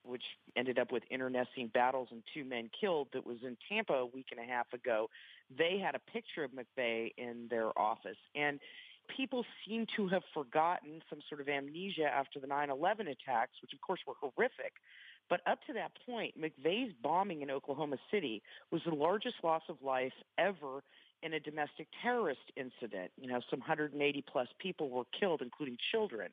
which 0.05 0.22
ended 0.55 0.78
up 0.78 0.93
with 0.93 1.03
internecine 1.11 1.70
battles 1.72 2.09
and 2.11 2.22
two 2.32 2.45
men 2.45 2.70
killed, 2.78 3.09
that 3.12 3.26
was 3.26 3.39
in 3.43 3.57
Tampa 3.68 3.95
a 3.95 4.07
week 4.07 4.26
and 4.30 4.39
a 4.39 4.51
half 4.51 4.72
ago, 4.72 5.09
they 5.57 5.78
had 5.78 5.95
a 5.95 5.99
picture 5.99 6.45
of 6.45 6.51
McVeigh 6.53 7.12
in 7.16 7.47
their 7.49 7.76
office. 7.78 8.16
And 8.34 8.61
people 9.14 9.45
seem 9.66 9.86
to 9.97 10.09
have 10.09 10.22
forgotten 10.32 11.03
some 11.11 11.20
sort 11.28 11.40
of 11.40 11.49
amnesia 11.49 12.07
after 12.07 12.40
the 12.40 12.47
9-11 12.47 13.01
attacks, 13.03 13.53
which 13.62 13.72
of 13.72 13.80
course 13.80 14.01
were 14.07 14.14
horrific. 14.20 14.74
But 15.28 15.40
up 15.47 15.59
to 15.66 15.72
that 15.74 15.92
point, 16.07 16.34
McVeigh's 16.40 16.92
bombing 17.03 17.42
in 17.42 17.51
Oklahoma 17.51 17.97
City 18.11 18.42
was 18.70 18.82
the 18.86 18.95
largest 18.95 19.36
loss 19.42 19.62
of 19.68 19.76
life 19.82 20.12
ever 20.38 20.82
in 21.22 21.32
a 21.32 21.40
domestic 21.40 21.88
terrorist 22.03 22.53
incident. 22.57 23.11
You 23.18 23.28
know, 23.28 23.40
some 23.49 23.61
180 23.61 24.24
plus 24.30 24.49
people 24.59 24.90
were 24.90 25.05
killed, 25.18 25.40
including 25.40 25.78
children. 25.90 26.28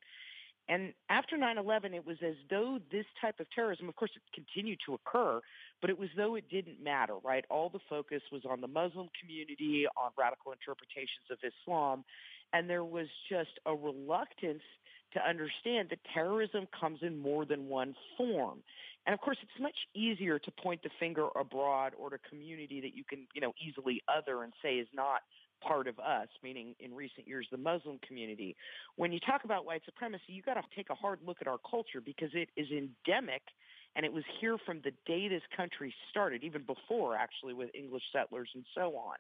And 0.70 0.94
after 1.10 1.38
9-11, 1.38 1.94
it 1.94 2.06
was 2.06 2.18
as 2.26 2.36
though 2.50 2.80
this 2.92 3.06
type 3.20 3.40
of 3.40 3.48
terrorism, 3.54 3.90
of 3.90 3.96
course, 3.96 4.12
it 4.16 4.22
continued 4.34 4.80
to 4.86 4.94
occur, 4.94 5.42
but 5.82 5.90
it 5.90 6.00
was 6.00 6.10
though 6.16 6.36
it 6.36 6.46
didn't 6.50 6.82
matter, 6.82 7.16
right? 7.24 7.44
All 7.50 7.70
the 7.70 7.80
focus 7.90 8.22
was 8.32 8.44
on 8.50 8.62
the 8.62 8.68
Muslim 8.68 9.10
community, 9.20 9.86
on 9.98 10.12
radical 10.18 10.54
interpretations 10.54 11.28
of 11.30 11.38
Islam, 11.44 12.06
and 12.54 12.70
there 12.70 12.86
was 12.86 13.08
just 13.30 13.60
a 13.66 13.74
reluctance 13.74 14.64
to 15.14 15.20
understand 15.28 15.90
that 15.90 16.00
terrorism 16.14 16.68
comes 16.80 17.00
in 17.02 17.18
more 17.18 17.46
than 17.46 17.68
one 17.68 17.96
form. 18.18 18.60
And 19.06 19.14
of 19.14 19.20
course, 19.20 19.38
it's 19.42 19.60
much 19.60 19.76
easier 19.96 20.40
to 20.40 20.52
point 20.52 20.84
the 20.84 20.90
finger 21.00 21.28
abroad 21.38 21.94
or 22.00 22.12
to 22.12 22.18
community 22.30 22.82
that 22.82 22.96
you 22.96 23.04
can, 23.04 23.28
you 23.34 23.42
know, 23.42 23.54
easily 23.60 24.02
other 24.08 24.44
and 24.44 24.54
say 24.62 24.76
is 24.76 24.88
not 24.94 25.22
part 25.62 25.88
of 25.88 26.00
us, 26.00 26.28
meaning 26.44 26.76
in 26.80 26.94
recent 26.94 27.28
years 27.28 27.48
the 27.52 27.58
Muslim 27.58 28.00
community. 28.06 28.56
When 28.96 29.12
you 29.12 29.20
talk 29.20 29.44
about 29.44 29.66
white 29.66 29.82
supremacy, 29.86 30.24
you 30.28 30.42
got 30.42 30.56
to 30.56 30.64
take 30.76 30.90
a 30.90 30.96
hard 30.96 31.20
look 31.26 31.38
at 31.42 31.48
our 31.48 31.60
culture 31.70 32.02
because 32.04 32.30
it 32.34 32.50
is 32.58 32.68
endemic 32.72 33.42
and 33.96 34.06
it 34.06 34.14
was 34.14 34.24
here 34.40 34.58
from 34.66 34.82
the 34.84 34.92
day 35.06 35.28
this 35.28 35.42
country 35.56 35.94
started, 36.10 36.44
even 36.44 36.64
before 36.64 37.16
actually 37.16 37.54
with 37.54 37.70
English 37.74 38.04
settlers 38.14 38.50
and 38.56 38.64
so 38.74 38.96
on. 38.96 39.16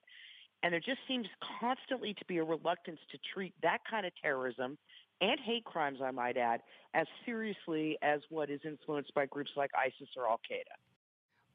And 0.64 0.72
there 0.72 0.80
just 0.80 1.00
seems 1.08 1.28
constantly 1.60 2.14
to 2.14 2.26
be 2.26 2.38
a 2.38 2.44
reluctance 2.44 3.00
to 3.12 3.18
treat 3.34 3.54
that 3.64 3.80
kind 3.89 4.06
of 4.06 4.14
terrorism 4.22 4.78
and 5.20 5.39
hate 5.39 5.66
crimes, 5.66 6.00
I 6.04 6.12
might 6.12 6.38
add, 6.38 6.62
as 6.94 7.08
seriously 7.26 7.98
as 8.02 8.22
what 8.30 8.50
is 8.50 8.60
influenced 8.64 9.14
by 9.14 9.26
groups 9.28 9.52
like 9.56 9.72
ISIS 9.78 10.10
or 10.18 10.28
Al 10.28 10.39
Qaeda. 10.50 10.81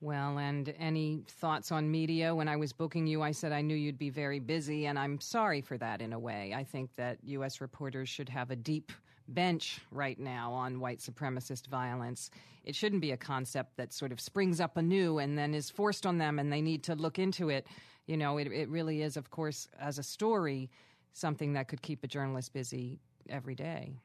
Well, 0.07 0.39
and 0.39 0.73
any 0.79 1.25
thoughts 1.27 1.73
on 1.73 1.91
media? 1.91 2.33
When 2.33 2.47
I 2.47 2.55
was 2.55 2.73
booking 2.73 3.09
you, 3.09 3.23
I 3.23 3.33
said 3.33 3.51
I 3.51 3.61
knew 3.61 3.75
you'd 3.75 3.99
be 3.99 4.09
very 4.09 4.39
busy, 4.39 4.87
and 4.87 4.97
I'm 4.97 5.21
sorry 5.21 5.61
for 5.61 5.77
that 5.79 6.01
in 6.01 6.13
a 6.13 6.19
way. 6.19 6.55
I 6.55 6.63
think 6.63 6.95
that 6.95 7.19
U.S. 7.25 7.61
reporters 7.61 8.09
should 8.09 8.29
have 8.29 8.53
a 8.53 8.55
deep 8.55 8.93
bench 9.27 9.81
right 9.91 10.17
now 10.17 10.53
on 10.53 10.79
white 10.79 11.01
supremacist 11.01 11.67
violence. 11.67 12.31
It 12.63 12.77
shouldn't 12.77 13.03
be 13.03 13.11
a 13.11 13.17
concept 13.17 13.77
that 13.79 13.93
sort 13.93 14.13
of 14.13 14.21
springs 14.21 14.61
up 14.61 14.77
anew 14.77 15.19
and 15.19 15.37
then 15.37 15.55
is 15.55 15.71
forced 15.71 16.07
on 16.07 16.19
them 16.19 16.39
and 16.39 16.53
they 16.53 16.63
need 16.63 16.85
to 16.85 16.95
look 16.95 17.19
into 17.19 17.49
it. 17.49 17.67
You 18.07 18.17
know, 18.17 18.39
it, 18.39 18.47
it 18.53 18.69
really 18.69 19.03
is, 19.03 19.17
of 19.17 19.33
course, 19.33 19.67
as 19.81 19.99
a 19.99 20.05
story, 20.05 20.71
something 21.15 21.55
that 21.55 21.67
could 21.67 21.83
keep 21.83 22.05
a 22.05 22.07
journalist 22.07 22.53
busy 22.53 23.01
every 23.29 23.57
day. 23.57 23.97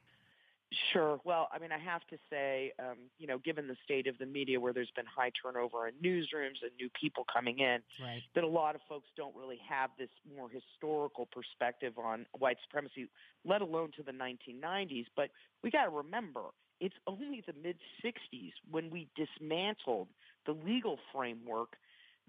Sure. 0.92 1.20
Well, 1.24 1.48
I 1.52 1.58
mean, 1.58 1.72
I 1.72 1.78
have 1.78 2.02
to 2.08 2.16
say, 2.30 2.72
um, 2.78 2.96
you 3.18 3.26
know, 3.26 3.38
given 3.38 3.68
the 3.68 3.76
state 3.84 4.06
of 4.06 4.18
the 4.18 4.26
media 4.26 4.60
where 4.60 4.72
there's 4.72 4.90
been 4.94 5.06
high 5.06 5.30
turnover 5.42 5.88
in 5.88 5.94
newsrooms 5.94 6.62
and 6.62 6.70
new 6.78 6.88
people 6.98 7.24
coming 7.32 7.58
in, 7.58 7.80
right. 8.02 8.22
that 8.34 8.44
a 8.44 8.48
lot 8.48 8.74
of 8.74 8.80
folks 8.88 9.08
don't 9.16 9.34
really 9.36 9.60
have 9.68 9.90
this 9.98 10.10
more 10.36 10.48
historical 10.48 11.26
perspective 11.26 11.94
on 11.98 12.26
white 12.38 12.58
supremacy, 12.64 13.08
let 13.44 13.62
alone 13.62 13.90
to 13.96 14.02
the 14.02 14.12
1990s. 14.12 15.06
But 15.16 15.30
we 15.62 15.70
got 15.70 15.84
to 15.84 15.90
remember, 15.90 16.42
it's 16.80 16.96
only 17.06 17.42
the 17.46 17.54
mid 17.62 17.76
60s 18.04 18.52
when 18.70 18.90
we 18.90 19.08
dismantled 19.16 20.08
the 20.46 20.52
legal 20.52 20.98
framework 21.14 21.76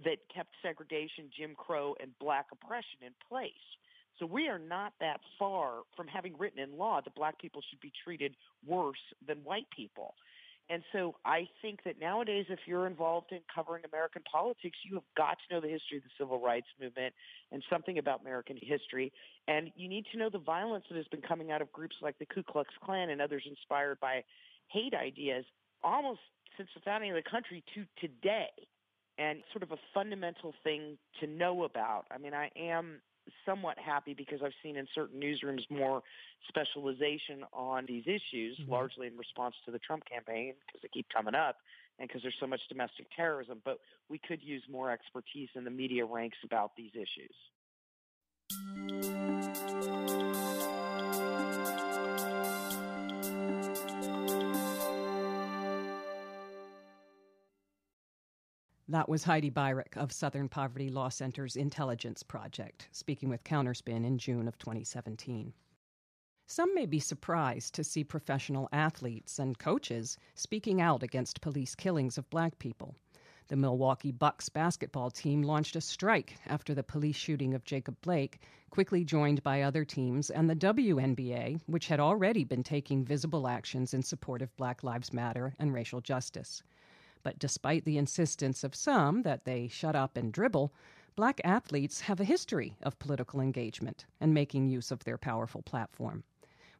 that 0.03 0.17
kept 0.33 0.49
segregation, 0.61 1.29
Jim 1.35 1.55
Crow, 1.55 1.95
and 2.01 2.11
black 2.19 2.47
oppression 2.51 2.99
in 3.01 3.13
place. 3.29 3.51
So 4.19 4.25
we 4.25 4.47
are 4.47 4.59
not 4.59 4.93
that 4.99 5.19
far 5.39 5.81
from 5.95 6.07
having 6.07 6.37
written 6.37 6.59
in 6.59 6.77
law 6.77 7.01
that 7.01 7.15
black 7.15 7.39
people 7.39 7.61
should 7.69 7.79
be 7.79 7.91
treated 8.03 8.35
worse 8.65 8.97
than 9.27 9.37
white 9.43 9.67
people. 9.75 10.15
And 10.69 10.81
so 10.93 11.15
I 11.25 11.47
think 11.61 11.83
that 11.83 11.99
nowadays, 11.99 12.45
if 12.49 12.59
you're 12.65 12.87
involved 12.87 13.31
in 13.31 13.39
covering 13.53 13.83
American 13.83 14.21
politics, 14.31 14.77
you 14.89 14.95
have 14.95 15.03
got 15.17 15.37
to 15.37 15.53
know 15.53 15.61
the 15.61 15.67
history 15.67 15.97
of 15.97 16.03
the 16.03 16.09
civil 16.17 16.39
rights 16.39 16.67
movement 16.79 17.13
and 17.51 17.61
something 17.69 17.97
about 17.97 18.21
American 18.21 18.57
history. 18.61 19.11
And 19.47 19.71
you 19.75 19.89
need 19.89 20.05
to 20.13 20.17
know 20.17 20.29
the 20.29 20.39
violence 20.39 20.85
that 20.89 20.95
has 20.95 21.07
been 21.07 21.21
coming 21.21 21.51
out 21.51 21.61
of 21.61 21.71
groups 21.73 21.97
like 22.01 22.17
the 22.17 22.25
Ku 22.25 22.43
Klux 22.43 22.69
Klan 22.83 23.09
and 23.09 23.21
others 23.21 23.43
inspired 23.45 23.99
by 23.99 24.23
hate 24.67 24.93
ideas 24.93 25.43
almost 25.83 26.21
since 26.55 26.69
the 26.73 26.81
founding 26.85 27.09
of 27.09 27.17
the 27.17 27.29
country 27.29 27.61
to 27.75 27.85
today. 27.99 28.49
And 29.19 29.43
sort 29.51 29.61
of 29.61 29.71
a 29.71 29.77
fundamental 29.93 30.55
thing 30.63 30.97
to 31.19 31.27
know 31.27 31.65
about. 31.65 32.05
I 32.09 32.17
mean, 32.17 32.33
I 32.33 32.49
am 32.57 32.99
somewhat 33.45 33.77
happy 33.77 34.13
because 34.13 34.39
I've 34.43 34.53
seen 34.61 34.75
in 34.75 34.87
certain 34.93 35.19
newsrooms 35.19 35.61
more 35.69 36.01
specialization 36.47 37.43
on 37.53 37.85
these 37.85 38.03
issues, 38.05 38.57
mm-hmm. 38.59 38.71
largely 38.71 39.07
in 39.07 39.17
response 39.17 39.55
to 39.65 39.71
the 39.71 39.79
Trump 39.79 40.03
campaign 40.05 40.53
because 40.65 40.81
they 40.81 40.89
keep 40.93 41.07
coming 41.13 41.35
up 41.35 41.57
and 41.99 42.07
because 42.07 42.21
there's 42.21 42.35
so 42.39 42.47
much 42.47 42.61
domestic 42.69 43.07
terrorism. 43.15 43.61
But 43.63 43.79
we 44.09 44.19
could 44.19 44.41
use 44.41 44.63
more 44.69 44.91
expertise 44.91 45.49
in 45.55 45.63
the 45.63 45.71
media 45.71 46.05
ranks 46.05 46.37
about 46.43 46.71
these 46.75 46.91
issues. 46.93 47.35
That 58.89 59.07
was 59.07 59.23
Heidi 59.23 59.49
Beirich 59.49 59.95
of 59.95 60.11
Southern 60.11 60.49
Poverty 60.49 60.89
Law 60.89 61.07
Center's 61.07 61.55
Intelligence 61.55 62.21
Project, 62.21 62.89
speaking 62.91 63.29
with 63.29 63.45
Counterspin 63.45 64.05
in 64.05 64.17
June 64.17 64.45
of 64.45 64.57
2017. 64.57 65.53
Some 66.47 66.75
may 66.75 66.85
be 66.85 66.99
surprised 66.99 67.73
to 67.75 67.83
see 67.85 68.03
professional 68.03 68.67
athletes 68.73 69.39
and 69.39 69.57
coaches 69.57 70.17
speaking 70.35 70.81
out 70.81 71.01
against 71.01 71.39
police 71.39 71.75
killings 71.75 72.17
of 72.17 72.29
black 72.29 72.59
people. 72.59 72.93
The 73.47 73.55
Milwaukee 73.55 74.11
Bucks 74.11 74.49
basketball 74.49 75.11
team 75.11 75.43
launched 75.43 75.77
a 75.77 75.81
strike 75.81 76.35
after 76.45 76.75
the 76.75 76.83
police 76.83 77.15
shooting 77.15 77.53
of 77.53 77.63
Jacob 77.63 77.95
Blake, 78.01 78.41
quickly 78.69 79.05
joined 79.05 79.41
by 79.43 79.61
other 79.61 79.85
teams 79.85 80.29
and 80.29 80.49
the 80.49 80.57
WNBA, 80.57 81.61
which 81.67 81.87
had 81.87 82.01
already 82.01 82.43
been 82.43 82.63
taking 82.63 83.05
visible 83.05 83.47
actions 83.47 83.93
in 83.93 84.03
support 84.03 84.41
of 84.41 84.53
Black 84.57 84.83
Lives 84.83 85.13
Matter 85.13 85.53
and 85.57 85.73
racial 85.73 86.01
justice. 86.01 86.61
But 87.23 87.39
despite 87.39 87.85
the 87.85 87.97
insistence 87.97 88.63
of 88.63 88.75
some 88.75 89.21
that 89.23 89.45
they 89.45 89.67
shut 89.67 89.95
up 89.95 90.17
and 90.17 90.31
dribble, 90.31 90.73
black 91.15 91.39
athletes 91.43 92.01
have 92.01 92.19
a 92.19 92.25
history 92.25 92.75
of 92.83 92.99
political 92.99 93.39
engagement 93.39 94.05
and 94.19 94.33
making 94.33 94.67
use 94.67 94.91
of 94.91 95.03
their 95.03 95.17
powerful 95.17 95.61
platform. 95.61 96.23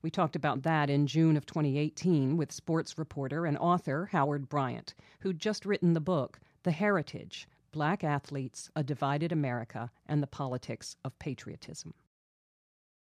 We 0.02 0.12
talked 0.12 0.36
about 0.36 0.64
that 0.64 0.90
in 0.90 1.08
June 1.08 1.38
of 1.38 1.46
2018 1.46 2.36
with 2.36 2.52
sports 2.52 2.98
reporter 2.98 3.46
and 3.46 3.58
author 3.58 4.10
Howard 4.12 4.50
Bryant, 4.50 4.94
who'd 5.22 5.40
just 5.40 5.66
written 5.66 5.94
the 5.94 6.02
book, 6.02 6.42
The 6.64 6.72
Heritage 6.72 7.48
Black 7.72 8.04
Athletes, 8.04 8.70
A 8.76 8.84
Divided 8.84 9.32
America, 9.32 9.90
and 10.06 10.22
the 10.22 10.28
Politics 10.28 10.98
of 11.06 11.18
Patriotism. 11.20 11.94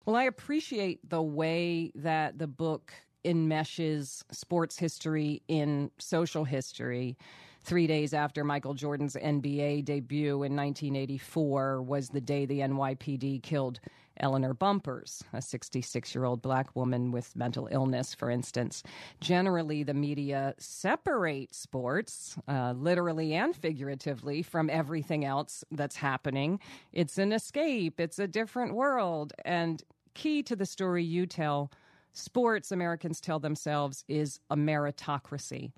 Well, 0.05 0.17
I 0.17 0.25
appreciate 0.25 1.09
the 1.09 1.23
way 1.23 1.93
that 1.95 2.39
the 2.39 2.47
book 2.47 2.95
enmeshes 3.25 4.23
sports 4.31 4.79
history 4.79 5.43
in 5.49 5.91
social 5.99 6.45
history. 6.45 7.17
Three 7.63 7.87
days 7.87 8.15
after 8.15 8.45
Michael 8.45 8.75
Jordan's 8.75 9.15
NBA 9.15 9.85
debut 9.85 10.43
in 10.43 10.57
1984 10.57 11.83
was 11.83 12.09
the 12.09 12.21
day 12.21 12.47
the 12.47 12.61
NYPD 12.61 13.43
killed 13.43 13.81
Eleanor 14.21 14.55
Bumpurs, 14.55 15.23
a 15.33 15.43
66 15.43 16.15
year 16.15 16.25
old 16.25 16.43
black 16.43 16.75
woman 16.75 17.13
with 17.13 17.35
mental 17.37 17.69
illness, 17.71 18.15
for 18.15 18.31
instance. 18.31 18.83
Generally, 19.21 19.85
the 19.85 19.95
media 19.95 20.55
separate 20.59 21.55
sports, 21.55 22.37
uh, 22.49 22.73
literally 22.77 23.35
and 23.35 23.55
figuratively, 23.55 24.43
from 24.43 24.71
everything 24.71 25.25
else 25.25 25.65
that's 25.71 25.97
happening. 25.97 26.61
It's 26.93 27.19
an 27.19 27.33
escape, 27.33 28.01
it's 28.01 28.19
a 28.19 28.27
different 28.27 28.75
world. 28.75 29.33
And 29.45 29.83
key 30.15 30.43
to 30.45 30.57
the 30.57 30.67
story 30.67 31.05
you 31.05 31.27
tell 31.27 31.71
sports, 32.13 32.73
Americans 32.73 33.21
tell 33.21 33.39
themselves, 33.39 34.05
is 34.09 34.41
a 34.51 34.57
meritocracy. 34.57 35.73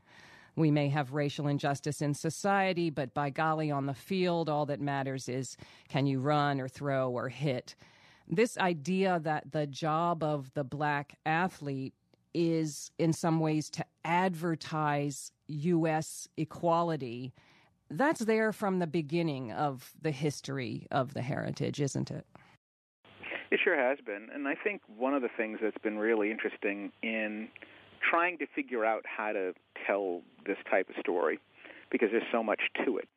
We 0.57 0.71
may 0.71 0.89
have 0.89 1.15
racial 1.15 1.47
injustice 1.47 2.03
in 2.03 2.15
society, 2.15 2.91
but 2.91 3.15
by 3.15 3.31
golly, 3.31 3.71
on 3.71 3.87
the 3.87 3.95
field, 3.95 4.49
all 4.49 4.67
that 4.67 4.81
matters 4.81 5.29
is 5.29 5.57
can 5.89 6.07
you 6.07 6.21
run 6.21 6.61
or 6.61 6.69
throw 6.69 7.11
or 7.11 7.29
hit. 7.29 7.75
This 8.29 8.59
idea 8.59 9.21
that 9.21 9.53
the 9.53 9.67
job 9.67 10.23
of 10.23 10.53
the 10.55 10.65
black 10.65 11.19
athlete 11.25 11.95
is, 12.35 12.91
in 12.99 13.13
some 13.13 13.41
ways, 13.41 13.71
to 13.71 13.85
advertise 14.05 15.33
U.S. 15.49 16.29
equality, 16.37 17.33
that's 17.91 18.21
there 18.21 18.53
from 18.53 18.79
the 18.79 18.87
beginning 18.87 19.51
of 19.51 19.93
the 20.01 20.13
history 20.13 20.87
of 20.93 21.15
the 21.15 21.23
heritage, 21.23 21.81
isn't 21.81 22.11
it? 22.11 22.25
It 23.51 23.61
sure 23.63 23.77
has 23.77 23.99
been. 24.05 24.29
And 24.33 24.47
I 24.47 24.55
think 24.55 24.83
one 24.97 25.15
of 25.15 25.23
the 25.23 25.29
things 25.37 25.59
that's 25.63 25.79
been 25.83 25.99
really 25.99 26.31
interesting 26.31 26.93
in 27.03 27.49
trying 28.09 28.39
to 28.39 28.47
figure 28.55 28.85
out 28.85 29.05
how 29.05 29.33
to 29.33 29.53
tell 29.87 30.23
this 30.47 30.57
type 30.71 30.89
of 30.89 30.95
story 31.01 31.39
because 31.91 32.09
there's 32.13 32.23
so 32.33 32.43
much 32.43 32.61
to 32.85 32.99
it 32.99 33.09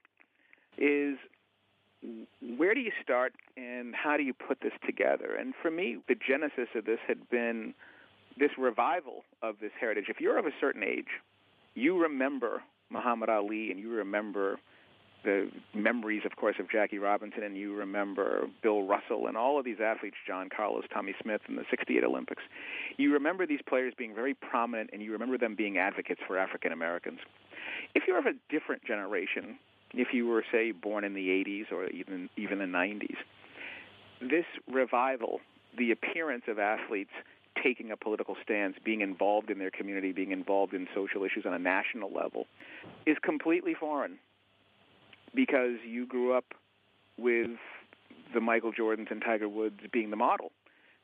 is 0.78 1.18
where 2.58 2.74
do 2.74 2.82
you 2.82 2.92
start 3.02 3.34
and 3.56 3.96
how 3.96 4.18
do 4.18 4.24
you 4.24 4.34
put 4.34 4.60
this 4.62 4.74
together? 4.86 5.36
And 5.40 5.54
for 5.62 5.72
me, 5.72 5.98
the 6.08 6.16
genesis 6.16 6.68
of 6.76 6.86
this 6.86 7.00
had 7.08 7.30
been 7.30 7.74
this 8.38 8.52
revival 8.58 9.24
of 9.42 9.56
this 9.62 9.72
heritage. 9.80 10.06
If 10.10 10.20
you're 10.20 10.38
of 10.38 10.46
a 10.46 10.52
certain 10.60 10.84
age, 10.84 11.08
you 11.76 12.02
remember 12.02 12.64
Muhammad 12.90 13.30
Ali 13.30 13.72
and 13.72 13.80
you 13.80 13.92
remember 13.92 14.58
the 15.24 15.50
memories, 15.74 16.24
of 16.26 16.36
course, 16.36 16.56
of 16.60 16.70
Jackie 16.70 16.98
Robinson, 16.98 17.44
and 17.44 17.58
you 17.58 17.74
remember 17.74 18.48
Bill 18.62 18.84
Russell 18.84 19.28
and 19.28 19.38
all 19.38 19.58
of 19.58 19.66
these 19.66 19.80
athletes, 19.84 20.18
John 20.28 20.50
Carlos, 20.56 20.84
Tommie 20.94 21.16
Smith, 21.22 21.42
in 21.48 21.56
the 21.56 21.64
68 21.70 22.04
Olympics. 22.04 22.44
You 22.98 23.14
remember 23.14 23.46
these 23.46 23.62
players 23.68 23.94
being 23.98 24.14
very 24.14 24.34
prominent, 24.34 24.90
and 24.94 25.02
you 25.02 25.12
remember 25.12 25.38
them 25.38 25.56
being 25.56 25.78
advocates 25.78 26.22
for 26.28 26.38
African 26.38 26.72
Americans. 26.72 27.20
If 27.96 28.04
you're 28.08 28.20
of 28.20 28.26
a 28.26 28.34
different 28.50 28.84
generation, 28.86 29.58
if 29.94 30.10
you 30.14 30.28
were, 30.28 30.44
say, 30.52 30.72
born 30.72 31.04
in 31.04 31.14
the 31.14 31.30
80s 31.30 31.72
or 31.72 31.88
even 31.88 32.30
even 32.38 32.60
the 32.60 32.66
90s, 32.66 33.16
this 34.22 34.46
revival, 34.72 35.40
the 35.78 35.92
appearance 35.92 36.44
of 36.48 36.60
athletes 36.60 37.12
taking 37.62 37.92
a 37.92 37.98
political 37.98 38.36
stance, 38.44 38.76
being 38.84 39.02
involved 39.02 39.50
in 39.50 39.60
their 39.60 39.72
community, 39.72 40.12
being 40.12 40.32
involved 40.32 40.74
in 40.74 40.88
social 40.94 41.24
issues 41.24 41.46
on 41.46 41.54
a 41.54 41.60
national 41.60 42.12
level, 42.12 42.48
is 43.06 43.16
completely 43.24 43.74
foreign 43.74 44.18
because 45.36 45.78
you 45.88 46.06
grew 46.06 46.34
up 46.34 46.46
with 47.18 47.50
the 48.34 48.42
Michael 48.42 48.72
Jordans 48.72 49.12
and 49.12 49.22
Tiger 49.22 49.48
Woods 49.48 49.80
being 49.92 50.10
the 50.10 50.16
model. 50.16 50.52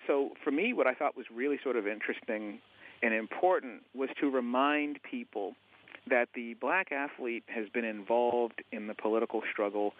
So 0.08 0.32
for 0.44 0.52
me, 0.52 0.74
what 0.74 0.88
I 0.88 0.94
thought 0.94 1.16
was 1.16 1.26
really 1.34 1.60
sort 1.64 1.76
of 1.76 1.88
interesting 1.88 2.60
and 3.02 3.14
important 3.14 3.84
was 3.94 4.10
to 4.20 4.30
remind 4.30 5.00
people 5.04 5.54
that 6.10 6.30
the 6.34 6.56
black 6.56 6.92
athlete 6.92 7.44
has 7.48 7.70
been 7.70 7.86
involved 7.86 8.64
in 8.72 8.88
the 8.88 8.94
political 8.94 9.42
struggle 9.52 9.94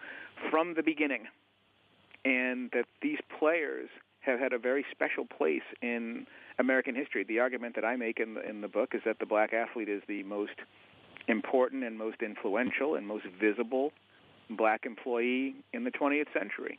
from 0.50 0.74
the 0.74 0.82
beginning 0.82 1.26
and 2.24 2.70
that 2.72 2.86
these 3.00 3.18
players 3.38 3.88
have 4.20 4.38
had 4.38 4.52
a 4.52 4.58
very 4.58 4.84
special 4.90 5.24
place 5.24 5.62
in 5.80 6.26
American 6.58 6.94
history. 6.94 7.24
The 7.24 7.38
argument 7.38 7.74
that 7.76 7.84
I 7.84 7.96
make 7.96 8.20
in 8.20 8.34
the, 8.34 8.46
in 8.46 8.60
the 8.60 8.68
book 8.68 8.90
is 8.94 9.00
that 9.06 9.18
the 9.18 9.26
black 9.26 9.52
athlete 9.54 9.88
is 9.88 10.02
the 10.08 10.22
most 10.24 10.52
important 11.28 11.84
and 11.84 11.96
most 11.96 12.20
influential 12.20 12.96
and 12.96 13.06
most 13.06 13.24
visible 13.40 13.92
black 14.56 14.86
employee 14.86 15.54
in 15.72 15.84
the 15.84 15.90
20th 15.90 16.32
century 16.32 16.78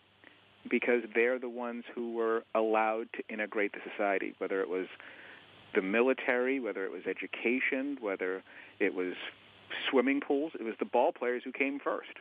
because 0.70 1.02
they're 1.16 1.40
the 1.40 1.50
ones 1.50 1.84
who 1.94 2.14
were 2.14 2.44
allowed 2.54 3.08
to 3.14 3.34
integrate 3.34 3.74
the 3.74 3.80
society, 3.90 4.36
whether 4.38 4.62
it 4.62 4.70
was 4.70 4.88
the 5.74 5.82
military, 5.82 6.60
whether 6.60 6.86
it 6.86 6.92
was 6.92 7.04
education, 7.08 7.98
whether 8.00 8.44
it 8.80 8.94
was 8.94 9.14
swimming 9.90 10.20
pools. 10.20 10.52
It 10.60 10.64
was 10.64 10.76
the 10.80 10.86
ball 10.86 11.12
players 11.12 11.44
who 11.44 11.52
came 11.52 11.80
first. 11.80 12.12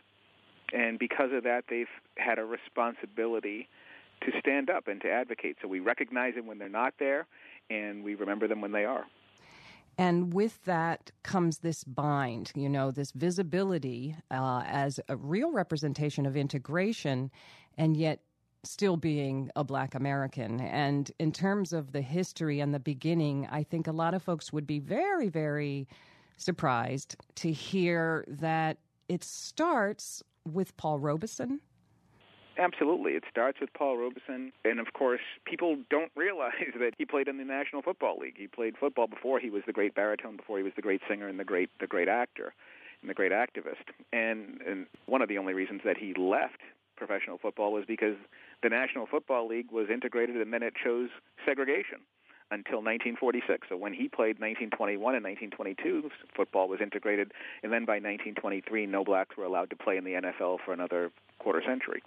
And 0.72 0.98
because 0.98 1.30
of 1.32 1.42
that, 1.44 1.64
they've 1.68 1.88
had 2.16 2.38
a 2.38 2.44
responsibility 2.44 3.68
to 4.22 4.30
stand 4.38 4.70
up 4.70 4.86
and 4.86 5.00
to 5.00 5.10
advocate. 5.10 5.56
So 5.60 5.68
we 5.68 5.80
recognize 5.80 6.34
them 6.34 6.46
when 6.46 6.58
they're 6.58 6.68
not 6.68 6.94
there, 6.98 7.26
and 7.68 8.04
we 8.04 8.14
remember 8.14 8.46
them 8.46 8.60
when 8.60 8.72
they 8.72 8.84
are. 8.84 9.04
And 10.00 10.32
with 10.32 10.64
that 10.64 11.10
comes 11.22 11.58
this 11.58 11.84
bind, 11.84 12.52
you 12.54 12.70
know, 12.70 12.90
this 12.90 13.12
visibility 13.12 14.16
uh, 14.30 14.62
as 14.64 14.98
a 15.10 15.16
real 15.16 15.52
representation 15.52 16.24
of 16.24 16.38
integration, 16.38 17.30
and 17.76 17.94
yet 17.94 18.20
still 18.62 18.96
being 18.96 19.50
a 19.56 19.62
black 19.62 19.94
American. 19.94 20.58
And 20.58 21.12
in 21.18 21.32
terms 21.32 21.74
of 21.74 21.92
the 21.92 22.00
history 22.00 22.60
and 22.60 22.72
the 22.72 22.80
beginning, 22.80 23.46
I 23.52 23.62
think 23.62 23.86
a 23.86 23.92
lot 23.92 24.14
of 24.14 24.22
folks 24.22 24.54
would 24.54 24.66
be 24.66 24.78
very, 24.78 25.28
very 25.28 25.86
surprised 26.38 27.16
to 27.34 27.52
hear 27.52 28.24
that 28.26 28.78
it 29.10 29.22
starts 29.22 30.22
with 30.50 30.74
Paul 30.78 30.98
Robeson. 30.98 31.60
Absolutely. 32.60 33.12
It 33.12 33.24
starts 33.30 33.58
with 33.58 33.72
Paul 33.72 33.96
Robeson. 33.96 34.52
And 34.66 34.80
of 34.80 34.92
course, 34.92 35.22
people 35.46 35.78
don't 35.88 36.12
realize 36.14 36.52
that 36.78 36.92
he 36.98 37.06
played 37.06 37.26
in 37.26 37.38
the 37.38 37.44
National 37.44 37.80
Football 37.80 38.18
League. 38.18 38.36
He 38.36 38.46
played 38.46 38.76
football 38.78 39.06
before 39.06 39.40
he 39.40 39.48
was 39.48 39.62
the 39.66 39.72
great 39.72 39.94
baritone, 39.94 40.36
before 40.36 40.58
he 40.58 40.62
was 40.62 40.74
the 40.76 40.82
great 40.82 41.00
singer 41.08 41.26
and 41.26 41.40
the 41.40 41.44
great 41.44 41.70
the 41.80 41.86
great 41.86 42.08
actor 42.08 42.52
and 43.00 43.08
the 43.08 43.14
great 43.14 43.32
activist. 43.32 43.88
And 44.12 44.60
and 44.66 44.86
one 45.06 45.22
of 45.22 45.28
the 45.28 45.38
only 45.38 45.54
reasons 45.54 45.80
that 45.86 45.96
he 45.96 46.12
left 46.14 46.60
professional 46.96 47.38
football 47.38 47.72
was 47.72 47.84
because 47.88 48.16
the 48.62 48.68
National 48.68 49.06
Football 49.06 49.48
League 49.48 49.72
was 49.72 49.88
integrated 49.88 50.36
and 50.36 50.52
then 50.52 50.62
it 50.62 50.74
chose 50.84 51.08
segregation 51.46 52.00
until 52.50 52.82
1946. 52.82 53.68
So 53.68 53.76
when 53.76 53.94
he 53.94 54.08
played 54.08 54.36
1921 54.38 55.14
and 55.14 55.24
1922, 55.24 56.10
football 56.36 56.68
was 56.68 56.80
integrated, 56.82 57.32
and 57.62 57.72
then 57.72 57.84
by 57.84 57.94
1923, 57.94 58.86
no 58.86 59.04
blacks 59.04 59.36
were 59.36 59.44
allowed 59.44 59.70
to 59.70 59.76
play 59.76 59.96
in 59.96 60.04
the 60.04 60.14
NFL 60.14 60.58
for 60.64 60.72
another 60.72 61.10
quarter 61.38 61.62
century. 61.64 62.02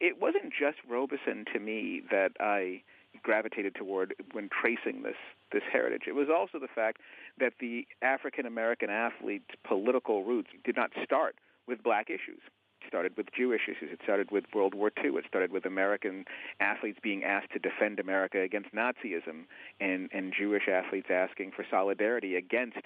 It 0.00 0.20
wasn't 0.20 0.52
just 0.52 0.78
Robeson 0.88 1.44
to 1.52 1.58
me 1.58 2.02
that 2.10 2.32
I 2.40 2.82
gravitated 3.22 3.74
toward 3.74 4.14
when 4.32 4.48
tracing 4.48 5.02
this 5.02 5.16
this 5.52 5.62
heritage. 5.72 6.02
It 6.06 6.14
was 6.14 6.28
also 6.28 6.58
the 6.58 6.68
fact 6.68 7.00
that 7.38 7.54
the 7.60 7.86
African 8.02 8.46
American 8.46 8.90
athlete's 8.90 9.54
political 9.64 10.24
roots 10.24 10.50
did 10.64 10.76
not 10.76 10.90
start 11.02 11.36
with 11.66 11.82
black 11.82 12.10
issues 12.10 12.42
It 12.82 12.88
started 12.88 13.16
with 13.16 13.26
Jewish 13.36 13.62
issues. 13.68 13.90
It 13.92 14.00
started 14.02 14.30
with 14.30 14.44
World 14.54 14.74
War 14.74 14.92
II. 15.02 15.16
It 15.16 15.24
started 15.26 15.50
with 15.50 15.64
American 15.64 16.24
athletes 16.60 16.98
being 17.02 17.24
asked 17.24 17.52
to 17.52 17.58
defend 17.58 17.98
America 17.98 18.40
against 18.40 18.74
Nazism, 18.74 19.46
and 19.80 20.10
and 20.12 20.32
Jewish 20.36 20.68
athletes 20.68 21.08
asking 21.10 21.52
for 21.52 21.64
solidarity 21.70 22.36
against 22.36 22.78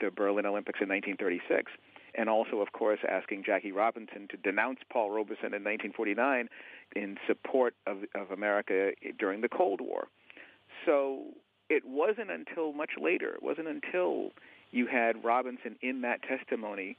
the 0.00 0.10
Berlin 0.10 0.46
Olympics 0.46 0.80
in 0.80 0.88
1936 0.88 1.72
and 2.16 2.28
also, 2.28 2.60
of 2.60 2.72
course, 2.72 3.00
asking 3.08 3.44
Jackie 3.44 3.72
Robinson 3.72 4.26
to 4.30 4.36
denounce 4.38 4.80
Paul 4.90 5.10
Robeson 5.10 5.52
in 5.54 5.62
1949 5.62 6.48
in 6.94 7.18
support 7.26 7.74
of, 7.86 7.98
of 8.14 8.30
America 8.30 8.92
during 9.18 9.42
the 9.42 9.48
Cold 9.48 9.80
War. 9.80 10.08
So 10.84 11.24
it 11.68 11.84
wasn't 11.84 12.30
until 12.30 12.72
much 12.72 12.92
later, 13.00 13.34
it 13.34 13.42
wasn't 13.42 13.68
until 13.68 14.30
you 14.70 14.86
had 14.86 15.24
Robinson 15.24 15.76
in 15.82 16.00
that 16.02 16.22
testimony 16.22 16.96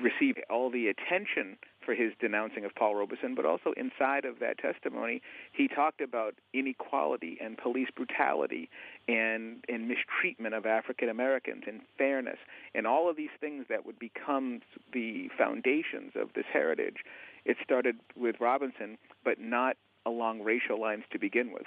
received 0.00 0.40
all 0.50 0.70
the 0.70 0.88
attention 0.88 1.58
for 1.84 1.94
his 1.94 2.12
denouncing 2.20 2.64
of 2.64 2.74
Paul 2.74 2.94
Robeson, 2.94 3.34
but 3.34 3.44
also 3.44 3.72
inside 3.76 4.24
of 4.24 4.38
that 4.40 4.58
testimony, 4.58 5.22
he 5.52 5.68
talked 5.68 6.00
about 6.00 6.34
inequality 6.52 7.38
and 7.40 7.56
police 7.56 7.88
brutality 7.94 8.68
and, 9.08 9.64
and 9.68 9.88
mistreatment 9.88 10.54
of 10.54 10.66
African 10.66 11.08
Americans 11.08 11.64
and 11.66 11.80
fairness 11.98 12.38
and 12.74 12.86
all 12.86 13.10
of 13.10 13.16
these 13.16 13.30
things 13.40 13.66
that 13.68 13.84
would 13.86 13.98
become 13.98 14.60
the 14.92 15.28
foundations 15.36 16.12
of 16.14 16.30
this 16.34 16.46
heritage. 16.52 16.98
It 17.44 17.56
started 17.62 17.96
with 18.16 18.36
Robinson, 18.40 18.98
but 19.24 19.40
not 19.40 19.76
along 20.06 20.42
racial 20.42 20.80
lines 20.80 21.04
to 21.12 21.18
begin 21.18 21.52
with. 21.52 21.66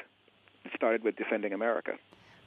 It 0.64 0.72
started 0.76 1.04
with 1.04 1.16
defending 1.16 1.54
America. 1.54 1.94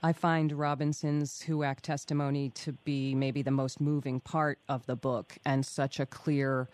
I 0.03 0.13
find 0.13 0.53
Robinson's 0.53 1.43
HUAC 1.43 1.81
testimony 1.81 2.51
to 2.51 2.73
be 2.73 3.17
maybe 3.17 3.43
the 3.43 3.51
most 3.51 3.81
moving 3.81 4.21
part 4.21 4.61
of 4.69 4.87
the 4.87 4.95
book 4.95 5.37
and 5.45 5.67
such 5.67 5.99
a 5.99 6.07
clear, 6.07 6.69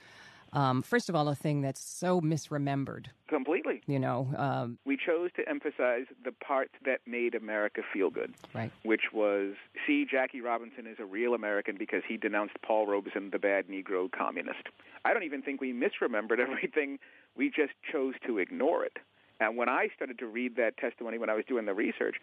um, 0.54 0.82
first 0.82 1.08
of 1.08 1.16
all, 1.16 1.28
a 1.28 1.34
thing 1.34 1.60
that's 1.60 1.80
so 1.80 2.20
misremembered. 2.20 3.06
Completely. 3.28 3.82
You 3.86 3.98
know, 3.98 4.28
um, 4.36 4.78
we 4.84 4.96
chose 4.96 5.30
to 5.36 5.48
emphasize 5.48 6.06
the 6.24 6.32
parts 6.32 6.72
that 6.84 7.00
made 7.06 7.34
America 7.34 7.82
feel 7.92 8.10
good. 8.10 8.32
Right. 8.54 8.70
Which 8.84 9.12
was 9.12 9.54
see, 9.86 10.06
Jackie 10.08 10.40
Robinson 10.40 10.86
is 10.86 10.98
a 11.00 11.04
real 11.04 11.34
American 11.34 11.76
because 11.76 12.02
he 12.08 12.16
denounced 12.16 12.54
Paul 12.62 12.86
Robeson, 12.86 13.30
the 13.30 13.38
bad 13.38 13.66
Negro 13.68 14.10
communist. 14.10 14.68
I 15.04 15.12
don't 15.12 15.24
even 15.24 15.42
think 15.42 15.60
we 15.60 15.72
misremembered 15.72 16.38
everything. 16.38 16.98
We 17.36 17.48
just 17.48 17.72
chose 17.90 18.14
to 18.26 18.38
ignore 18.38 18.84
it. 18.84 18.98
And 19.40 19.56
when 19.56 19.68
I 19.68 19.88
started 19.94 20.18
to 20.20 20.26
read 20.26 20.56
that 20.56 20.76
testimony 20.76 21.18
when 21.18 21.28
I 21.28 21.34
was 21.34 21.44
doing 21.46 21.66
the 21.66 21.74
research, 21.74 22.16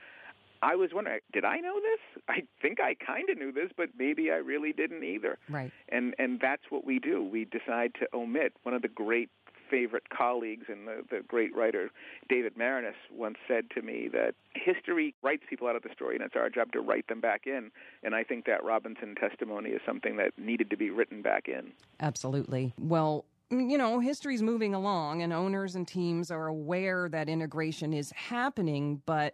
I 0.62 0.76
was 0.76 0.92
wondering, 0.94 1.20
did 1.34 1.46
I 1.46 1.58
know 1.58 1.80
this? 1.80 2.24
I 2.28 2.44
think 2.62 2.80
I 2.80 2.96
kind 2.96 3.30
of 3.30 3.38
knew 3.38 3.52
this, 3.52 3.72
but 3.76 3.90
maybe 3.98 4.32
I 4.32 4.36
really 4.36 4.74
didn't 4.74 5.04
either. 5.04 5.38
Right. 5.50 5.72
And 5.90 6.14
and 6.20 6.40
that's 6.40 6.64
what 6.70 6.86
we 6.86 7.00
do. 7.00 7.24
We 7.24 7.46
decide 7.46 7.94
to 8.00 8.08
omit. 8.14 8.54
One 8.64 8.76
of 8.76 8.82
the 8.82 8.88
great 8.88 9.30
favorite 9.72 10.10
colleagues 10.10 10.66
and 10.68 10.86
the, 10.86 11.02
the 11.10 11.22
great 11.26 11.56
writer 11.56 11.90
David 12.28 12.58
Maraniss 12.58 12.94
once 13.10 13.38
said 13.48 13.70
to 13.74 13.82
me 13.82 14.10
that 14.12 14.36
history 14.54 15.16
writes 15.24 15.44
people 15.50 15.68
out 15.68 15.78
of 15.78 15.82
the 15.82 15.90
story, 15.94 16.16
and 16.16 16.24
it's 16.24 16.36
our 16.36 16.50
job 16.50 16.74
to 16.74 16.82
write 16.82 17.08
them 17.08 17.22
back 17.22 17.48
in. 17.48 17.72
And 18.04 18.14
I 18.14 18.24
think 18.24 18.46
that 18.46 18.64
Robinson 18.64 19.16
testimony 19.16 19.70
is 19.70 19.82
something 19.86 20.18
that 20.18 20.38
needed 20.38 20.70
to 20.72 20.78
be 20.78 20.90
written 20.90 21.22
back 21.22 21.48
in. 21.48 21.72
Absolutely. 22.02 22.74
Well, 22.78 23.26
you 23.50 23.78
know, 23.78 24.00
history's 24.00 24.42
moving 24.42 24.74
along, 24.74 25.22
and 25.22 25.34
owners 25.34 25.76
and 25.76 25.88
teams 25.88 26.32
are 26.32 26.48
aware 26.48 27.10
that 27.10 27.28
integration 27.28 27.94
is 27.94 28.12
happening, 28.12 29.02
but 29.06 29.34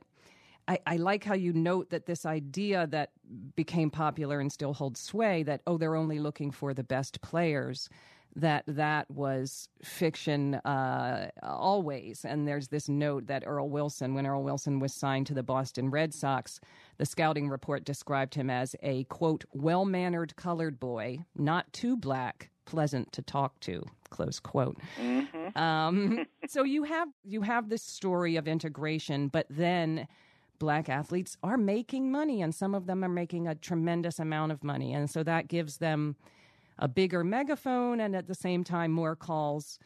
I, 0.68 0.80
I, 0.86 0.97
like 0.97 1.24
how 1.24 1.34
you 1.34 1.53
note 1.53 1.91
that 1.91 2.05
this 2.05 2.26
idea 2.26 2.88
that 2.88 3.11
became 3.55 3.89
popular 3.89 4.39
and 4.39 4.51
still 4.51 4.74
holds 4.74 4.99
sway 4.99 5.43
that, 5.43 5.61
oh, 5.65 5.78
they're 5.78 5.95
only 5.95 6.20
looking 6.20 6.51
for 6.51 6.74
the 6.74 6.84
best 6.84 7.22
players. 7.22 7.89
that 8.36 8.63
that 8.68 9.09
was 9.09 9.68
fiction 9.84 10.55
uh, 10.55 11.30
always. 11.41 12.24
And 12.24 12.47
there's 12.47 12.68
this 12.68 12.88
note 12.88 13.28
that 13.28 13.43
Earl 13.45 13.70
Wilson, 13.70 14.13
when 14.13 14.28
Earl 14.28 14.43
Wilson 14.43 14.80
was 14.80 14.93
signed 14.93 15.26
to 15.28 15.34
the 15.34 15.41
Boston 15.41 15.89
Red 15.89 16.13
Sox, 16.13 16.59
the 16.97 17.05
scouting 17.05 17.49
report 17.49 17.84
described 17.84 18.36
him 18.36 18.49
as 18.49 18.76
a 18.84 19.05
quote 19.05 19.43
well 19.53 19.86
mannered 19.86 20.36
colored 20.36 20.80
boy, 20.80 21.26
not 21.36 21.72
too 21.74 21.97
black, 21.97 22.51
pleasant 22.65 23.11
to 23.13 23.22
talk 23.24 23.59
to 23.61 23.84
close 24.09 24.39
quote. 24.39 24.78
Mm-hmm. 24.99 25.57
Um, 25.57 26.26
so 26.47 26.63
you 26.63 26.84
have 26.84 27.09
you 27.24 27.41
have 27.41 27.70
this 27.70 27.84
story 27.84 28.36
of 28.36 28.47
integration, 28.47 29.30
but 29.30 29.47
then 29.49 30.07
black 30.60 30.89
athletes 30.89 31.38
are 31.43 31.58
making 31.58 32.12
money, 32.12 32.41
and 32.41 32.53
some 32.53 32.76
of 32.76 32.86
them 32.86 33.03
are 33.03 33.10
making 33.10 33.47
a 33.47 33.55
tremendous 33.55 34.20
amount 34.20 34.51
of 34.51 34.64
money, 34.64 34.93
and 34.93 35.10
so 35.10 35.24
that 35.24 35.47
gives 35.47 35.78
them 35.78 36.16
a 36.80 36.88
bigger 36.88 37.24
megaphone, 37.24 37.99
and 37.99 38.16
at 38.16 38.28
the 38.28 38.36
same 38.36 38.64
time 38.64 38.91
more 38.91 39.16
calls 39.16 39.80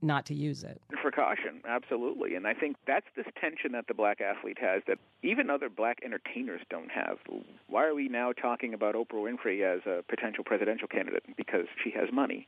not 0.00 0.24
to 0.26 0.34
use 0.34 0.62
it. 0.62 0.80
For 1.02 1.10
caution, 1.10 1.60
absolutely. 1.68 2.34
And 2.36 2.46
I 2.46 2.54
think 2.54 2.76
that's 2.86 3.06
this 3.16 3.26
tension 3.40 3.72
that 3.72 3.86
the 3.88 3.94
black 3.94 4.20
athlete 4.20 4.58
has 4.60 4.82
that 4.86 4.98
even 5.22 5.50
other 5.50 5.68
black 5.68 5.98
entertainers 6.04 6.60
don't 6.70 6.90
have. 6.90 7.18
Why 7.68 7.84
are 7.84 7.94
we 7.94 8.08
now 8.08 8.32
talking 8.32 8.74
about 8.74 8.94
Oprah 8.94 9.14
Winfrey 9.14 9.62
as 9.62 9.80
a 9.86 10.04
potential 10.08 10.44
presidential 10.44 10.88
candidate? 10.88 11.24
Because 11.36 11.66
she 11.82 11.90
has 11.90 12.08
money. 12.12 12.46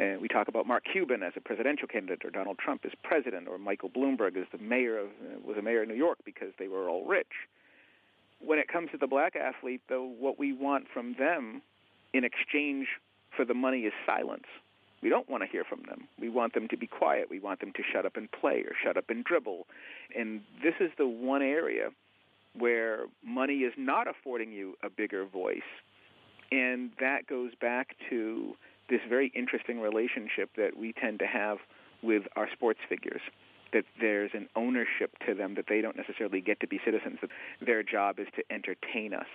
And 0.00 0.18
we 0.18 0.28
talk 0.28 0.48
about 0.48 0.66
Mark 0.66 0.84
Cuban 0.90 1.22
as 1.22 1.34
a 1.36 1.40
presidential 1.42 1.86
candidate, 1.86 2.24
or 2.24 2.30
Donald 2.30 2.58
Trump 2.58 2.86
as 2.86 2.92
president, 3.02 3.46
or 3.48 3.58
Michael 3.58 3.90
Bloomberg 3.90 4.34
as 4.34 4.46
the 4.50 4.56
mayor 4.56 4.96
of 4.98 5.08
uh, 5.08 5.38
was 5.44 5.58
a 5.58 5.62
mayor 5.62 5.82
of 5.82 5.88
New 5.88 5.94
York 5.94 6.16
because 6.24 6.54
they 6.58 6.68
were 6.68 6.88
all 6.88 7.04
rich. 7.04 7.26
When 8.40 8.58
it 8.58 8.66
comes 8.66 8.90
to 8.92 8.96
the 8.96 9.06
black 9.06 9.36
athlete, 9.36 9.82
though, 9.90 10.10
what 10.18 10.38
we 10.38 10.54
want 10.54 10.86
from 10.88 11.16
them 11.18 11.60
in 12.14 12.24
exchange 12.24 12.86
for 13.36 13.44
the 13.44 13.52
money 13.52 13.80
is 13.80 13.92
silence. 14.06 14.46
We 15.02 15.10
don't 15.10 15.28
want 15.28 15.42
to 15.42 15.48
hear 15.50 15.64
from 15.64 15.82
them. 15.86 16.08
We 16.18 16.30
want 16.30 16.54
them 16.54 16.66
to 16.68 16.78
be 16.78 16.86
quiet. 16.86 17.28
We 17.28 17.38
want 17.38 17.60
them 17.60 17.72
to 17.76 17.82
shut 17.92 18.06
up 18.06 18.16
and 18.16 18.30
play 18.32 18.60
or 18.60 18.72
shut 18.82 18.96
up 18.96 19.10
and 19.10 19.22
dribble. 19.22 19.66
And 20.16 20.40
this 20.62 20.74
is 20.80 20.90
the 20.96 21.06
one 21.06 21.42
area 21.42 21.90
where 22.58 23.00
money 23.22 23.58
is 23.58 23.74
not 23.76 24.08
affording 24.08 24.50
you 24.50 24.78
a 24.82 24.88
bigger 24.88 25.26
voice. 25.26 25.60
And 26.50 26.90
that 27.00 27.26
goes 27.26 27.52
back 27.60 27.96
to 28.08 28.56
this 28.90 29.00
very 29.08 29.32
interesting 29.34 29.80
relationship 29.80 30.50
that 30.56 30.76
we 30.76 30.92
tend 30.92 31.18
to 31.20 31.26
have 31.26 31.58
with 32.02 32.24
our 32.36 32.48
sports 32.52 32.80
figures 32.88 33.20
that 33.72 33.84
there's 34.00 34.30
an 34.34 34.48
ownership 34.56 35.12
to 35.26 35.34
them 35.34 35.54
that 35.54 35.66
they 35.68 35.80
don't 35.80 35.96
necessarily 35.96 36.40
get 36.40 36.60
to 36.60 36.66
be 36.66 36.80
citizens. 36.84 37.18
That 37.20 37.30
their 37.64 37.82
job 37.82 38.18
is 38.18 38.26
to 38.36 38.42
entertain 38.52 39.14
us. 39.14 39.26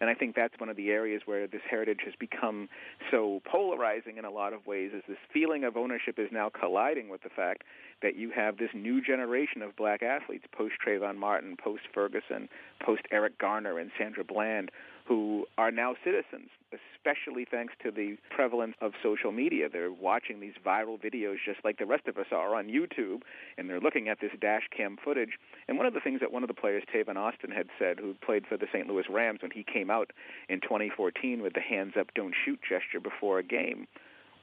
And 0.00 0.10
i 0.10 0.14
think 0.14 0.34
that's 0.34 0.54
one 0.58 0.68
of 0.68 0.76
the 0.76 0.90
areas 0.90 1.22
where 1.24 1.46
this 1.46 1.62
heritage 1.68 2.00
has 2.04 2.14
become 2.18 2.68
so 3.10 3.40
polarizing 3.50 4.16
in 4.18 4.24
a 4.24 4.30
lot 4.30 4.52
of 4.52 4.66
ways 4.66 4.92
is 4.94 5.02
this 5.08 5.18
feeling 5.32 5.64
of 5.64 5.76
ownership 5.76 6.18
is 6.18 6.28
now 6.30 6.50
colliding 6.50 7.08
with 7.08 7.22
the 7.22 7.28
fact 7.30 7.64
that 8.02 8.16
you 8.16 8.30
have 8.30 8.58
this 8.58 8.70
new 8.74 9.02
generation 9.02 9.62
of 9.62 9.74
black 9.76 10.02
athletes 10.02 10.44
post 10.52 10.74
Trayvon 10.86 11.16
Martin 11.16 11.56
post 11.56 11.82
Ferguson 11.92 12.48
post 12.84 13.02
Eric 13.10 13.38
Garner 13.38 13.78
and 13.78 13.90
Sandra 13.98 14.24
Bland 14.24 14.70
who 15.08 15.46
are 15.56 15.70
now 15.70 15.94
citizens, 16.04 16.50
especially 16.70 17.46
thanks 17.50 17.72
to 17.82 17.90
the 17.90 18.16
prevalence 18.30 18.74
of 18.82 18.92
social 19.02 19.32
media. 19.32 19.68
They're 19.72 19.90
watching 19.90 20.38
these 20.38 20.52
viral 20.64 21.00
videos 21.00 21.36
just 21.46 21.64
like 21.64 21.78
the 21.78 21.86
rest 21.86 22.06
of 22.06 22.18
us 22.18 22.26
are 22.30 22.54
on 22.54 22.66
YouTube, 22.66 23.22
and 23.56 23.70
they're 23.70 23.80
looking 23.80 24.08
at 24.08 24.20
this 24.20 24.32
dash 24.38 24.64
cam 24.76 24.98
footage. 25.02 25.38
And 25.66 25.78
one 25.78 25.86
of 25.86 25.94
the 25.94 26.00
things 26.00 26.20
that 26.20 26.30
one 26.30 26.44
of 26.44 26.48
the 26.48 26.54
players, 26.54 26.82
Tavon 26.94 27.16
Austin, 27.16 27.50
had 27.50 27.68
said, 27.78 27.98
who 27.98 28.14
played 28.24 28.46
for 28.46 28.58
the 28.58 28.66
St. 28.70 28.86
Louis 28.86 29.04
Rams 29.08 29.40
when 29.40 29.50
he 29.50 29.64
came 29.64 29.90
out 29.90 30.10
in 30.50 30.60
2014 30.60 31.40
with 31.40 31.54
the 31.54 31.60
hands 31.60 31.94
up, 31.98 32.08
don't 32.14 32.34
shoot 32.44 32.60
gesture 32.68 33.00
before 33.00 33.38
a 33.38 33.42
game, 33.42 33.86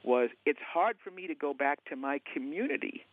was 0.02 0.30
it's 0.44 0.58
hard 0.74 0.96
for 1.02 1.12
me 1.12 1.28
to 1.28 1.34
go 1.34 1.54
back 1.54 1.84
to 1.84 1.96
my 1.96 2.20
community 2.34 3.06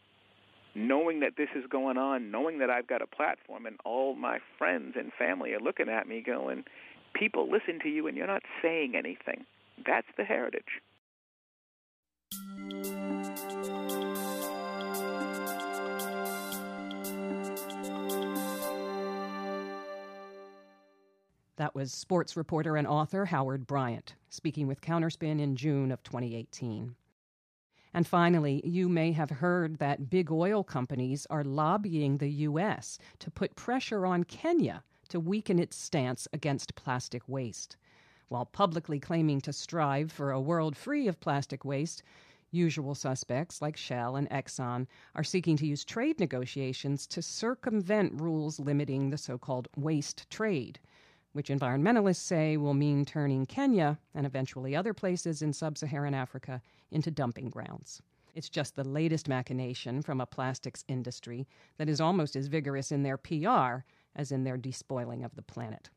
knowing 0.75 1.19
that 1.19 1.33
this 1.37 1.49
is 1.55 1.63
going 1.69 1.97
on, 1.99 2.31
knowing 2.31 2.57
that 2.57 2.71
I've 2.71 2.87
got 2.87 3.03
a 3.03 3.05
platform, 3.05 3.67
and 3.67 3.77
all 3.85 4.15
my 4.15 4.39
friends 4.57 4.95
and 4.97 5.11
family 5.19 5.53
are 5.53 5.59
looking 5.59 5.87
at 5.87 6.07
me 6.07 6.23
going, 6.25 6.63
people 7.13 7.49
listen 7.49 7.79
to 7.81 7.89
you 7.89 8.07
and 8.07 8.17
you're 8.17 8.27
not 8.27 8.43
saying 8.61 8.95
anything. 8.95 9.45
That's 9.85 10.07
the 10.17 10.23
heritage. 10.23 10.81
That 21.57 21.75
was 21.75 21.93
sports 21.93 22.35
reporter 22.35 22.75
and 22.75 22.87
author 22.87 23.25
Howard 23.25 23.67
Bryant, 23.67 24.15
speaking 24.29 24.67
with 24.67 24.81
Counterspin 24.81 25.39
in 25.39 25.55
June 25.55 25.91
of 25.91 26.01
2018. 26.03 26.95
And 27.93 28.07
finally, 28.07 28.59
you 28.65 28.89
may 28.89 29.11
have 29.11 29.29
heard 29.29 29.77
that 29.77 30.09
big 30.09 30.31
oil 30.31 30.63
companies 30.63 31.27
are 31.29 31.43
lobbying 31.43 32.17
the 32.17 32.29
U.S. 32.29 32.97
to 33.19 33.29
put 33.29 33.55
pressure 33.55 34.05
on 34.05 34.23
Kenya 34.23 34.83
to 35.09 35.19
weaken 35.19 35.59
its 35.59 35.75
stance 35.75 36.27
against 36.33 36.75
plastic 36.75 37.23
waste. 37.27 37.77
While 38.29 38.45
publicly 38.45 38.99
claiming 38.99 39.41
to 39.41 39.53
strive 39.53 40.11
for 40.11 40.31
a 40.31 40.41
world 40.41 40.75
free 40.75 41.07
of 41.07 41.19
plastic 41.19 41.63
waste, 41.63 42.03
usual 42.51 42.95
suspects 42.95 43.61
like 43.61 43.75
Shell 43.75 44.15
and 44.15 44.29
Exxon 44.29 44.87
are 45.15 45.23
seeking 45.23 45.57
to 45.57 45.65
use 45.65 45.83
trade 45.83 46.19
negotiations 46.19 47.05
to 47.07 47.21
circumvent 47.21 48.21
rules 48.21 48.59
limiting 48.59 49.09
the 49.09 49.17
so 49.17 49.37
called 49.37 49.67
waste 49.75 50.29
trade, 50.29 50.79
which 51.33 51.49
environmentalists 51.49 52.17
say 52.21 52.57
will 52.57 52.73
mean 52.73 53.05
turning 53.05 53.45
Kenya 53.45 53.99
and 54.13 54.25
eventually 54.25 54.75
other 54.75 54.93
places 54.93 55.41
in 55.41 55.51
sub 55.51 55.77
Saharan 55.77 56.13
Africa 56.13 56.61
into 56.91 57.11
dumping 57.11 57.49
grounds. 57.49 58.01
It's 58.35 58.49
just 58.49 58.75
the 58.75 58.83
latest 58.83 59.27
machination 59.27 60.01
from 60.01 60.19
a 60.19 60.25
plastics 60.25 60.83
industry 60.87 61.47
that 61.77 61.89
is 61.89 62.01
almost 62.01 62.35
as 62.35 62.47
vigorous 62.47 62.91
in 62.91 63.03
their 63.03 63.17
PR 63.17 63.83
as 64.15 64.31
in 64.31 64.43
their 64.43 64.57
despoiling 64.57 65.23
of 65.23 65.35
the 65.35 65.41
planet. 65.41 65.89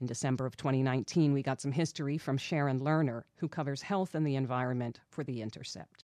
In 0.00 0.06
December 0.06 0.46
of 0.46 0.56
2019, 0.56 1.32
we 1.32 1.42
got 1.42 1.60
some 1.60 1.72
history 1.72 2.16
from 2.16 2.38
Sharon 2.38 2.80
Lerner, 2.80 3.24
who 3.36 3.48
covers 3.48 3.82
health 3.82 4.14
and 4.14 4.26
the 4.26 4.36
environment 4.36 5.00
for 5.10 5.24
The 5.24 5.42
Intercept. 5.42 6.04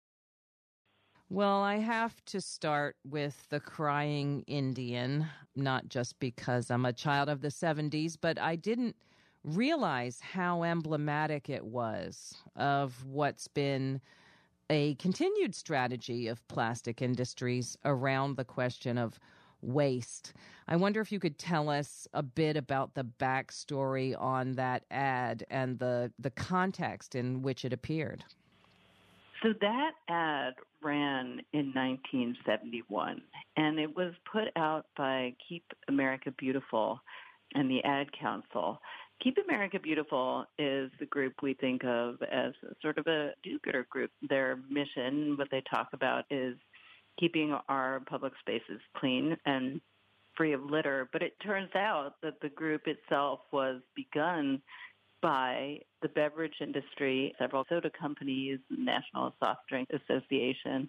Well, 1.30 1.62
I 1.62 1.76
have 1.76 2.24
to 2.26 2.41
start 2.41 2.97
with 3.05 3.47
the 3.51 3.61
crying 3.61 4.45
Indian, 4.47 5.26
not 5.55 5.89
just 5.89 6.18
because 6.20 6.70
I'm 6.70 6.86
a 6.86 6.93
child 6.93 7.28
of 7.28 7.43
the 7.43 7.49
70s, 7.49 8.16
but 8.18 8.39
I 8.39 8.57
didn't 8.57 8.97
realize 9.45 10.20
how 10.20 10.62
emblematic 10.62 11.49
it 11.49 11.64
was 11.64 12.34
of 12.57 13.05
what's 13.05 13.47
been 13.49 14.01
a 14.70 14.95
continued 14.97 15.55
strategy 15.55 16.28
of 16.28 16.47
plastic 16.49 17.01
industries 17.01 17.76
around 17.84 18.36
the 18.36 18.45
question 18.45 18.99
of 18.99 19.18
waste. 19.63 20.35
I 20.67 20.77
wonder 20.77 21.01
if 21.01 21.11
you 21.11 21.19
could 21.19 21.39
tell 21.39 21.69
us 21.69 22.07
a 22.13 22.23
bit 22.23 22.57
about 22.57 22.95
the 22.95 23.05
backstory 23.05 24.19
on 24.21 24.55
that 24.55 24.85
ad 24.91 25.45
and 25.51 25.79
the 25.79 26.13
the 26.19 26.31
context 26.31 27.15
in 27.15 27.43
which 27.43 27.65
it 27.65 27.73
appeared. 27.73 28.25
So 29.43 29.55
that 29.61 29.93
ad 30.09 30.55
ran 30.83 31.41
in 31.53 31.73
1971, 31.75 33.23
and 33.57 33.79
it 33.79 33.95
was 33.97 34.13
put 34.31 34.49
out 34.57 34.87
by 34.97 35.35
Keep 35.49 35.65
America 35.89 36.33
Beautiful 36.37 37.01
and 37.55 37.71
the 37.71 37.83
Ad 37.85 38.09
Council. 38.13 38.81
Keep 39.23 39.39
America 39.49 39.79
Beautiful 39.81 40.45
is 40.59 40.91
the 41.01 41.07
group 41.07 41.35
we 41.43 41.55
think 41.55 41.85
of 41.85 42.17
as 42.31 42.53
sort 42.81 42.99
of 42.99 43.07
a 43.07 43.31
do-gooder 43.43 43.87
group. 43.91 44.11
Their 44.29 44.59
mission, 44.71 45.37
what 45.37 45.49
they 45.51 45.63
talk 45.69 45.89
about, 45.93 46.25
is 46.31 46.57
keeping 47.19 47.57
our 47.69 48.01
public 48.09 48.33
spaces 48.41 48.81
clean 48.97 49.37
and 49.47 49.81
free 50.37 50.53
of 50.53 50.64
litter. 50.64 51.09
But 51.12 51.23
it 51.23 51.35
turns 51.45 51.71
out 51.75 52.14
that 52.23 52.41
the 52.41 52.49
group 52.49 52.83
itself 52.87 53.41
was 53.53 53.81
begun 53.97 54.62
by 55.21 55.81
the 56.01 56.09
beverage 56.09 56.55
industry, 56.61 57.35
several 57.39 57.64
soda 57.69 57.91
companies, 57.91 58.61
National 58.71 59.35
Soft 59.41 59.61
Drink 59.69 59.89
Association. 59.91 60.89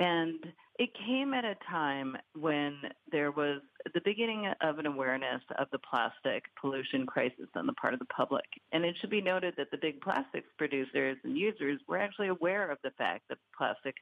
And 0.00 0.40
it 0.78 0.90
came 1.06 1.34
at 1.34 1.44
a 1.44 1.54
time 1.70 2.16
when 2.38 2.76
there 3.10 3.30
was 3.30 3.60
the 3.92 4.00
beginning 4.04 4.50
of 4.62 4.78
an 4.78 4.86
awareness 4.86 5.42
of 5.58 5.66
the 5.70 5.78
plastic 5.78 6.44
pollution 6.58 7.04
crisis 7.06 7.48
on 7.54 7.66
the 7.66 7.74
part 7.74 7.92
of 7.92 8.00
the 8.00 8.06
public. 8.06 8.44
And 8.72 8.84
it 8.84 8.96
should 9.00 9.10
be 9.10 9.20
noted 9.20 9.54
that 9.58 9.70
the 9.70 9.76
big 9.76 10.00
plastics 10.00 10.48
producers 10.56 11.18
and 11.24 11.36
users 11.36 11.78
were 11.86 11.98
actually 11.98 12.28
aware 12.28 12.70
of 12.70 12.78
the 12.82 12.90
fact 12.92 13.24
that 13.28 13.38
plastic 13.56 13.96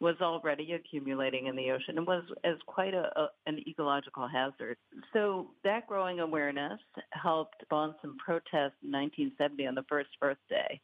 was 0.00 0.16
already 0.20 0.72
accumulating 0.72 1.46
in 1.46 1.54
the 1.54 1.70
ocean 1.70 1.96
and 1.96 2.06
was 2.06 2.24
as 2.42 2.56
quite 2.66 2.94
a, 2.94 3.08
a, 3.18 3.28
an 3.46 3.60
ecological 3.66 4.26
hazard. 4.26 4.76
So 5.12 5.50
that 5.62 5.86
growing 5.86 6.18
awareness 6.18 6.80
helped 7.12 7.62
spawn 7.62 7.94
some 8.02 8.16
protests 8.18 8.82
in 8.82 8.90
1970 8.90 9.66
on 9.68 9.74
the 9.76 9.84
first 9.88 10.10
Earth 10.22 10.38
Day. 10.50 10.80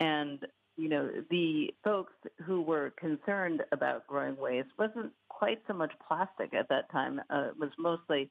And 0.00 0.38
you 0.76 0.88
know, 0.88 1.10
the 1.30 1.72
folks 1.84 2.12
who 2.44 2.62
were 2.62 2.92
concerned 2.98 3.62
about 3.72 4.06
growing 4.06 4.36
waste 4.36 4.68
wasn't 4.78 5.12
quite 5.28 5.60
so 5.66 5.74
much 5.74 5.92
plastic 6.06 6.54
at 6.54 6.68
that 6.68 6.90
time. 6.90 7.20
Uh, 7.30 7.48
it 7.48 7.58
was 7.58 7.70
mostly 7.78 8.30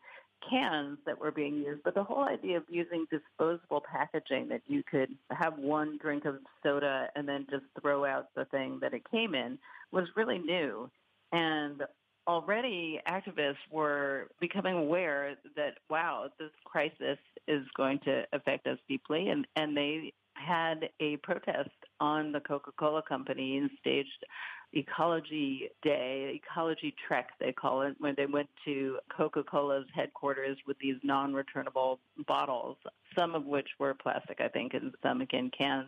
cans 0.50 0.98
that 1.06 1.20
were 1.20 1.32
being 1.32 1.58
used, 1.58 1.84
but 1.84 1.94
the 1.94 2.04
whole 2.04 2.24
idea 2.24 2.58
of 2.58 2.64
using 2.70 3.06
disposable 3.12 3.82
packaging 3.82 4.50
that 4.50 4.62
you 4.66 4.82
could 4.89 5.10
have 5.30 5.58
one 5.58 5.98
drink 6.02 6.26
of 6.26 6.36
soda 6.64 7.08
and 7.16 7.28
then 7.28 7.46
just 7.50 7.64
throw 7.80 8.06
out 8.06 8.30
the 8.36 8.46
thing 8.46 8.80
that 8.82 8.94
it 8.94 9.04
came 9.12 9.36
in 9.36 9.60
was 9.92 10.08
really 10.16 10.39
new. 10.39 10.89
And 11.32 11.84
already 12.28 13.00
activists 13.08 13.56
were 13.72 14.28
becoming 14.39 14.76
aware 14.76 15.36
that, 15.56 15.76
wow, 15.89 16.30
this 16.39 16.52
crisis 16.66 17.20
is 17.48 17.64
going 17.76 18.00
to 18.06 18.24
affect 18.34 18.68
us 18.68 18.78
deeply. 18.88 19.30
And, 19.30 19.46
and 19.56 19.76
they 19.78 20.14
had 20.46 20.89
a 21.00 21.18
protest 21.18 21.70
on 22.00 22.32
the 22.32 22.39
Coca 22.39 22.72
Cola 22.78 23.02
Company 23.02 23.58
and 23.58 23.70
staged 23.80 24.26
Ecology 24.74 25.70
Day, 25.84 26.42
Ecology 26.42 26.96
Trek, 27.08 27.30
they 27.39 27.52
call 27.52 27.82
it, 27.82 27.96
when 28.00 28.16
they 28.16 28.26
went 28.26 28.50
to 28.66 29.00
Coca 29.16 29.44
Cola's 29.44 29.86
headquarters 29.94 30.58
with 30.66 30.78
these 30.80 30.96
non 31.04 31.34
returnable 31.34 32.00
bottles, 32.28 32.78
some 33.18 33.36
of 33.36 33.46
which 33.46 33.68
were 33.80 33.94
plastic, 33.94 34.39
I 34.39 34.48
think, 34.48 34.74
and 34.74 34.94
some 35.04 35.22
again 35.22 35.52
cans. 35.58 35.88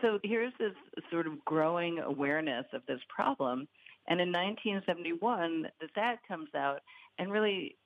So 0.00 0.18
here's 0.22 0.52
this 0.58 0.74
sort 1.10 1.26
of 1.26 1.44
growing 1.44 2.00
awareness 2.00 2.66
of 2.72 2.82
this 2.86 3.00
problem. 3.08 3.68
And 4.08 4.20
in 4.20 4.32
1971, 4.32 5.68
the 5.80 6.00
ad 6.00 6.18
comes 6.26 6.48
out 6.56 6.80
and 7.18 7.30
really 7.30 7.76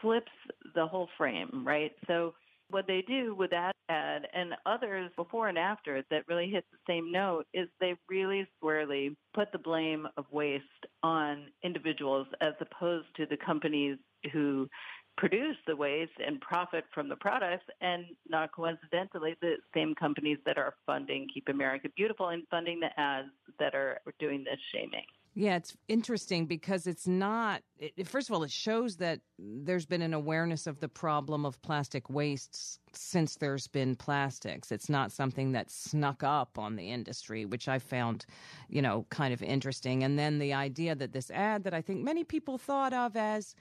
flips 0.00 0.32
the 0.74 0.86
whole 0.86 1.08
frame, 1.16 1.62
right? 1.66 1.92
So 2.06 2.34
what 2.70 2.86
they 2.86 3.02
do 3.06 3.34
with 3.34 3.50
that 3.50 3.74
ad 3.88 4.26
and 4.34 4.54
others 4.64 5.10
before 5.16 5.48
and 5.48 5.58
after 5.58 6.02
that 6.10 6.24
really 6.28 6.50
hit 6.50 6.64
the 6.72 6.92
same 6.92 7.12
note 7.12 7.46
is 7.54 7.68
they 7.80 7.94
really 8.08 8.46
squarely 8.56 9.16
put 9.34 9.52
the 9.52 9.58
blame 9.58 10.06
of 10.16 10.24
waste 10.30 10.64
on 11.02 11.46
individuals 11.62 12.26
as 12.40 12.54
opposed 12.60 13.06
to 13.16 13.26
the 13.26 13.36
companies 13.36 13.96
who 14.32 14.68
produce 15.16 15.56
the 15.66 15.74
waste 15.74 16.12
and 16.24 16.40
profit 16.40 16.84
from 16.92 17.08
the 17.08 17.16
products 17.16 17.64
and 17.80 18.04
not 18.28 18.52
coincidentally 18.52 19.34
the 19.40 19.54
same 19.74 19.94
companies 19.94 20.38
that 20.44 20.58
are 20.58 20.74
funding 20.84 21.26
Keep 21.32 21.48
America 21.48 21.88
Beautiful 21.96 22.28
and 22.28 22.42
funding 22.50 22.80
the 22.80 23.00
ads 23.00 23.28
that 23.58 23.74
are 23.74 24.00
doing 24.18 24.44
this 24.44 24.58
shaming. 24.74 25.06
Yeah, 25.38 25.56
it's 25.56 25.76
interesting 25.86 26.46
because 26.46 26.86
it's 26.86 27.06
not, 27.06 27.60
it, 27.78 28.08
first 28.08 28.30
of 28.30 28.34
all, 28.34 28.42
it 28.42 28.50
shows 28.50 28.96
that 28.96 29.20
there's 29.38 29.84
been 29.84 30.00
an 30.00 30.14
awareness 30.14 30.66
of 30.66 30.80
the 30.80 30.88
problem 30.88 31.44
of 31.44 31.60
plastic 31.60 32.08
wastes 32.08 32.78
since 32.94 33.36
there's 33.36 33.66
been 33.66 33.96
plastics. 33.96 34.72
It's 34.72 34.88
not 34.88 35.12
something 35.12 35.52
that 35.52 35.70
snuck 35.70 36.22
up 36.22 36.58
on 36.58 36.76
the 36.76 36.90
industry, 36.90 37.44
which 37.44 37.68
I 37.68 37.78
found, 37.78 38.24
you 38.70 38.80
know, 38.80 39.04
kind 39.10 39.34
of 39.34 39.42
interesting. 39.42 40.02
And 40.02 40.18
then 40.18 40.38
the 40.38 40.54
idea 40.54 40.94
that 40.94 41.12
this 41.12 41.30
ad 41.30 41.64
that 41.64 41.74
I 41.74 41.82
think 41.82 42.02
many 42.02 42.24
people 42.24 42.56
thought 42.56 42.94
of 42.94 43.14
as, 43.14 43.54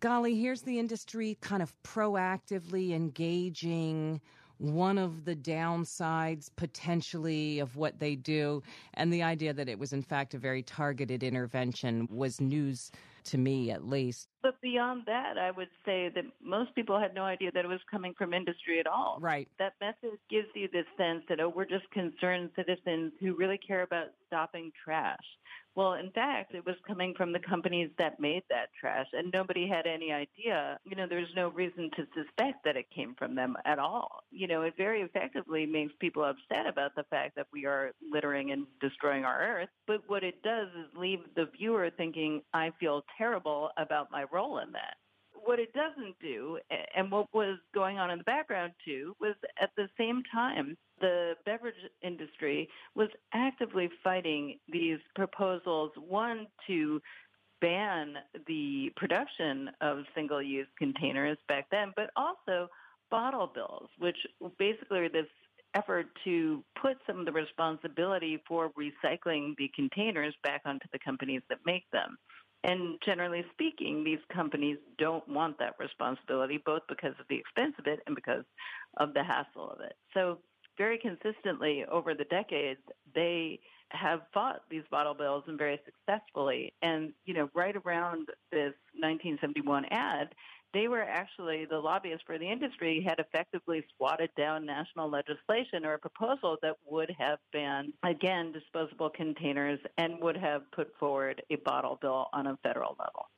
golly, 0.00 0.34
here's 0.34 0.62
the 0.62 0.80
industry 0.80 1.38
kind 1.40 1.62
of 1.62 1.72
proactively 1.84 2.90
engaging 2.90 4.20
one 4.58 4.98
of 4.98 5.24
the 5.24 5.36
downsides 5.36 6.50
potentially 6.56 7.58
of 7.60 7.76
what 7.76 7.98
they 7.98 8.14
do. 8.16 8.62
And 8.94 9.12
the 9.12 9.22
idea 9.22 9.52
that 9.52 9.68
it 9.68 9.78
was, 9.78 9.92
in 9.92 10.02
fact, 10.02 10.34
a 10.34 10.38
very 10.38 10.62
targeted 10.62 11.22
intervention 11.22 12.08
was 12.10 12.40
news 12.40 12.90
to 13.24 13.38
me, 13.38 13.70
at 13.70 13.86
least. 13.86 14.28
But 14.42 14.60
beyond 14.62 15.02
that, 15.06 15.36
I 15.36 15.50
would 15.50 15.68
say 15.84 16.10
that 16.14 16.24
most 16.42 16.74
people 16.74 16.98
had 16.98 17.14
no 17.14 17.24
idea 17.24 17.50
that 17.52 17.64
it 17.64 17.68
was 17.68 17.80
coming 17.90 18.14
from 18.16 18.32
industry 18.32 18.80
at 18.80 18.86
all. 18.86 19.18
Right. 19.20 19.48
That 19.58 19.74
message 19.80 20.18
gives 20.30 20.48
you 20.54 20.68
this 20.72 20.86
sense 20.96 21.24
that, 21.28 21.38
oh, 21.40 21.52
we're 21.54 21.66
just 21.66 21.90
concerned 21.90 22.50
citizens 22.56 23.12
who 23.20 23.36
really 23.36 23.58
care 23.58 23.82
about 23.82 24.06
stopping 24.26 24.72
trash. 24.82 25.16
Well, 25.78 25.92
in 25.92 26.10
fact, 26.10 26.56
it 26.56 26.66
was 26.66 26.74
coming 26.84 27.14
from 27.16 27.32
the 27.32 27.38
companies 27.38 27.88
that 27.98 28.18
made 28.18 28.42
that 28.50 28.70
trash, 28.80 29.06
and 29.12 29.30
nobody 29.32 29.68
had 29.68 29.86
any 29.86 30.10
idea. 30.10 30.76
You 30.84 30.96
know, 30.96 31.06
there's 31.08 31.32
no 31.36 31.50
reason 31.50 31.88
to 31.94 32.04
suspect 32.16 32.64
that 32.64 32.76
it 32.76 32.90
came 32.90 33.14
from 33.16 33.36
them 33.36 33.56
at 33.64 33.78
all. 33.78 34.24
You 34.32 34.48
know, 34.48 34.62
it 34.62 34.74
very 34.76 35.02
effectively 35.02 35.66
makes 35.66 35.92
people 36.00 36.24
upset 36.24 36.66
about 36.66 36.96
the 36.96 37.04
fact 37.10 37.36
that 37.36 37.46
we 37.52 37.64
are 37.64 37.92
littering 38.10 38.50
and 38.50 38.66
destroying 38.80 39.24
our 39.24 39.40
earth. 39.40 39.68
But 39.86 40.02
what 40.08 40.24
it 40.24 40.42
does 40.42 40.66
is 40.66 40.98
leave 40.98 41.20
the 41.36 41.46
viewer 41.56 41.90
thinking, 41.96 42.42
I 42.52 42.72
feel 42.80 43.04
terrible 43.16 43.70
about 43.78 44.10
my 44.10 44.24
role 44.32 44.58
in 44.58 44.72
that 44.72 44.96
what 45.44 45.58
it 45.58 45.72
doesn't 45.72 46.18
do, 46.20 46.58
and 46.94 47.10
what 47.10 47.26
was 47.32 47.58
going 47.74 47.98
on 47.98 48.10
in 48.10 48.18
the 48.18 48.24
background 48.24 48.72
too, 48.84 49.14
was 49.20 49.34
at 49.60 49.70
the 49.76 49.88
same 49.98 50.22
time, 50.32 50.76
the 51.00 51.34
beverage 51.44 51.74
industry 52.02 52.68
was 52.94 53.08
actively 53.32 53.88
fighting 54.02 54.58
these 54.68 54.98
proposals, 55.14 55.92
one, 55.96 56.46
to 56.66 57.00
ban 57.60 58.14
the 58.46 58.90
production 58.96 59.70
of 59.80 60.04
single 60.14 60.42
use 60.42 60.68
containers 60.78 61.38
back 61.48 61.66
then, 61.70 61.92
but 61.96 62.10
also 62.16 62.68
bottle 63.10 63.50
bills, 63.52 63.88
which 63.98 64.16
basically 64.58 64.98
are 65.00 65.08
this 65.08 65.26
effort 65.74 66.06
to 66.24 66.64
put 66.80 66.96
some 67.06 67.20
of 67.20 67.26
the 67.26 67.32
responsibility 67.32 68.42
for 68.46 68.70
recycling 68.70 69.54
the 69.56 69.70
containers 69.74 70.34
back 70.42 70.62
onto 70.64 70.86
the 70.92 70.98
companies 70.98 71.42
that 71.48 71.58
make 71.66 71.84
them. 71.92 72.16
And 72.64 72.98
generally 73.04 73.44
speaking, 73.52 74.02
these 74.02 74.18
companies 74.32 74.78
don't 74.98 75.26
want 75.28 75.58
that 75.58 75.74
responsibility, 75.78 76.60
both 76.64 76.82
because 76.88 77.14
of 77.20 77.26
the 77.28 77.36
expense 77.36 77.74
of 77.78 77.86
it 77.86 78.00
and 78.06 78.16
because 78.16 78.44
of 78.96 79.14
the 79.14 79.22
hassle 79.22 79.70
of 79.70 79.80
it. 79.80 79.94
So, 80.14 80.38
very 80.76 80.98
consistently 80.98 81.84
over 81.90 82.14
the 82.14 82.24
decades, 82.24 82.80
they 83.14 83.58
have 83.90 84.20
fought 84.32 84.60
these 84.70 84.84
bottle 84.90 85.14
bills 85.14 85.42
and 85.46 85.58
very 85.58 85.80
successfully. 85.84 86.72
And, 86.82 87.12
you 87.24 87.34
know, 87.34 87.48
right 87.54 87.74
around 87.74 88.28
this 88.52 88.74
1971 88.94 89.86
ad, 89.90 90.34
they 90.72 90.88
were 90.88 91.02
actually 91.02 91.64
the 91.64 91.78
lobbyists 91.78 92.24
for 92.26 92.38
the 92.38 92.50
industry 92.50 93.04
had 93.06 93.18
effectively 93.18 93.84
swatted 93.96 94.30
down 94.36 94.66
national 94.66 95.10
legislation 95.10 95.84
or 95.84 95.94
a 95.94 95.98
proposal 95.98 96.56
that 96.62 96.76
would 96.86 97.14
have 97.18 97.38
banned 97.52 97.92
again 98.04 98.52
disposable 98.52 99.10
containers 99.10 99.80
and 99.96 100.20
would 100.20 100.36
have 100.36 100.62
put 100.72 100.92
forward 100.98 101.42
a 101.50 101.56
bottle 101.56 101.98
bill 102.00 102.28
on 102.32 102.46
a 102.46 102.58
federal 102.62 102.96
level. 102.98 103.28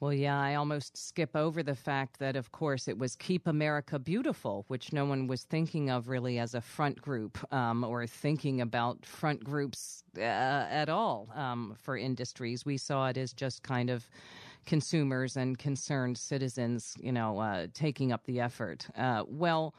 Well, 0.00 0.14
yeah, 0.14 0.40
I 0.40 0.54
almost 0.54 0.96
skip 0.96 1.36
over 1.36 1.62
the 1.62 1.74
fact 1.74 2.20
that, 2.20 2.34
of 2.34 2.52
course, 2.52 2.88
it 2.88 2.96
was 2.96 3.16
Keep 3.16 3.46
America 3.46 3.98
Beautiful, 3.98 4.64
which 4.68 4.94
no 4.94 5.04
one 5.04 5.26
was 5.26 5.42
thinking 5.42 5.90
of 5.90 6.08
really 6.08 6.38
as 6.38 6.54
a 6.54 6.62
front 6.62 7.02
group 7.02 7.36
um, 7.52 7.84
or 7.84 8.06
thinking 8.06 8.62
about 8.62 9.04
front 9.04 9.44
groups 9.44 10.02
uh, 10.16 10.22
at 10.22 10.88
all 10.88 11.28
um, 11.34 11.76
for 11.78 11.98
industries. 11.98 12.64
We 12.64 12.78
saw 12.78 13.08
it 13.08 13.18
as 13.18 13.34
just 13.34 13.62
kind 13.62 13.90
of 13.90 14.08
consumers 14.66 15.36
and 15.36 15.58
concerned 15.58 16.18
citizens, 16.18 16.94
you 17.00 17.12
know, 17.12 17.38
uh, 17.38 17.66
taking 17.74 18.12
up 18.12 18.24
the 18.24 18.40
effort. 18.40 18.86
Uh, 18.96 19.24
well, 19.26 19.74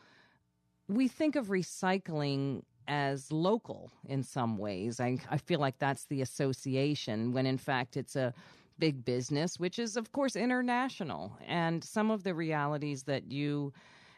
we 0.88 1.08
think 1.08 1.36
of 1.36 1.48
recycling 1.48 2.64
as 2.88 3.32
local 3.32 3.92
in 4.06 4.24
some 4.24 4.58
ways. 4.58 5.00
I, 5.00 5.18
I 5.30 5.38
feel 5.38 5.60
like 5.60 5.80
that's 5.80 6.06
the 6.06 6.22
association 6.22 7.32
when 7.32 7.46
in 7.46 7.58
fact 7.58 7.96
it's 7.96 8.16
a 8.16 8.34
big 8.80 9.06
business, 9.06 9.60
which 9.60 9.80
is, 9.80 9.96
of 9.96 10.12
course, 10.12 10.36
international. 10.36 11.38
And 11.48 11.84
some 11.84 12.12
of 12.12 12.24
the 12.24 12.34
realities 12.34 13.04
that 13.04 13.32
you 13.32 13.72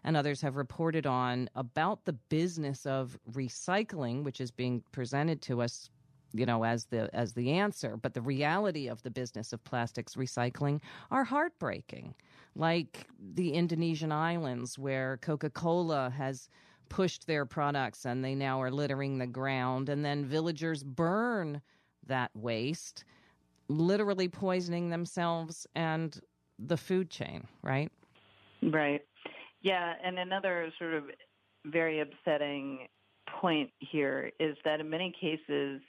and 0.03 0.17
others 0.17 0.41
have 0.41 0.55
reported 0.55 1.05
on 1.05 1.49
about 1.55 2.05
the 2.05 2.13
business 2.13 2.85
of 2.85 3.17
recycling, 3.31 4.23
which 4.23 4.41
is 4.41 4.51
being 4.51 4.83
presented 4.91 5.41
to 5.43 5.61
us 5.61 5.89
you 6.33 6.45
know 6.45 6.63
as 6.63 6.85
the 6.85 7.09
as 7.13 7.33
the 7.33 7.51
answer. 7.51 7.97
But 7.97 8.13
the 8.13 8.21
reality 8.21 8.87
of 8.87 9.01
the 9.03 9.11
business 9.11 9.53
of 9.53 9.63
plastics 9.63 10.15
recycling 10.15 10.81
are 11.11 11.23
heartbreaking. 11.23 12.15
Like 12.55 13.07
the 13.19 13.53
Indonesian 13.53 14.11
islands 14.11 14.77
where 14.77 15.17
Coca-Cola 15.17 16.11
has 16.11 16.49
pushed 16.89 17.25
their 17.25 17.45
products 17.45 18.05
and 18.05 18.23
they 18.23 18.35
now 18.35 18.61
are 18.61 18.69
littering 18.69 19.17
the 19.17 19.27
ground 19.27 19.89
and 19.89 20.05
then 20.05 20.25
villagers 20.25 20.83
burn 20.83 21.61
that 22.05 22.29
waste 22.35 23.05
literally 23.69 24.27
poisoning 24.27 24.89
themselves 24.89 25.65
and 25.73 26.19
the 26.59 26.77
food 26.77 27.09
chain 27.09 27.47
right? 27.63 27.91
Right. 28.61 29.01
Yeah 29.61 29.93
and 30.03 30.19
another 30.19 30.71
sort 30.77 30.93
of 30.93 31.05
very 31.65 32.01
upsetting 32.01 32.87
point 33.41 33.71
here 33.79 34.31
is 34.39 34.55
that 34.65 34.79
in 34.79 34.89
many 34.89 35.13
cases 35.19 35.81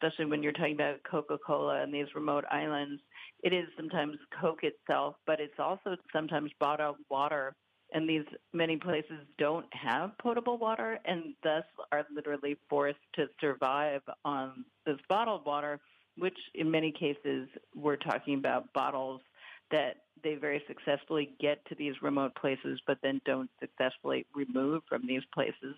especially 0.00 0.26
when 0.26 0.42
you're 0.42 0.52
talking 0.52 0.74
about 0.74 1.02
Coca-Cola 1.08 1.82
and 1.82 1.92
these 1.92 2.06
remote 2.14 2.44
islands, 2.50 3.00
it 3.42 3.52
is 3.52 3.66
sometimes 3.76 4.16
Coke 4.40 4.62
itself, 4.62 5.16
but 5.26 5.40
it's 5.40 5.58
also 5.58 5.96
sometimes 6.12 6.50
bottled 6.58 6.96
water. 7.10 7.54
And 7.92 8.08
these 8.08 8.24
many 8.52 8.76
places 8.76 9.18
don't 9.36 9.66
have 9.72 10.12
potable 10.22 10.58
water 10.58 10.98
and 11.04 11.34
thus 11.42 11.64
are 11.90 12.06
literally 12.14 12.56
forced 12.68 13.00
to 13.16 13.26
survive 13.40 14.00
on 14.24 14.64
this 14.86 14.96
bottled 15.08 15.44
water, 15.44 15.80
which 16.16 16.38
in 16.54 16.70
many 16.70 16.92
cases 16.92 17.48
we're 17.74 17.96
talking 17.96 18.34
about 18.34 18.72
bottles 18.72 19.20
that 19.72 19.96
they 20.22 20.34
very 20.34 20.62
successfully 20.68 21.30
get 21.40 21.64
to 21.66 21.74
these 21.74 21.94
remote 22.00 22.34
places, 22.36 22.80
but 22.86 22.98
then 23.02 23.20
don't 23.24 23.50
successfully 23.60 24.24
remove 24.34 24.82
from 24.88 25.02
these 25.06 25.22
places. 25.34 25.74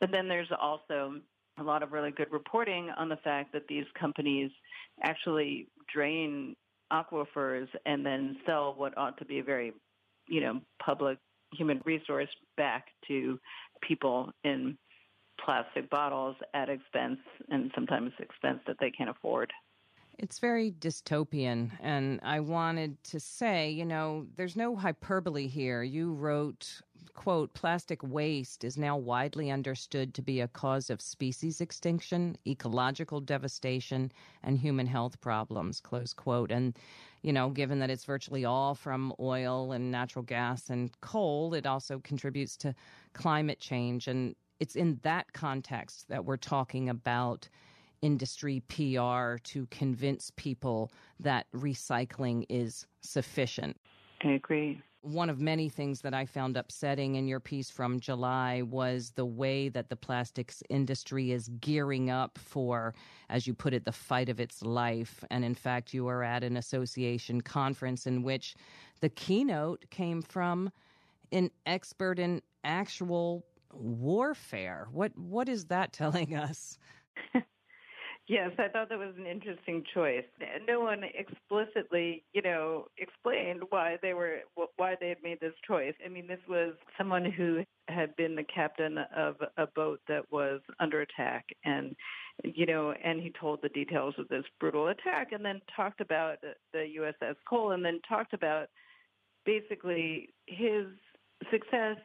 And 0.00 0.12
then 0.12 0.28
there's 0.28 0.50
also 0.60 1.20
a 1.58 1.62
lot 1.62 1.82
of 1.82 1.92
really 1.92 2.10
good 2.10 2.32
reporting 2.32 2.90
on 2.96 3.08
the 3.08 3.16
fact 3.16 3.52
that 3.52 3.66
these 3.68 3.84
companies 3.98 4.50
actually 5.02 5.68
drain 5.92 6.54
aquifers 6.92 7.68
and 7.86 8.04
then 8.04 8.36
sell 8.46 8.74
what 8.76 8.96
ought 8.96 9.16
to 9.18 9.24
be 9.24 9.38
a 9.38 9.44
very 9.44 9.72
you 10.30 10.40
know, 10.40 10.60
public 10.82 11.18
human 11.52 11.82
resource 11.84 12.28
back 12.56 12.86
to 13.08 13.38
people 13.86 14.30
in 14.44 14.78
plastic 15.44 15.90
bottles 15.90 16.36
at 16.54 16.68
expense 16.68 17.18
and 17.50 17.70
sometimes 17.74 18.12
expense 18.20 18.60
that 18.66 18.76
they 18.80 18.90
can't 18.90 19.10
afford. 19.10 19.52
It's 20.22 20.38
very 20.38 20.70
dystopian. 20.70 21.70
And 21.80 22.20
I 22.22 22.40
wanted 22.40 23.02
to 23.04 23.18
say, 23.18 23.70
you 23.70 23.86
know, 23.86 24.26
there's 24.36 24.54
no 24.54 24.76
hyperbole 24.76 25.46
here. 25.46 25.82
You 25.82 26.12
wrote, 26.12 26.82
quote, 27.14 27.54
plastic 27.54 28.02
waste 28.02 28.62
is 28.62 28.76
now 28.76 28.98
widely 28.98 29.50
understood 29.50 30.12
to 30.12 30.20
be 30.20 30.42
a 30.42 30.48
cause 30.48 30.90
of 30.90 31.00
species 31.00 31.62
extinction, 31.62 32.36
ecological 32.46 33.20
devastation, 33.22 34.12
and 34.42 34.58
human 34.58 34.86
health 34.86 35.18
problems, 35.22 35.80
close 35.80 36.12
quote. 36.12 36.52
And, 36.52 36.76
you 37.22 37.32
know, 37.32 37.48
given 37.48 37.78
that 37.78 37.88
it's 37.88 38.04
virtually 38.04 38.44
all 38.44 38.74
from 38.74 39.14
oil 39.20 39.72
and 39.72 39.90
natural 39.90 40.22
gas 40.22 40.68
and 40.68 40.90
coal, 41.00 41.54
it 41.54 41.64
also 41.64 41.98
contributes 41.98 42.58
to 42.58 42.74
climate 43.14 43.58
change. 43.58 44.06
And 44.06 44.36
it's 44.58 44.76
in 44.76 45.00
that 45.02 45.32
context 45.32 46.10
that 46.10 46.26
we're 46.26 46.36
talking 46.36 46.90
about 46.90 47.48
industry 48.02 48.62
PR 48.68 49.36
to 49.42 49.66
convince 49.70 50.32
people 50.36 50.90
that 51.18 51.46
recycling 51.54 52.44
is 52.48 52.86
sufficient. 53.00 53.76
I 54.22 54.32
agree. 54.32 54.80
One 55.02 55.30
of 55.30 55.40
many 55.40 55.70
things 55.70 56.02
that 56.02 56.12
I 56.12 56.26
found 56.26 56.58
upsetting 56.58 57.14
in 57.14 57.26
your 57.26 57.40
piece 57.40 57.70
from 57.70 58.00
July 58.00 58.60
was 58.60 59.12
the 59.12 59.24
way 59.24 59.70
that 59.70 59.88
the 59.88 59.96
plastics 59.96 60.62
industry 60.68 61.32
is 61.32 61.48
gearing 61.60 62.10
up 62.10 62.36
for, 62.36 62.94
as 63.30 63.46
you 63.46 63.54
put 63.54 63.72
it, 63.72 63.86
the 63.86 63.92
fight 63.92 64.28
of 64.28 64.40
its 64.40 64.62
life. 64.62 65.24
And 65.30 65.42
in 65.42 65.54
fact, 65.54 65.94
you 65.94 66.04
were 66.04 66.22
at 66.22 66.44
an 66.44 66.58
association 66.58 67.40
conference 67.40 68.06
in 68.06 68.22
which 68.22 68.54
the 69.00 69.08
keynote 69.08 69.86
came 69.88 70.20
from 70.20 70.70
an 71.32 71.50
expert 71.64 72.18
in 72.18 72.42
actual 72.62 73.46
warfare. 73.72 74.88
What 74.92 75.16
what 75.16 75.48
is 75.48 75.66
that 75.66 75.92
telling 75.94 76.34
us? 76.34 76.78
Yes, 78.30 78.52
I 78.60 78.68
thought 78.68 78.90
that 78.90 78.98
was 78.98 79.14
an 79.18 79.26
interesting 79.26 79.82
choice. 79.92 80.22
No 80.64 80.78
one 80.78 81.02
explicitly, 81.02 82.22
you 82.32 82.42
know, 82.42 82.86
explained 82.96 83.64
why 83.70 83.96
they 84.02 84.14
were 84.14 84.42
why 84.76 84.94
they 85.00 85.08
had 85.08 85.20
made 85.20 85.40
this 85.40 85.54
choice. 85.66 85.94
I 86.04 86.08
mean, 86.08 86.28
this 86.28 86.38
was 86.48 86.74
someone 86.96 87.24
who 87.24 87.64
had 87.88 88.14
been 88.14 88.36
the 88.36 88.44
captain 88.44 88.98
of 89.16 89.34
a 89.56 89.66
boat 89.74 89.98
that 90.06 90.30
was 90.30 90.60
under 90.78 91.00
attack 91.00 91.44
and 91.64 91.96
you 92.44 92.66
know, 92.66 92.94
and 93.02 93.20
he 93.20 93.32
told 93.32 93.62
the 93.62 93.68
details 93.70 94.14
of 94.16 94.28
this 94.28 94.44
brutal 94.60 94.86
attack 94.86 95.32
and 95.32 95.44
then 95.44 95.60
talked 95.74 96.00
about 96.00 96.36
the 96.72 96.86
USS 97.00 97.34
Cole 97.48 97.72
and 97.72 97.84
then 97.84 97.98
talked 98.08 98.32
about 98.32 98.68
basically 99.44 100.28
his 100.46 100.86
success, 101.50 101.96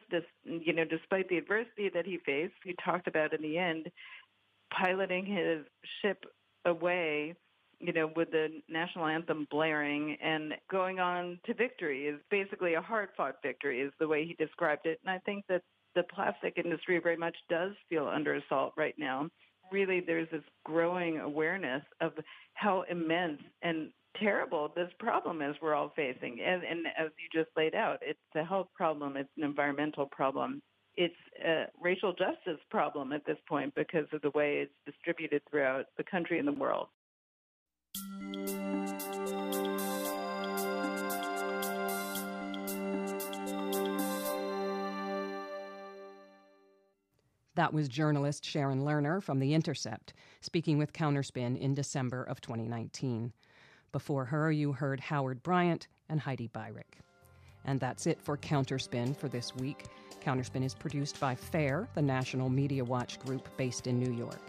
you 0.44 0.72
know, 0.72 0.84
despite 0.84 1.28
the 1.28 1.36
adversity 1.36 1.88
that 1.92 2.06
he 2.06 2.18
faced, 2.24 2.54
he 2.64 2.74
talked 2.84 3.06
about 3.06 3.32
in 3.32 3.42
the 3.42 3.58
end 3.58 3.90
piloting 4.70 5.26
his 5.26 5.64
ship 6.00 6.24
away, 6.64 7.34
you 7.78 7.92
know, 7.92 8.10
with 8.16 8.30
the 8.30 8.48
national 8.68 9.06
anthem 9.06 9.46
blaring 9.50 10.16
and 10.22 10.54
going 10.70 10.98
on 10.98 11.38
to 11.46 11.54
victory 11.54 12.06
is 12.06 12.20
basically 12.30 12.74
a 12.74 12.80
hard 12.80 13.10
fought 13.16 13.36
victory, 13.42 13.80
is 13.80 13.92
the 14.00 14.08
way 14.08 14.24
he 14.24 14.34
described 14.34 14.86
it. 14.86 14.98
And 15.04 15.10
I 15.10 15.18
think 15.20 15.44
that 15.48 15.62
the 15.94 16.02
plastic 16.14 16.58
industry 16.62 16.98
very 17.02 17.16
much 17.16 17.36
does 17.48 17.72
feel 17.88 18.06
under 18.06 18.34
assault 18.34 18.72
right 18.76 18.94
now. 18.98 19.28
Really, 19.72 20.00
there's 20.00 20.28
this 20.30 20.44
growing 20.64 21.18
awareness 21.18 21.82
of 22.00 22.12
how 22.54 22.84
immense 22.88 23.40
and 23.62 23.90
terrible 24.20 24.72
this 24.74 24.90
problem 24.98 25.42
is 25.42 25.56
we're 25.60 25.74
all 25.74 25.92
facing. 25.96 26.38
And, 26.40 26.62
and 26.62 26.86
as 26.98 27.10
you 27.18 27.40
just 27.42 27.50
laid 27.56 27.74
out, 27.74 27.98
it's 28.02 28.18
a 28.34 28.44
health 28.44 28.68
problem, 28.74 29.16
it's 29.16 29.28
an 29.36 29.44
environmental 29.44 30.06
problem, 30.06 30.62
it's 30.96 31.14
a 31.44 31.64
racial 31.80 32.12
justice 32.12 32.60
problem 32.70 33.12
at 33.12 33.24
this 33.26 33.38
point 33.48 33.74
because 33.74 34.06
of 34.12 34.22
the 34.22 34.30
way 34.30 34.58
it's 34.58 34.72
distributed 34.86 35.42
throughout 35.50 35.86
the 35.96 36.04
country 36.04 36.38
and 36.38 36.48
the 36.48 36.52
world. 36.52 36.88
That 47.54 47.72
was 47.72 47.88
journalist 47.88 48.44
Sharon 48.44 48.82
Lerner 48.82 49.22
from 49.22 49.38
The 49.38 49.54
Intercept, 49.54 50.12
speaking 50.42 50.76
with 50.76 50.92
Counterspin 50.92 51.58
in 51.58 51.72
December 51.74 52.22
of 52.24 52.42
2019. 52.42 53.32
Before 53.92 54.26
her, 54.26 54.52
you 54.52 54.72
heard 54.72 55.00
Howard 55.00 55.42
Bryant 55.42 55.88
and 56.10 56.20
Heidi 56.20 56.48
Beirich. 56.48 57.00
And 57.64 57.80
that's 57.80 58.06
it 58.06 58.20
for 58.20 58.36
Counterspin 58.36 59.16
for 59.16 59.28
this 59.28 59.54
week. 59.56 59.86
Counterspin 60.26 60.64
is 60.64 60.74
produced 60.74 61.20
by 61.20 61.36
FAIR, 61.36 61.86
the 61.94 62.02
National 62.02 62.48
Media 62.48 62.84
Watch 62.84 63.20
group 63.20 63.48
based 63.56 63.86
in 63.86 64.00
New 64.00 64.12
York. 64.12 64.40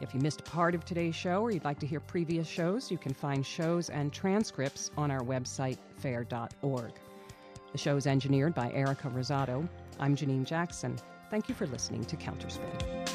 If 0.00 0.14
you 0.14 0.20
missed 0.20 0.42
part 0.44 0.74
of 0.74 0.86
today's 0.86 1.14
show 1.14 1.42
or 1.42 1.50
you'd 1.50 1.64
like 1.64 1.78
to 1.80 1.86
hear 1.86 2.00
previous 2.00 2.48
shows, 2.48 2.90
you 2.90 2.96
can 2.96 3.12
find 3.12 3.44
shows 3.44 3.90
and 3.90 4.12
transcripts 4.12 4.90
on 4.96 5.10
our 5.10 5.20
website, 5.20 5.76
fair.org. 5.98 6.92
The 7.72 7.78
show 7.78 7.96
is 7.96 8.06
engineered 8.06 8.54
by 8.54 8.72
Erica 8.72 9.08
Rosado. 9.08 9.68
I'm 10.00 10.16
Janine 10.16 10.46
Jackson. 10.46 10.96
Thank 11.30 11.50
you 11.50 11.54
for 11.54 11.66
listening 11.66 12.04
to 12.06 12.16
Counterspin. 12.16 13.05